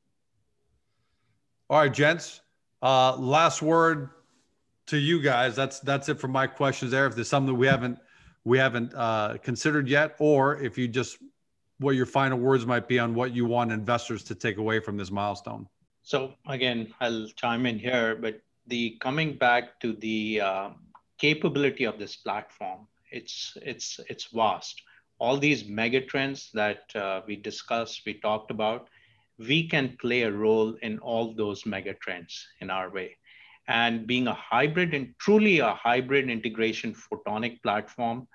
All 1.70 1.80
right, 1.80 1.94
gents. 1.94 2.42
Uh, 2.82 3.16
last 3.18 3.62
word 3.62 4.10
to 4.88 4.98
you 4.98 5.22
guys. 5.22 5.56
That's 5.56 5.80
that's 5.80 6.10
it 6.10 6.20
for 6.20 6.28
my 6.28 6.48
questions. 6.48 6.92
There, 6.92 7.08
if 7.08 7.16
there's 7.16 7.30
something 7.30 7.58
we 7.58 7.68
haven't 7.68 8.00
we 8.44 8.58
haven't 8.58 8.94
uh, 8.94 9.38
considered 9.42 9.88
yet, 9.88 10.16
or 10.20 10.62
if 10.62 10.78
you 10.78 10.88
just 10.88 11.18
what 11.80 11.96
your 11.96 12.06
final 12.06 12.38
words 12.38 12.66
might 12.66 12.88
be 12.88 13.00
on 13.00 13.14
what 13.14 13.34
you 13.34 13.46
want 13.46 13.72
investors 13.72 14.24
to 14.24 14.36
take 14.36 14.58
away 14.58 14.80
from 14.80 14.98
this 14.98 15.12
milestone. 15.12 15.68
So 16.02 16.34
again, 16.48 16.94
I'll 17.00 17.28
chime 17.36 17.66
in 17.66 17.80
here, 17.80 18.16
but 18.16 18.42
the 18.68 18.98
coming 19.02 19.38
back 19.38 19.80
to 19.82 19.94
the 19.94 20.42
uh, 20.42 20.70
capability 21.18 21.86
of 21.86 21.98
this 21.98 22.16
platform, 22.18 22.88
it's 23.12 23.58
it's 23.62 24.00
it's 24.10 24.26
vast. 24.26 24.82
All 25.20 25.38
these 25.38 25.66
mega 25.66 26.02
trends 26.02 26.50
that 26.54 26.96
uh, 26.96 27.22
we 27.28 27.36
discussed, 27.36 28.02
we 28.06 28.16
talked 28.16 28.52
about, 28.52 28.90
we 29.38 29.68
can 29.68 29.98
play 30.00 30.24
a 30.24 30.32
role 30.32 30.76
in 30.82 31.00
all 31.00 31.34
those 31.34 31.66
mega 31.66 31.94
trends 31.96 32.46
in 32.60 32.70
our 32.70 32.90
way. 32.90 33.18
And 33.68 34.06
being 34.06 34.28
a 34.28 34.34
hybrid 34.34 34.94
and 34.94 35.14
truly 35.20 35.60
a 35.60 35.74
hybrid 35.74 36.30
integration 36.30 36.94
photonic 36.94 37.62
platform, 37.64 38.28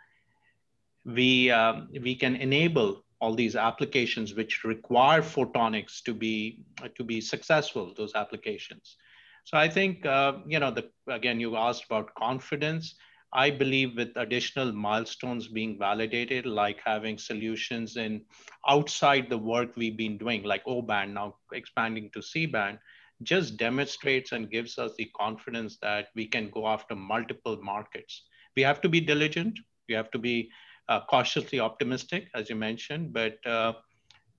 we 1.04 1.50
um, 1.50 1.88
we 2.02 2.14
can 2.14 2.36
enable 2.36 3.04
all 3.20 3.34
these 3.34 3.56
applications 3.56 4.34
which 4.34 4.64
require 4.64 5.22
photonics 5.22 6.02
to 6.02 6.14
be 6.14 6.60
to 6.94 7.04
be 7.04 7.20
successful 7.20 7.92
those 7.96 8.14
applications 8.14 8.96
so 9.44 9.56
i 9.58 9.68
think 9.68 10.04
uh, 10.06 10.34
you 10.46 10.58
know 10.58 10.70
the 10.70 10.88
again 11.08 11.40
you 11.40 11.56
asked 11.56 11.84
about 11.84 12.14
confidence 12.14 12.94
i 13.32 13.50
believe 13.50 13.96
with 13.96 14.10
additional 14.16 14.72
milestones 14.72 15.48
being 15.48 15.78
validated 15.78 16.46
like 16.46 16.80
having 16.84 17.18
solutions 17.18 17.96
in 17.96 18.20
outside 18.68 19.28
the 19.28 19.38
work 19.38 19.76
we've 19.76 19.96
been 19.96 20.18
doing 20.18 20.42
like 20.42 20.62
o 20.66 20.80
band 20.80 21.14
now 21.14 21.34
expanding 21.52 22.10
to 22.12 22.22
c 22.22 22.46
band 22.46 22.78
just 23.22 23.56
demonstrates 23.56 24.32
and 24.32 24.50
gives 24.50 24.78
us 24.78 24.92
the 24.96 25.10
confidence 25.16 25.76
that 25.82 26.06
we 26.14 26.26
can 26.26 26.48
go 26.50 26.66
after 26.66 26.94
multiple 26.94 27.58
markets 27.62 28.22
we 28.56 28.62
have 28.62 28.80
to 28.80 28.88
be 28.88 29.00
diligent 29.00 29.58
we 29.88 29.94
have 29.94 30.10
to 30.10 30.18
be 30.18 30.50
uh, 30.88 31.00
cautiously 31.08 31.60
optimistic, 31.60 32.28
as 32.34 32.48
you 32.48 32.56
mentioned, 32.56 33.12
but 33.12 33.34
uh, 33.46 33.72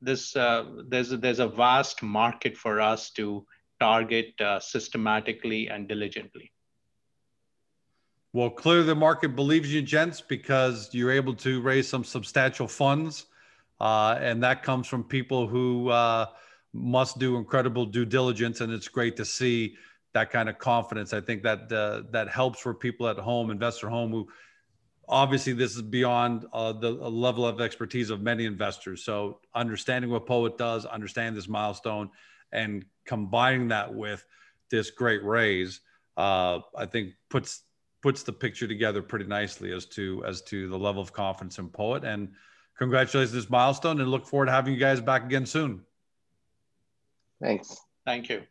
this 0.02 0.36
uh, 0.36 0.66
there's 0.88 1.12
a, 1.12 1.18
there's 1.18 1.40
a 1.40 1.48
vast 1.48 2.02
market 2.02 2.58
for 2.58 2.82
us 2.82 3.12
to 3.12 3.46
target 3.80 4.40
uh, 4.42 4.60
systematically 4.60 5.68
and 5.70 5.88
diligently. 5.88 6.52
Well, 8.32 8.50
clearly 8.52 8.84
the 8.84 8.96
market 8.96 9.36
believes 9.36 9.74
you, 9.74 9.82
gents, 9.82 10.22
because 10.22 10.90
you're 10.94 11.12
able 11.12 11.34
to 11.36 11.62
raise 11.62 11.88
some 11.88 12.04
substantial 12.04 12.68
funds, 12.68 13.26
uh, 13.80 14.18
and 14.20 14.44
that 14.44 14.62
comes 14.62 14.88
from 14.88 15.04
people 15.04 15.48
who 15.48 15.90
uh, 15.90 16.28
must 16.74 17.18
do 17.18 17.38
incredible 17.38 17.86
due 17.86 18.06
diligence, 18.06 18.62
and 18.62 18.72
it's 18.72 18.88
great 18.88 19.18
to 19.18 19.26
see 19.26 19.76
that 20.14 20.30
kind 20.30 20.48
of 20.48 20.60
confidence. 20.60 21.12
I 21.12 21.22
think 21.22 21.42
that 21.44 21.70
that 21.70 22.30
helps 22.30 22.60
for 22.60 22.74
people 22.74 23.08
at 23.08 23.18
home, 23.18 23.50
investor 23.50 23.90
home, 23.90 24.12
who 24.12 24.28
obviously 25.10 25.54
this 25.54 25.76
is 25.76 25.82
beyond 25.82 26.46
uh, 26.54 26.72
the 26.72 26.92
level 26.92 27.46
of 27.46 27.60
expertise 27.60 28.12
of 28.12 28.22
many 28.22 28.46
investors 28.46 29.04
so 29.04 29.40
understanding 29.56 30.12
what 30.12 30.28
poet 30.28 30.58
does 30.58 30.86
understand 30.86 31.36
this 31.36 31.50
milestone 31.50 32.10
and 32.52 32.86
combining 33.06 33.68
that 33.68 33.94
with 33.94 34.24
this 34.70 34.92
great 34.92 35.24
raise 35.24 35.82
uh, 36.18 36.60
i 36.78 36.86
think 36.86 37.14
puts 37.30 37.64
puts 38.02 38.24
the 38.24 38.32
picture 38.32 38.68
together 38.68 39.02
pretty 39.02 39.26
nicely 39.26 39.74
as 39.74 39.86
to 39.86 40.24
as 40.26 40.42
to 40.44 40.68
the 40.70 40.78
level 40.78 41.02
of 41.02 41.14
confidence 41.14 41.60
in 41.60 41.70
poet. 41.70 42.04
And 42.04 42.30
congratulations 42.78 43.34
this 43.34 43.50
milestone 43.50 44.00
and 44.00 44.10
look 44.10 44.26
forward 44.26 44.46
to 44.46 44.52
having 44.52 44.74
you 44.74 44.80
guys 44.80 45.02
back 45.02 45.24
again 45.24 45.46
soon. 45.46 45.82
Thanks. 47.42 47.82
Thank 48.06 48.30
you. 48.30 48.44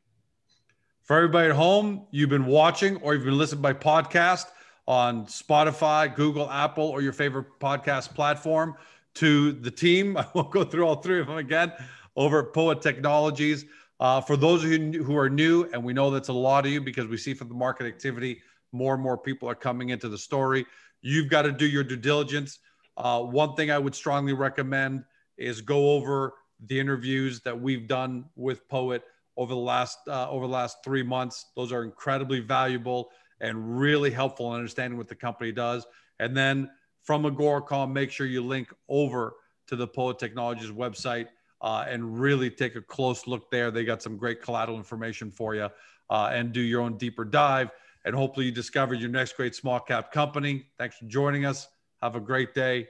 For 1.02 1.16
everybody 1.16 1.48
at 1.48 1.56
home 1.56 2.06
you've 2.10 2.30
been 2.30 2.46
watching 2.46 2.96
or 2.96 3.14
you've 3.14 3.24
been 3.24 3.38
listening 3.38 3.62
by 3.62 3.72
podcast 3.72 4.46
on 4.86 5.26
Spotify, 5.26 6.14
Google, 6.14 6.50
Apple, 6.50 6.84
or 6.84 7.02
your 7.02 7.12
favorite 7.12 7.46
podcast 7.60 8.14
platform. 8.14 8.74
To 9.14 9.52
the 9.52 9.70
team, 9.70 10.16
I 10.16 10.26
won't 10.34 10.50
go 10.50 10.64
through 10.64 10.86
all 10.86 10.96
three 10.96 11.20
of 11.20 11.26
them 11.26 11.36
again. 11.36 11.72
Over 12.16 12.48
at 12.48 12.54
Poet 12.54 12.80
Technologies. 12.82 13.64
Uh, 14.00 14.20
for 14.20 14.36
those 14.36 14.64
of 14.64 14.70
you 14.70 15.02
who 15.02 15.16
are 15.16 15.28
new, 15.28 15.68
and 15.72 15.82
we 15.82 15.92
know 15.92 16.10
that's 16.10 16.28
a 16.28 16.32
lot 16.32 16.64
of 16.64 16.72
you 16.72 16.80
because 16.80 17.06
we 17.06 17.16
see 17.16 17.34
from 17.34 17.48
the 17.48 17.54
market 17.54 17.86
activity, 17.86 18.40
more 18.72 18.94
and 18.94 19.02
more 19.02 19.18
people 19.18 19.48
are 19.48 19.54
coming 19.54 19.90
into 19.90 20.08
the 20.08 20.18
story. 20.18 20.66
You've 21.00 21.28
got 21.28 21.42
to 21.42 21.52
do 21.52 21.66
your 21.66 21.84
due 21.84 21.96
diligence. 21.96 22.58
Uh, 22.96 23.22
one 23.22 23.54
thing 23.54 23.70
I 23.70 23.78
would 23.78 23.94
strongly 23.94 24.32
recommend 24.32 25.04
is 25.36 25.60
go 25.60 25.92
over 25.92 26.34
the 26.66 26.78
interviews 26.78 27.40
that 27.42 27.58
we've 27.58 27.86
done 27.86 28.24
with 28.34 28.68
Poet 28.68 29.04
over 29.36 29.54
the 29.54 29.60
last 29.60 29.98
uh, 30.08 30.28
over 30.28 30.46
the 30.46 30.52
last 30.52 30.78
three 30.84 31.02
months. 31.02 31.46
Those 31.54 31.72
are 31.72 31.84
incredibly 31.84 32.40
valuable 32.40 33.10
and 33.40 33.78
really 33.78 34.10
helpful 34.10 34.52
in 34.52 34.56
understanding 34.56 34.98
what 34.98 35.08
the 35.08 35.14
company 35.14 35.52
does. 35.52 35.86
And 36.18 36.36
then 36.36 36.68
from 37.02 37.22
Agoracom, 37.22 37.92
make 37.92 38.10
sure 38.10 38.26
you 38.26 38.44
link 38.44 38.74
over 38.88 39.34
to 39.68 39.76
the 39.76 39.86
Poet 39.86 40.18
Technologies 40.18 40.70
website 40.70 41.28
uh, 41.60 41.84
and 41.88 42.20
really 42.20 42.50
take 42.50 42.74
a 42.74 42.82
close 42.82 43.26
look 43.26 43.50
there. 43.50 43.70
They 43.70 43.84
got 43.84 44.02
some 44.02 44.16
great 44.16 44.42
collateral 44.42 44.76
information 44.76 45.30
for 45.30 45.54
you 45.54 45.68
uh, 46.10 46.30
and 46.32 46.52
do 46.52 46.60
your 46.60 46.82
own 46.82 46.96
deeper 46.98 47.24
dive. 47.24 47.70
And 48.08 48.16
hopefully 48.16 48.46
you 48.46 48.52
discovered 48.52 49.00
your 49.00 49.10
next 49.10 49.36
great 49.36 49.54
small 49.54 49.78
cap 49.78 50.10
company. 50.12 50.64
Thanks 50.78 50.96
for 50.96 51.04
joining 51.04 51.44
us. 51.44 51.68
Have 52.00 52.16
a 52.16 52.20
great 52.20 52.54
day. 52.54 52.88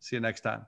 See 0.00 0.16
you 0.16 0.20
next 0.20 0.40
time. 0.40 0.64